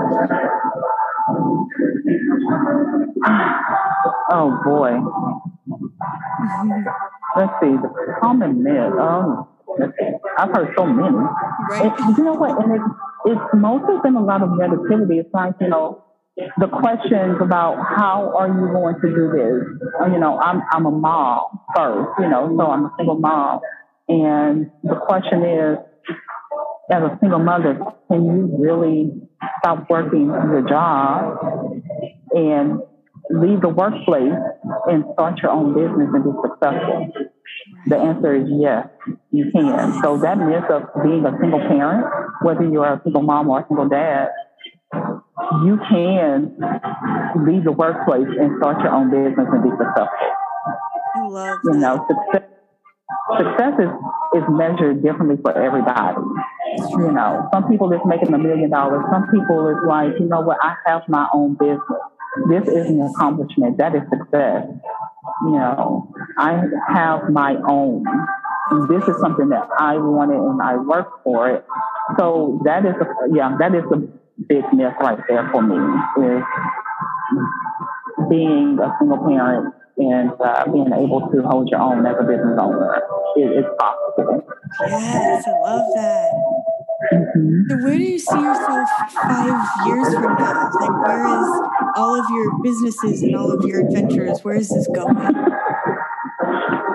Oh 4.31 4.61
boy. 4.65 5.01
Let's 7.37 7.53
see, 7.61 7.73
the 7.77 8.17
common 8.21 8.63
myth. 8.63 8.93
Um. 8.99 9.49
I've 10.39 10.51
heard 10.51 10.75
so 10.77 10.87
many. 10.87 11.17
Right? 11.71 11.93
And 12.01 12.17
you 12.17 12.25
know 12.25 12.35
what? 12.35 12.63
And 12.63 12.75
it, 12.75 12.81
it's 13.27 13.55
mostly 13.55 13.97
been 14.03 14.17
a 14.17 14.25
lot 14.25 14.43
of 14.43 14.51
negativity. 14.51 15.21
It's 15.21 15.33
like, 15.33 15.55
you 15.61 15.69
know, 15.69 16.03
the 16.37 16.68
questions 16.68 17.38
about 17.40 17.77
how 17.96 18.35
are 18.37 18.49
you 18.49 18.68
going 18.72 18.96
to 19.01 19.09
do 19.09 19.31
this? 19.33 19.90
Uh, 20.01 20.12
You 20.12 20.18
know, 20.18 20.38
I'm, 20.38 20.62
I'm 20.70 20.87
a 20.87 20.90
mom 20.90 21.61
first, 21.75 22.11
you 22.18 22.29
know, 22.29 22.55
so 22.59 22.66
I'm 22.70 22.85
a 22.87 22.92
single 22.99 23.18
mom. 23.18 23.61
And 24.09 24.70
the 24.83 24.96
question 24.96 25.42
is, 25.44 25.79
as 26.90 27.03
a 27.03 27.18
single 27.20 27.40
mother, 27.40 27.79
can 28.09 28.25
you 28.25 28.57
really 28.59 29.12
stop 29.59 29.88
working 29.90 30.27
your 30.27 30.62
job 30.68 31.38
and 32.33 32.81
leave 33.31 33.61
the 33.61 33.68
workplace 33.68 34.38
and 34.87 35.05
start 35.14 35.40
your 35.42 35.51
own 35.51 35.75
business 35.75 36.09
and 36.12 36.22
be 36.22 36.31
successful? 36.42 37.12
The 37.88 37.96
answer 37.96 38.37
is 38.37 38.49
yes, 38.61 38.87
you 39.33 39.51
can. 39.53 40.01
So 40.03 40.18
that 40.18 40.38
myth 40.38 40.70
of 40.70 41.03
being 41.03 41.25
a 41.25 41.37
single 41.40 41.61
parent, 41.61 42.07
whether 42.42 42.62
you're 42.62 42.87
a 42.87 43.01
single 43.03 43.22
mom 43.22 43.49
or 43.49 43.61
a 43.61 43.66
single 43.66 43.88
dad, 43.88 44.29
you 45.64 45.79
can 45.88 46.57
leave 47.46 47.64
the 47.64 47.72
workplace 47.72 48.29
and 48.38 48.57
start 48.59 48.83
your 48.83 48.92
own 48.92 49.11
business 49.11 49.46
and 49.51 49.62
be 49.62 49.70
successful. 49.70 50.33
I 51.14 51.27
love 51.29 51.59
You 51.64 51.79
know, 51.79 52.07
success 52.09 52.51
success 53.38 53.75
is, 53.79 53.90
is 54.38 54.44
measured 54.49 55.03
differently 55.03 55.37
for 55.42 55.53
everybody. 55.53 56.16
You 56.90 57.12
know, 57.12 57.49
some 57.53 57.68
people 57.68 57.92
is 57.92 58.01
making 58.05 58.35
a 58.35 58.38
million 58.38 58.70
dollars. 58.70 59.05
Some 59.11 59.29
people 59.31 59.68
is 59.68 59.77
like, 59.87 60.12
you 60.18 60.27
know 60.27 60.40
what, 60.40 60.59
I 60.62 60.75
have 60.87 61.03
my 61.09 61.29
own 61.33 61.55
business. 61.55 61.81
This 62.49 62.68
is 62.68 62.90
an 62.90 63.01
accomplishment. 63.01 63.79
That 63.79 63.94
is 63.94 64.03
success. 64.11 64.66
You 65.45 65.53
know, 65.53 66.12
I 66.39 66.62
have 66.89 67.30
my 67.30 67.57
own. 67.68 68.05
This 68.89 69.03
is 69.09 69.16
something 69.20 69.49
that 69.51 69.68
I 69.78 69.97
wanted 69.97 70.39
and 70.39 70.61
I 70.61 70.76
worked 70.76 71.22
for 71.24 71.51
it. 71.51 71.64
So 72.18 72.61
that 72.64 72.84
is, 72.84 72.95
a, 73.01 73.07
yeah, 73.34 73.57
that 73.59 73.74
is 73.74 73.84
a 73.93 74.03
big 74.49 74.64
myth 74.72 74.95
right 75.01 75.18
there 75.28 75.49
for 75.51 75.62
me 75.62 75.76
is 76.26 76.43
being 78.28 78.78
a 78.82 78.93
single 78.99 79.18
parent 79.26 79.74
and 79.99 80.30
uh, 80.41 80.64
being 80.72 80.93
able 80.93 81.28
to 81.32 81.43
hold 81.43 81.68
your 81.70 81.80
own 81.80 82.05
as 82.05 82.14
a 82.20 82.24
business 82.24 82.59
owner 82.61 83.01
is, 83.37 83.64
is 83.64 83.64
possible. 83.78 84.45
Yes, 84.87 85.45
I 85.47 85.51
love 85.61 85.87
that. 85.95 86.30
Mhm. 87.12 87.68
So, 87.68 87.76
where 87.84 87.97
do 87.97 88.03
you 88.05 88.18
see 88.18 88.41
yourself 88.41 88.89
five 89.22 89.87
years 89.87 90.14
from 90.14 90.34
now? 90.34 90.70
Like, 90.80 91.07
where 91.07 91.26
is 91.26 91.61
all 91.97 92.18
of 92.18 92.26
your 92.30 92.62
businesses 92.62 93.22
and 93.22 93.37
all 93.37 93.51
of 93.53 93.64
your 93.64 93.87
adventures? 93.87 94.43
Where 94.43 94.57
is 94.57 94.68
this 94.68 94.89
going? 94.95 95.16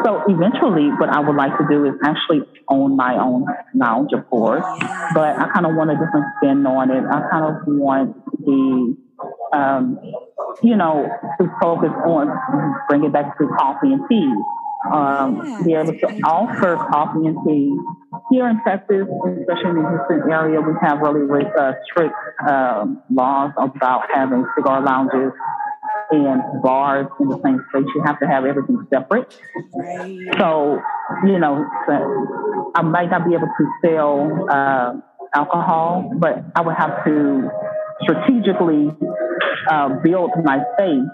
So 0.03 0.23
eventually, 0.27 0.89
what 0.97 1.09
I 1.09 1.19
would 1.19 1.35
like 1.35 1.57
to 1.57 1.65
do 1.69 1.85
is 1.85 1.93
actually 2.03 2.41
own 2.69 2.95
my 2.95 3.17
own 3.17 3.45
lounge, 3.75 4.11
of 4.13 4.27
course. 4.29 4.63
But 5.13 5.37
I 5.37 5.49
kind 5.53 5.65
of 5.65 5.75
want 5.75 5.91
a 5.91 5.93
different 5.93 6.25
spin 6.37 6.65
on 6.65 6.91
it. 6.91 7.03
I 7.05 7.29
kind 7.29 7.45
of 7.45 7.67
want 7.67 8.15
the 8.45 8.97
um, 9.53 9.99
you 10.61 10.75
know, 10.75 11.07
to 11.39 11.51
focus 11.61 11.91
on 12.05 12.27
bring 12.87 13.03
it 13.03 13.13
back 13.13 13.37
to 13.37 13.47
coffee 13.57 13.93
and 13.93 14.01
tea. 14.09 14.33
Um, 14.91 15.63
be 15.63 15.75
able 15.75 15.93
to 15.93 16.07
offer 16.25 16.75
coffee 16.89 17.27
and 17.27 17.37
tea 17.45 17.77
here 18.31 18.49
in 18.49 18.59
Texas, 18.65 19.05
especially 19.05 19.69
in 19.69 19.83
the 19.83 19.89
Houston 20.09 20.31
area. 20.31 20.59
We 20.59 20.73
have 20.81 20.99
really 21.01 21.45
uh, 21.57 21.73
strict 21.85 22.15
um, 22.49 23.03
laws 23.11 23.51
about 23.57 24.05
having 24.11 24.43
cigar 24.57 24.81
lounges 24.81 25.33
and 26.12 26.62
bars 26.62 27.07
in 27.20 27.30
the 27.30 27.39
same 27.43 27.64
space. 27.70 27.86
You 27.95 28.03
have 28.05 28.20
to 28.20 28.28
have 28.28 28.45
everything 28.45 28.86
separate. 28.93 29.36
Right. 29.74 30.18
So, 30.39 30.80
you 31.26 31.39
know, 31.39 31.66
I 32.76 32.82
might 32.82 33.09
not 33.09 33.28
be 33.28 33.34
able 33.34 33.47
to 33.47 33.66
sell 33.84 34.47
uh, 34.49 34.93
alcohol, 35.34 36.12
but 36.18 36.43
I 36.55 36.62
would 36.62 36.76
have 36.76 37.03
to 37.05 37.49
strategically 38.01 38.89
uh, 39.70 39.89
build 40.03 40.32
my 40.43 40.59
space 40.74 41.07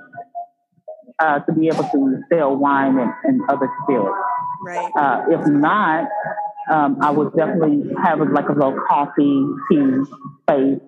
uh, 1.20 1.40
to 1.40 1.54
be 1.54 1.68
able 1.68 1.84
to 1.84 2.22
sell 2.32 2.56
wine 2.56 2.98
and, 2.98 3.12
and 3.24 3.42
other 3.50 3.70
spirits. 3.84 4.16
Right. 4.62 4.92
Uh, 4.98 5.26
if 5.30 5.48
not, 5.48 6.08
um, 6.70 6.98
I 7.02 7.12
would 7.12 7.34
definitely 7.36 7.94
have 8.04 8.20
like 8.20 8.50
a 8.50 8.54
little 8.54 8.78
coffee 8.88 9.46
tea 9.70 10.04
space. 10.44 10.80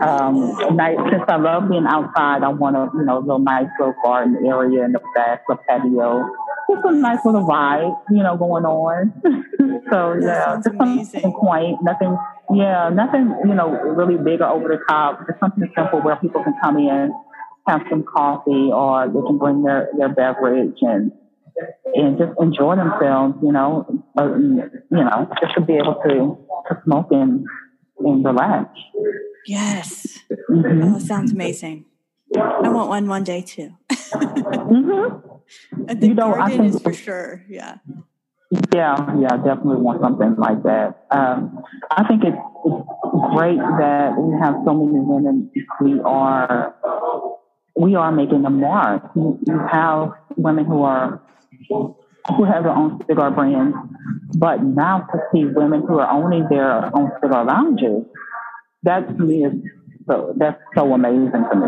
Um, 0.00 0.56
nice, 0.76 0.96
since 1.10 1.24
I 1.28 1.36
love 1.36 1.68
being 1.68 1.86
outside, 1.86 2.42
I 2.42 2.48
want 2.48 2.76
a 2.76 2.88
you 2.94 3.04
know 3.04 3.18
a 3.18 3.20
little 3.20 3.38
nice 3.38 3.68
little 3.78 3.94
garden 4.02 4.36
area 4.46 4.84
in 4.84 4.92
the 4.92 5.00
back, 5.14 5.42
a 5.50 5.56
patio. 5.56 6.28
Just 6.70 6.84
a 6.84 6.92
nice 6.92 7.18
little 7.24 7.42
vibe, 7.42 8.00
you 8.10 8.22
know, 8.22 8.36
going 8.36 8.64
on. 8.64 9.12
so 9.90 10.14
yeah, 10.20 10.56
just 10.56 10.76
something 10.76 11.32
quaint, 11.32 11.78
nothing. 11.82 12.16
Yeah, 12.54 12.88
nothing 12.88 13.34
you 13.44 13.54
know 13.54 13.70
really 13.70 14.16
big 14.16 14.40
or 14.40 14.48
over 14.48 14.68
the 14.68 14.78
top. 14.88 15.26
Just 15.26 15.38
something 15.40 15.70
simple 15.76 16.00
where 16.00 16.16
people 16.16 16.42
can 16.42 16.54
come 16.62 16.78
in, 16.78 17.12
have 17.66 17.82
some 17.90 18.04
coffee, 18.04 18.70
or 18.72 19.06
they 19.06 19.20
can 19.26 19.38
bring 19.38 19.62
their 19.64 19.90
their 19.98 20.08
beverage 20.08 20.78
and 20.80 21.12
and 21.94 22.18
just 22.18 22.32
enjoy 22.40 22.76
themselves, 22.76 23.34
you 23.42 23.52
know, 23.52 23.99
you 24.16 24.70
know, 24.90 25.28
just 25.40 25.54
to 25.54 25.60
be 25.60 25.74
able 25.74 26.00
to, 26.04 26.38
to 26.68 26.82
smoke 26.84 27.08
and, 27.10 27.44
and 27.98 28.24
relax. 28.24 28.70
Yes. 29.46 30.18
Mm-hmm. 30.50 30.94
Oh, 30.94 30.98
sounds 30.98 31.32
amazing. 31.32 31.86
I 32.36 32.68
want 32.68 32.88
one 32.88 33.08
one 33.08 33.24
day 33.24 33.42
too. 33.42 33.76
mm-hmm. 33.90 35.26
The 35.86 36.06
you 36.06 36.14
know, 36.14 36.32
garden 36.32 36.42
I 36.42 36.48
think, 36.48 36.74
is 36.76 36.80
for 36.80 36.92
sure. 36.92 37.44
Yeah. 37.48 37.78
Yeah, 38.72 38.96
yeah, 39.18 39.36
definitely 39.36 39.82
want 39.82 40.00
something 40.00 40.36
like 40.36 40.62
that. 40.62 41.06
Um, 41.10 41.62
I 41.90 42.06
think 42.06 42.22
it's, 42.24 42.36
it's 42.64 43.34
great 43.34 43.58
that 43.58 44.14
we 44.16 44.38
have 44.40 44.56
so 44.64 44.74
many 44.74 45.00
women. 45.00 45.50
We 45.80 46.00
are 46.04 46.74
we 47.76 47.94
are 47.94 48.12
making 48.12 48.44
a 48.44 48.50
mark. 48.50 49.10
You 49.14 49.38
have 49.70 50.12
women 50.36 50.66
who 50.66 50.82
are 50.82 51.22
who 52.28 52.44
have 52.44 52.64
their 52.64 52.72
own 52.72 53.00
cigar 53.06 53.30
brands, 53.30 53.76
but 54.36 54.62
now 54.62 55.06
to 55.12 55.18
see 55.32 55.44
women 55.44 55.82
who 55.86 55.98
are 55.98 56.10
owning 56.10 56.46
their 56.48 56.94
own 56.96 57.10
cigar 57.22 57.44
lounges, 57.44 58.04
that 58.82 59.08
to 59.08 59.22
me 59.22 59.44
is 59.44 59.52
so 60.06 60.34
that's 60.36 60.60
so 60.74 60.92
amazing 60.92 61.30
to 61.30 61.56
me. 61.56 61.66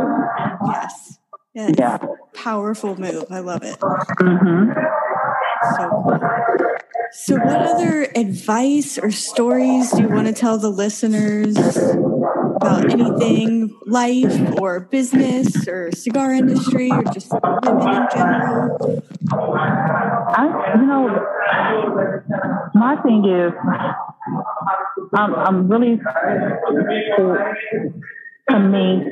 Yes. 0.67 1.19
yes. 1.55 1.75
Yeah. 1.79 1.99
Powerful 2.35 2.99
move. 2.99 3.27
I 3.31 3.41
love 3.41 3.63
it. 3.63 3.79
Mm-hmm. 3.79 4.73
So 5.77 5.89
cool. 5.89 6.21
So, 7.15 7.37
what 7.37 7.61
other 7.61 8.09
advice 8.17 8.97
or 8.97 9.11
stories 9.11 9.91
do 9.91 10.01
you 10.01 10.09
want 10.09 10.29
to 10.29 10.33
tell 10.33 10.57
the 10.57 10.71
listeners 10.71 11.57
about 12.63 12.91
anything, 12.91 13.77
life 13.87 14.61
or 14.61 14.81
business 14.81 15.69
or 15.69 15.91
cigar 15.93 16.33
industry 16.33 16.91
or 16.91 17.03
just 17.05 17.31
women 17.33 17.89
in 17.89 18.09
general? 18.15 19.03
I, 20.35 20.75
you 20.79 20.87
know, 20.87 21.03
my 22.75 22.97
thing 23.03 23.25
is, 23.27 23.53
I'm, 25.15 25.35
I'm 25.35 25.69
really, 25.69 26.01
to 28.49 28.59
me, 28.59 29.05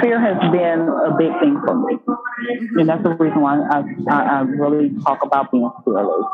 fear 0.00 0.20
has 0.20 0.38
been 0.52 0.80
a 0.88 1.16
big 1.16 1.32
thing 1.40 1.60
for 1.64 1.74
me. 1.74 1.96
Mm-hmm. 1.96 2.78
And 2.78 2.88
that's 2.88 3.02
the 3.02 3.10
reason 3.10 3.40
why 3.40 3.58
I, 3.70 3.82
I, 4.10 4.22
I 4.38 4.40
really 4.42 4.90
talk 5.02 5.22
about 5.22 5.50
being 5.50 5.70
fearless. 5.84 6.26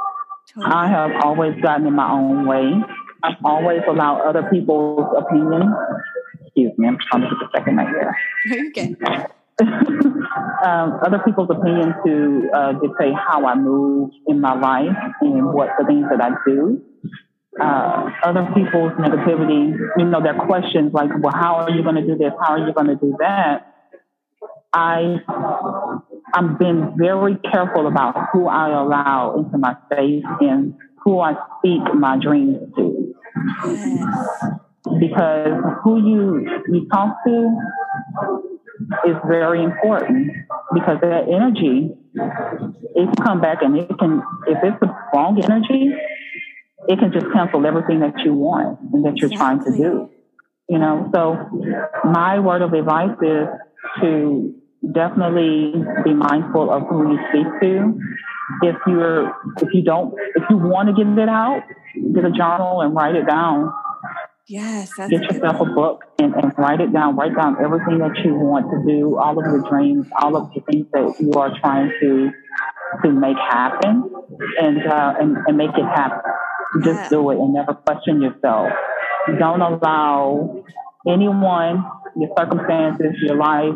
I 0.65 0.89
have 0.89 1.13
always 1.23 1.55
gotten 1.63 1.87
in 1.87 1.95
my 1.95 2.11
own 2.11 2.47
way. 2.47 2.83
I've 3.23 3.45
always 3.45 3.81
allowed 3.89 4.23
other 4.23 4.49
people's 4.51 5.07
opinion. 5.17 5.75
Excuse 6.45 6.73
me, 6.77 6.89
I'm 6.89 6.99
trying 7.11 7.23
to 7.23 7.29
get 7.29 7.39
a 7.39 7.51
second 7.57 7.77
right 7.77 7.89
here. 7.89 8.17
Okay. 8.69 8.95
um, 9.63 10.99
other 11.05 11.21
people's 11.25 11.51
opinion 11.51 11.95
to 12.05 12.51
uh, 12.55 12.73
dictate 12.81 13.15
how 13.15 13.47
I 13.47 13.55
move 13.55 14.11
in 14.27 14.41
my 14.41 14.59
life 14.59 14.97
and 15.21 15.53
what 15.53 15.71
the 15.79 15.85
things 15.87 16.07
that 16.11 16.21
I 16.21 16.31
do. 16.47 16.83
Uh, 17.61 18.11
other 18.25 18.49
people's 18.55 18.93
negativity, 18.93 19.77
you 19.99 20.05
know, 20.07 20.23
their 20.23 20.35
questions 20.35 20.93
like, 20.95 21.11
well, 21.21 21.35
how 21.35 21.57
are 21.57 21.71
you 21.71 21.83
going 21.83 21.97
to 21.97 22.03
do 22.07 22.17
this? 22.17 22.33
How 22.41 22.55
are 22.55 22.67
you 22.67 22.73
going 22.73 22.87
to 22.87 22.97
do 22.97 23.15
that? 23.19 23.73
I 24.73 25.19
I'm 26.35 26.57
being 26.57 26.95
very 26.97 27.37
careful 27.53 27.87
about 27.87 28.31
who 28.33 28.49
I 28.49 28.71
allow 28.71 29.37
into 29.37 29.59
my 29.59 29.77
space 29.87 30.25
and 30.41 30.75
who 31.05 31.21
I 31.21 31.35
speak 31.59 31.83
my 31.95 32.19
dreams 32.21 32.59
to. 32.77 33.15
Because 34.99 35.63
who 35.85 35.99
you 36.07 36.47
you 36.69 36.89
talk 36.89 37.17
to 37.27 37.59
is 39.07 39.17
very 39.27 39.63
important 39.63 40.33
because 40.75 40.99
that 41.01 41.29
energy 41.29 41.91
it 42.15 43.07
can 43.07 43.25
come 43.25 43.41
back 43.41 43.63
and 43.63 43.79
it 43.79 43.89
can 43.99 44.23
if 44.47 44.59
it's 44.63 44.81
the 44.81 44.95
wrong 45.15 45.41
energy, 45.43 45.93
it 46.89 46.99
can 46.99 47.13
just 47.13 47.27
cancel 47.33 47.67
everything 47.67 48.01
that 48.01 48.19
you 48.25 48.35
want 48.35 48.79
and 48.93 49.05
that 49.05 49.17
you're 49.19 49.31
trying 49.31 49.63
to 49.65 49.71
do. 49.71 50.11
You 50.69 50.79
know, 50.79 51.11
so 51.15 51.37
my 52.05 52.39
word 52.39 52.63
of 52.63 52.73
advice 52.73 53.17
is 53.23 53.47
to 54.01 54.55
definitely 54.93 55.75
be 56.05 56.15
mindful 56.15 56.71
of 56.71 56.83
who 56.89 57.13
you 57.13 57.19
speak 57.29 57.47
to. 57.63 58.01
If 58.63 58.77
you're, 58.87 59.29
if 59.61 59.73
you 59.73 59.83
don't, 59.83 60.15
if 60.35 60.45
you 60.51 60.57
want 60.57 60.89
to 60.89 60.95
get 60.95 61.07
it 61.19 61.29
out, 61.29 61.63
get 62.15 62.25
a 62.25 62.31
journal 62.31 62.81
and 62.81 62.95
write 62.95 63.15
it 63.15 63.27
down. 63.27 63.73
Yes, 64.49 64.93
get 64.95 65.23
yourself 65.23 65.61
a 65.61 65.65
book 65.65 66.03
and, 66.19 66.35
and 66.35 66.53
write 66.59 66.81
it 66.81 66.93
down. 66.93 67.17
Write 67.17 67.35
down 67.35 67.57
everything 67.65 67.99
that 67.99 68.19
you 68.25 68.35
want 68.35 68.67
to 68.71 68.93
do, 68.93 69.17
all 69.17 69.39
of 69.39 69.45
your 69.47 69.63
dreams, 69.71 70.07
all 70.21 70.37
of 70.37 70.53
the 70.53 70.61
things 70.71 70.87
that 70.93 71.15
you 71.21 71.33
are 71.35 71.57
trying 71.61 71.91
to 72.01 72.31
to 73.03 73.11
make 73.11 73.37
happen, 73.37 74.11
and 74.59 74.87
uh, 74.87 75.15
and, 75.21 75.37
and 75.47 75.57
make 75.57 75.71
it 75.71 75.85
happen. 75.85 76.21
Just 76.83 77.01
yeah. 77.03 77.09
do 77.09 77.31
it 77.31 77.39
and 77.39 77.55
never 77.55 77.75
question 77.75 78.21
yourself. 78.21 78.73
Don't 79.39 79.61
allow 79.61 80.65
anyone, 81.07 81.85
your 82.17 82.31
circumstances, 82.37 83.15
your 83.23 83.37
life, 83.37 83.75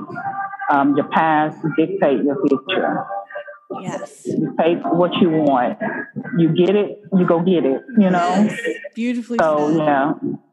um, 0.71 0.97
your 0.97 1.09
past 1.09 1.61
to 1.63 1.69
dictate 1.77 2.25
your 2.25 2.37
future. 2.47 3.07
Yes. 3.81 4.23
You 4.27 4.55
take 4.59 4.79
what 4.85 5.15
you 5.21 5.31
want. 5.31 5.79
You 6.39 6.49
get 6.55 6.75
it, 6.75 7.01
you 7.13 7.27
go 7.27 7.41
get 7.41 7.65
it, 7.65 7.83
you 7.99 8.11
know? 8.11 8.47
Yes. 8.49 8.61
Beautifully 8.95 9.39
so, 9.41 9.69
said. 9.69 9.79
yeah. 9.79 10.13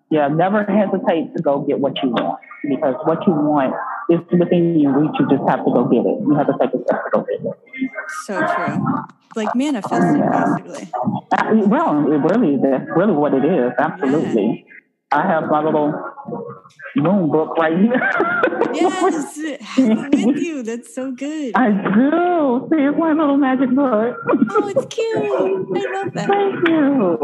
Yeah, 0.09 0.27
never 0.27 0.63
hesitate 0.63 1.35
to 1.35 1.41
go 1.41 1.61
get 1.61 1.79
what 1.79 1.93
you 2.03 2.09
want 2.09 2.39
because 2.69 2.95
what 3.05 3.25
you 3.25 3.33
want 3.33 3.73
is 4.09 4.19
within 4.37 4.79
your 4.79 4.99
reach. 4.99 5.11
You 5.19 5.27
just 5.27 5.41
have 5.49 5.65
to 5.65 5.71
go 5.71 5.85
get 5.85 6.05
it. 6.05 6.21
You 6.21 6.35
have 6.35 6.45
to 6.47 6.53
take 6.61 6.69
a 6.73 6.83
step 6.83 7.03
to 7.05 7.09
go 7.11 7.21
get 7.21 7.41
it. 7.43 7.89
So 8.25 8.39
true. 8.39 8.85
Like 9.35 9.55
manifesting, 9.55 10.21
yeah. 10.21 10.55
basically. 10.61 10.91
Well, 11.65 12.11
it 12.11 12.17
really, 12.17 12.57
that's 12.61 12.85
really 12.95 13.13
what 13.13 13.33
it 13.33 13.43
is. 13.43 13.71
Absolutely. 13.79 14.65
Yeah. 14.67 15.17
I 15.17 15.27
have 15.27 15.49
my 15.49 15.63
little 15.63 15.93
moon 16.95 17.29
book 17.29 17.57
right 17.57 17.77
here. 17.77 18.11
yes, 18.73 19.37
with 19.37 20.37
you. 20.37 20.63
That's 20.63 20.93
so 20.93 21.11
good. 21.11 21.53
I 21.55 21.69
do. 21.71 22.67
See, 22.69 22.81
it's 22.81 22.97
my 22.97 23.13
little 23.13 23.37
magic 23.37 23.69
book. 23.71 24.17
oh, 24.51 24.67
it's 24.67 24.85
cute. 24.93 25.15
I 25.17 25.93
love 25.93 26.13
that. 26.13 26.27
Thank 26.27 26.67
you. 26.67 27.17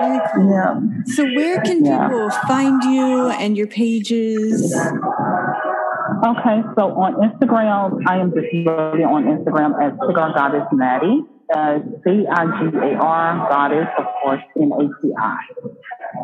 Very 0.00 0.20
cool. 0.34 0.50
Yeah. 0.50 0.80
So, 1.06 1.24
where 1.24 1.60
can 1.62 1.84
yeah. 1.84 2.08
people 2.08 2.30
find 2.46 2.82
you 2.84 3.30
and 3.30 3.56
your 3.56 3.66
pages? 3.66 4.72
Okay, 6.18 6.62
so 6.76 6.98
on 6.98 7.14
Instagram, 7.22 8.02
I 8.08 8.18
am 8.18 8.32
just 8.32 8.46
really 8.52 9.04
on 9.04 9.24
Instagram 9.24 9.78
as 9.80 9.92
Cigar 10.06 10.32
Goddess 10.34 10.66
Natty. 10.72 11.22
Uh, 11.54 11.78
C 12.04 12.26
I 12.30 12.44
G 12.60 12.76
A 12.76 12.98
R 12.98 13.48
Goddess, 13.48 13.88
of 13.98 14.04
course, 14.22 14.42
N 14.56 14.70
A 14.72 14.84
T 15.00 15.12
I 15.16 15.38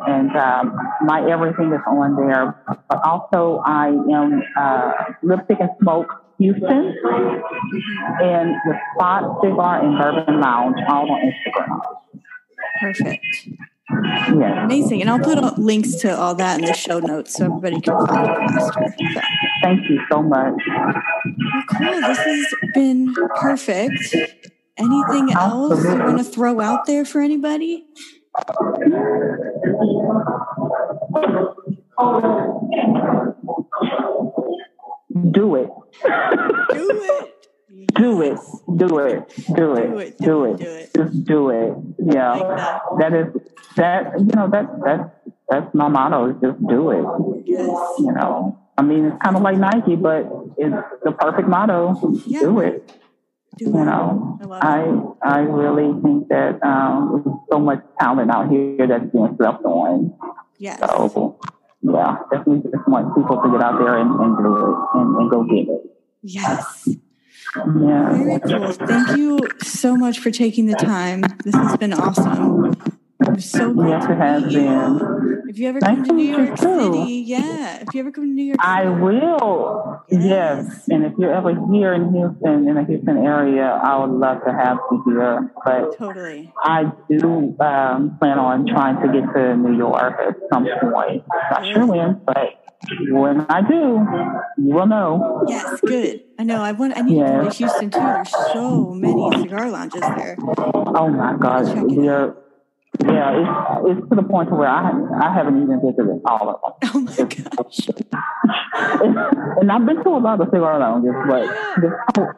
and 0.07 0.35
um, 0.37 0.77
my 1.03 1.29
everything 1.31 1.73
is 1.73 1.81
on 1.87 2.17
there. 2.17 2.57
But 2.89 3.01
also, 3.05 3.63
I 3.65 3.89
am 3.89 4.43
uh, 4.57 4.93
Lipstick 5.23 5.61
and 5.61 5.71
Smoke 5.81 6.25
Houston 6.39 6.95
and 8.21 8.55
the 8.65 8.75
Spot 8.95 9.41
Cigar 9.43 9.85
and 9.85 9.99
Bourbon 9.99 10.41
Lounge, 10.41 10.77
all 10.89 11.11
on 11.11 11.21
Instagram. 11.21 11.81
Perfect. 12.81 13.25
Yeah. 13.91 14.65
Amazing. 14.65 15.03
And 15.03 15.11
I'll 15.11 15.21
put 15.21 15.59
links 15.59 15.97
to 15.97 16.17
all 16.17 16.35
that 16.37 16.59
in 16.59 16.67
the 16.67 16.73
show 16.73 16.99
notes 16.99 17.35
so 17.35 17.45
everybody 17.45 17.81
can 17.81 18.07
find 18.07 18.29
it 18.29 18.51
faster. 18.51 18.95
So. 19.15 19.21
Thank 19.63 19.89
you 19.89 20.01
so 20.11 20.23
much. 20.23 20.55
Well, 20.67 21.03
cool. 21.71 22.01
This 22.01 22.19
has 22.19 22.47
been 22.75 23.15
perfect. 23.37 24.17
Anything 24.77 25.33
else 25.33 25.85
you 25.85 25.99
want 25.99 26.19
to 26.19 26.25
throw 26.25 26.61
out 26.61 26.87
there 26.87 27.05
for 27.05 27.21
anybody? 27.21 27.85
Do 35.31 35.55
it. 35.55 35.71
Do 37.95 38.23
it. 38.23 38.39
Do 38.77 38.99
it. 38.99 39.29
Do 39.55 39.77
it. 39.77 39.89
Do 39.95 39.99
it. 39.99 40.19
Do 40.19 40.45
it. 40.45 40.91
Just 40.97 41.25
do 41.25 41.51
it. 41.51 41.75
Yeah. 41.99 42.81
That 42.99 43.15
is 43.15 43.27
that 43.77 44.19
you 44.19 44.35
know 44.35 44.51
that 44.51 44.67
that's 44.85 45.11
that's 45.49 45.75
my 45.75 45.89
motto 45.89 46.31
is 46.31 46.37
just 46.43 46.67
do 46.67 46.91
it. 46.91 47.05
Yes. 47.47 47.69
You 48.01 48.13
know. 48.13 48.59
I 48.77 48.83
mean 48.83 49.05
it's 49.05 49.23
kinda 49.25 49.39
like 49.39 49.59
Nike, 49.59 49.95
but 49.95 50.27
it's 50.59 50.75
the 51.05 51.13
perfect 51.13 51.47
motto. 51.49 51.95
Yeah. 52.27 52.41
Do 52.41 52.59
it. 52.59 52.93
Do 53.57 53.65
You 53.67 53.73
know. 53.73 54.39
I 54.51 54.85
I. 55.23 55.37
I 55.37 55.39
really 55.41 56.01
think 56.03 56.29
that 56.29 56.63
um 56.63 57.23
there's 57.25 57.37
so 57.51 57.59
much 57.59 57.81
talent 58.01 58.31
out 58.31 58.51
here 58.51 58.87
that's 58.87 59.11
being 59.13 59.35
slept 59.37 59.65
on. 59.65 60.15
Yes. 60.59 60.81
So 60.81 61.39
yeah, 61.83 62.17
definitely 62.31 62.71
just 62.71 62.89
want 62.89 63.15
people 63.15 63.41
to 63.43 63.51
get 63.51 63.63
out 63.63 63.79
there 63.79 63.99
and, 63.99 64.11
and 64.21 64.39
do 64.39 64.57
it 64.57 64.77
and, 64.95 65.17
and 65.17 65.31
go 65.31 65.45
get 65.45 65.69
it. 65.69 65.83
Yes. 66.23 66.89
Yeah. 67.57 68.13
Very 68.13 68.41
cool. 68.41 68.73
Thank 68.73 69.17
you 69.17 69.39
so 69.63 69.97
much 69.97 70.19
for 70.19 70.31
taking 70.31 70.67
the 70.67 70.75
time. 70.75 71.23
This 71.45 71.55
has 71.55 71.77
been 71.77 71.93
awesome. 71.93 72.75
It 73.27 73.35
was 73.37 73.51
so 73.51 73.73
great 73.73 73.89
Yes, 73.91 74.07
to 74.07 74.13
it 74.13 74.19
has 74.19 74.43
meet 74.45 74.53
you. 74.53 74.61
been. 74.61 75.43
If 75.49 75.59
you 75.59 75.69
ever 75.69 75.79
Nice 75.81 75.97
come 75.97 76.03
to 76.05 76.09
to 76.11 76.15
New 76.15 76.25
York 76.37 76.59
too. 76.59 76.93
City, 76.93 77.13
yeah. 77.27 77.83
If 77.83 77.95
you 77.95 78.01
ever 78.01 78.11
come 78.11 78.25
to 78.25 78.31
New 78.31 78.43
York 78.45 78.61
City, 78.61 78.69
I 78.73 78.89
will. 78.89 80.03
Yes. 80.11 80.25
Yes. 80.25 80.89
And 80.89 81.05
if 81.05 81.13
you're 81.19 81.33
ever 81.33 81.51
here 81.73 81.93
in 81.95 82.13
Houston, 82.13 82.69
in 82.69 82.75
the 82.75 82.85
Houston 82.85 83.19
area, 83.25 83.81
I 83.83 83.97
would 83.99 84.11
love 84.11 84.39
to 84.45 84.53
have 84.53 84.79
you 84.91 85.03
here. 85.07 85.53
But 85.65 85.97
totally. 85.97 86.53
I 86.59 86.91
do 87.09 87.57
um, 87.61 88.17
plan 88.19 88.39
on 88.39 88.67
trying 88.67 89.01
to 89.03 89.09
get 89.13 89.33
to 89.35 89.57
New 89.57 89.77
York 89.77 90.15
at 90.27 90.35
some 90.53 90.67
point. 90.93 91.25
Not 91.51 91.67
sure 91.73 91.87
when, 91.87 92.21
but 92.27 92.61
when 93.09 93.47
I 93.49 93.63
do, 93.63 94.05
you 94.59 94.75
will 94.75 94.87
know. 94.87 95.45
Yes, 95.49 95.81
good. 95.81 96.21
I 96.39 96.43
know. 96.45 96.61
I 96.63 96.73
want. 96.73 96.97
I 96.97 97.03
need 97.03 97.19
to 97.21 97.25
go 97.25 97.49
to 97.49 97.57
Houston 97.57 97.91
too. 97.91 97.99
There's 98.01 98.31
so 98.53 98.91
many 98.93 99.43
cigar 99.43 99.71
lounges 99.71 100.01
there. 100.01 100.37
Oh 100.59 101.09
my 101.09 101.37
gosh, 101.39 101.67
Check 101.69 101.79
it 101.85 101.87
we're 101.97 102.37
yeah, 103.07 103.85
it's 103.85 103.99
it's 103.99 104.09
to 104.11 104.17
the 104.17 104.23
point 104.23 104.49
to 104.49 104.55
where 104.55 104.69
I 104.69 104.91
I 105.21 105.33
haven't 105.33 105.63
even 105.63 105.81
visited 105.81 106.21
all 106.27 106.49
of 106.51 106.61
them. 106.63 106.91
Oh 106.95 107.01
my 107.01 107.25
gosh. 107.25 107.79
and 109.61 109.73
I've 109.73 109.87
been 109.87 110.03
to 110.03 110.11
a 110.11 110.19
lot 110.19 110.41
of 110.41 110.49
cigar 110.53 110.79
lounges, 110.79 111.15
but 111.29 111.47
this 111.81 111.93
whole, 112.15 112.33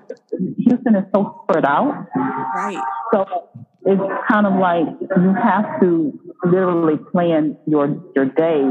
Houston 0.58 0.96
is 0.96 1.04
so 1.14 1.42
spread 1.44 1.64
out. 1.64 2.06
Right. 2.54 2.82
So 3.12 3.48
it's 3.86 4.02
kind 4.28 4.46
of 4.46 4.54
like 4.54 4.86
you 5.00 5.34
have 5.34 5.80
to 5.80 6.18
literally 6.44 6.98
plan 7.12 7.56
your 7.66 8.02
your 8.14 8.26
day 8.26 8.62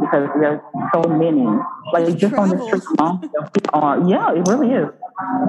because 0.00 0.28
there's 0.40 0.60
so 0.94 1.02
many. 1.02 1.46
Like 1.92 2.16
just 2.16 2.34
on 2.34 2.48
the 2.48 2.58
street 2.66 2.82
alone, 2.98 3.30
are 3.72 4.08
yeah, 4.08 4.32
it 4.32 4.48
really 4.48 4.72
is. 4.72 4.88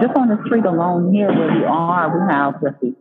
Just 0.02 0.16
on 0.16 0.28
the 0.28 0.38
street 0.46 0.66
alone 0.66 1.14
here 1.14 1.28
where 1.28 1.56
we 1.56 1.64
are, 1.64 2.12
we 2.12 2.34
have 2.34 2.56
let's 2.62 2.80
see, 2.82 2.94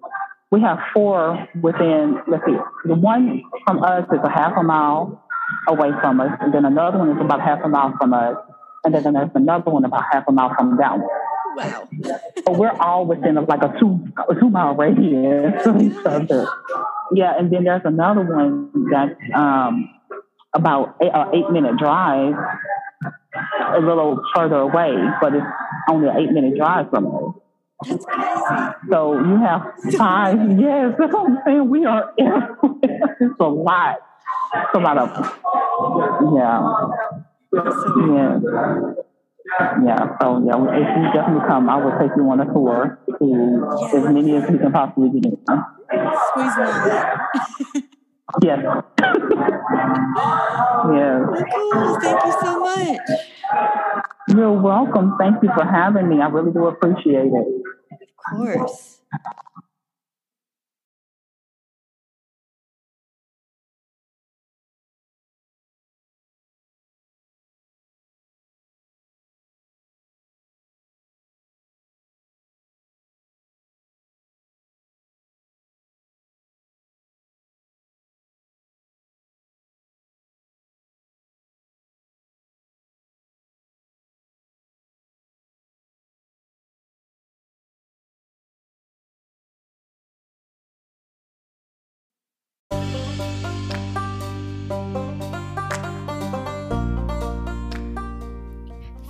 we 0.53 0.61
have 0.61 0.79
four 0.93 1.49
within 1.63 2.19
let's 2.29 2.45
see, 2.45 2.57
the 2.85 2.95
one 2.95 3.43
from 3.67 3.83
us 3.83 4.05
is 4.13 4.21
a 4.23 4.31
half 4.31 4.53
a 4.57 4.63
mile 4.63 5.25
away 5.67 5.89
from 6.01 6.21
us, 6.21 6.31
and 6.41 6.53
then 6.53 6.67
another 6.67 6.99
one 6.99 7.09
is 7.09 7.21
about 7.21 7.41
half 7.41 7.61
a 7.65 7.69
mile 7.69 7.95
from 7.99 8.13
us, 8.13 8.37
and 8.85 8.95
then 8.95 9.15
there's 9.15 9.31
another 9.35 9.71
one 9.71 9.85
about 9.85 10.05
half 10.13 10.25
a 10.29 10.33
mile 10.33 10.55
from 10.55 10.77
that 10.77 10.93
one. 10.93 11.09
Wow. 11.57 11.89
So 12.47 12.53
we're 12.53 12.77
all 12.79 13.07
within 13.07 13.39
of 13.39 13.49
like 13.49 13.63
a 13.63 13.75
two 13.81 14.07
a 14.29 14.35
two 14.35 14.51
mile 14.51 14.75
radius 14.75 15.67
of 15.67 15.81
each 15.81 15.97
other. 16.05 16.47
Yeah, 17.15 17.33
and 17.39 17.51
then 17.51 17.65
there's 17.65 17.83
another 17.85 18.23
one 18.23 18.71
that's 18.91 19.19
um, 19.35 19.89
about 20.55 20.97
eight, 21.03 21.13
uh, 21.13 21.31
eight 21.33 21.51
minute 21.51 21.79
drive, 21.79 22.35
a 23.75 23.81
little 23.81 24.23
further 24.35 24.57
away, 24.57 24.95
but 25.21 25.35
it's 25.35 25.47
only 25.91 26.09
an 26.09 26.17
eight 26.17 26.31
minute 26.31 26.57
drive 26.57 26.91
from 26.91 27.07
us. 27.07 27.42
So 28.91 29.15
you 29.19 29.37
have 29.39 29.63
five. 29.97 30.39
Yes, 30.59 30.95
that's 30.99 31.13
what 31.13 31.31
I'm 31.31 31.39
saying. 31.47 31.69
We 31.71 31.85
are 31.85 32.13
everywhere. 32.19 33.17
It's 33.21 33.41
a 33.41 33.45
lot. 33.45 33.99
It's 34.55 34.75
a 34.75 34.79
lot 34.79 34.99
of 34.99 35.09
yeah. 36.37 36.61
Yeah. 37.53 38.41
Yeah, 39.85 40.17
so 40.21 40.43
yeah, 40.47 40.57
if 40.81 40.89
you 40.97 41.13
definitely 41.13 41.47
come, 41.47 41.69
I 41.69 41.77
will 41.77 41.99
take 41.99 42.17
you 42.17 42.25
on 42.31 42.41
a 42.41 42.47
tour 42.47 42.99
to 43.19 43.97
as 43.97 44.05
many 44.15 44.37
as 44.37 44.51
we 44.51 44.59
can 44.59 44.73
possibly 44.73 45.11
get 45.21 45.27
in. 45.27 45.39
squeeze 46.31 46.57
in. 47.75 47.89
Yes. 48.43 48.59
yes. 50.93 51.21
Cool. 51.55 52.01
Thank 52.01 52.25
you 52.25 52.33
so 52.41 52.61
much. 52.61 52.99
You're 54.29 54.53
welcome. 54.53 55.17
Thank 55.19 55.43
you 55.43 55.51
for 55.55 55.65
having 55.65 56.09
me. 56.09 56.21
I 56.21 56.29
really 56.29 56.53
do 56.53 56.67
appreciate 56.67 57.27
it. 57.27 57.63
Of 57.93 58.37
course. 58.37 59.01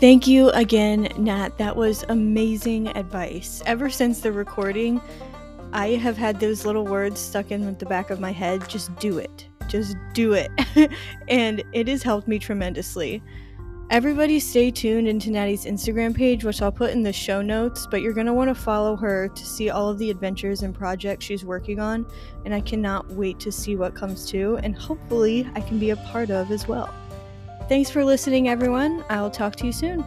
Thank 0.03 0.27
you 0.27 0.49
again, 0.49 1.13
Nat. 1.17 1.59
That 1.59 1.77
was 1.77 2.05
amazing 2.09 2.89
advice. 2.89 3.63
Ever 3.67 3.89
since 3.89 4.19
the 4.19 4.33
recording, 4.33 5.01
I 5.73 5.91
have 5.91 6.17
had 6.17 6.41
those 6.41 6.67
little 6.67 6.85
words 6.85 7.21
stuck 7.21 7.53
in 7.53 7.79
the 7.79 7.87
back 7.87 8.11
of 8.11 8.19
my 8.19 8.33
head. 8.33 8.69
Just 8.69 8.93
do 8.97 9.19
it. 9.19 9.47
Just 9.69 9.97
do 10.13 10.33
it. 10.33 10.51
and 11.29 11.63
it 11.73 11.87
has 11.87 12.03
helped 12.03 12.27
me 12.27 12.41
tremendously. 12.41 13.23
Everybody 13.91 14.41
stay 14.41 14.73
tuned 14.73 15.07
into 15.07 15.31
Natty's 15.31 15.67
Instagram 15.67 16.17
page, 16.17 16.43
which 16.43 16.61
I'll 16.63 16.73
put 16.73 16.91
in 16.91 17.05
the 17.05 17.13
show 17.13 17.41
notes, 17.41 17.87
but 17.89 18.03
you're 18.03 18.13
going 18.13 18.27
to 18.27 18.35
want 18.35 18.49
to 18.49 18.57
follow 18.57 18.97
her 18.97 19.29
to 19.29 19.47
see 19.47 19.71
all 19.71 19.89
of 19.89 19.99
the 19.99 20.11
adventures 20.11 20.65
and 20.65 20.75
projects 20.75 21.27
she's 21.27 21.45
working 21.45 21.79
on, 21.79 22.07
and 22.45 22.53
I 22.53 22.61
cannot 22.61 23.09
wait 23.13 23.39
to 23.39 23.53
see 23.53 23.77
what 23.77 23.95
comes 23.95 24.29
to, 24.33 24.59
and 24.65 24.75
hopefully 24.75 25.49
I 25.55 25.61
can 25.61 25.79
be 25.79 25.91
a 25.91 25.97
part 25.97 26.31
of 26.31 26.51
as 26.51 26.67
well. 26.67 26.93
Thanks 27.69 27.91
for 27.91 28.05
listening, 28.05 28.49
everyone. 28.49 29.05
I'll 29.09 29.31
talk 29.31 29.57
to 29.57 29.67
you 29.67 29.73
soon. 29.73 30.05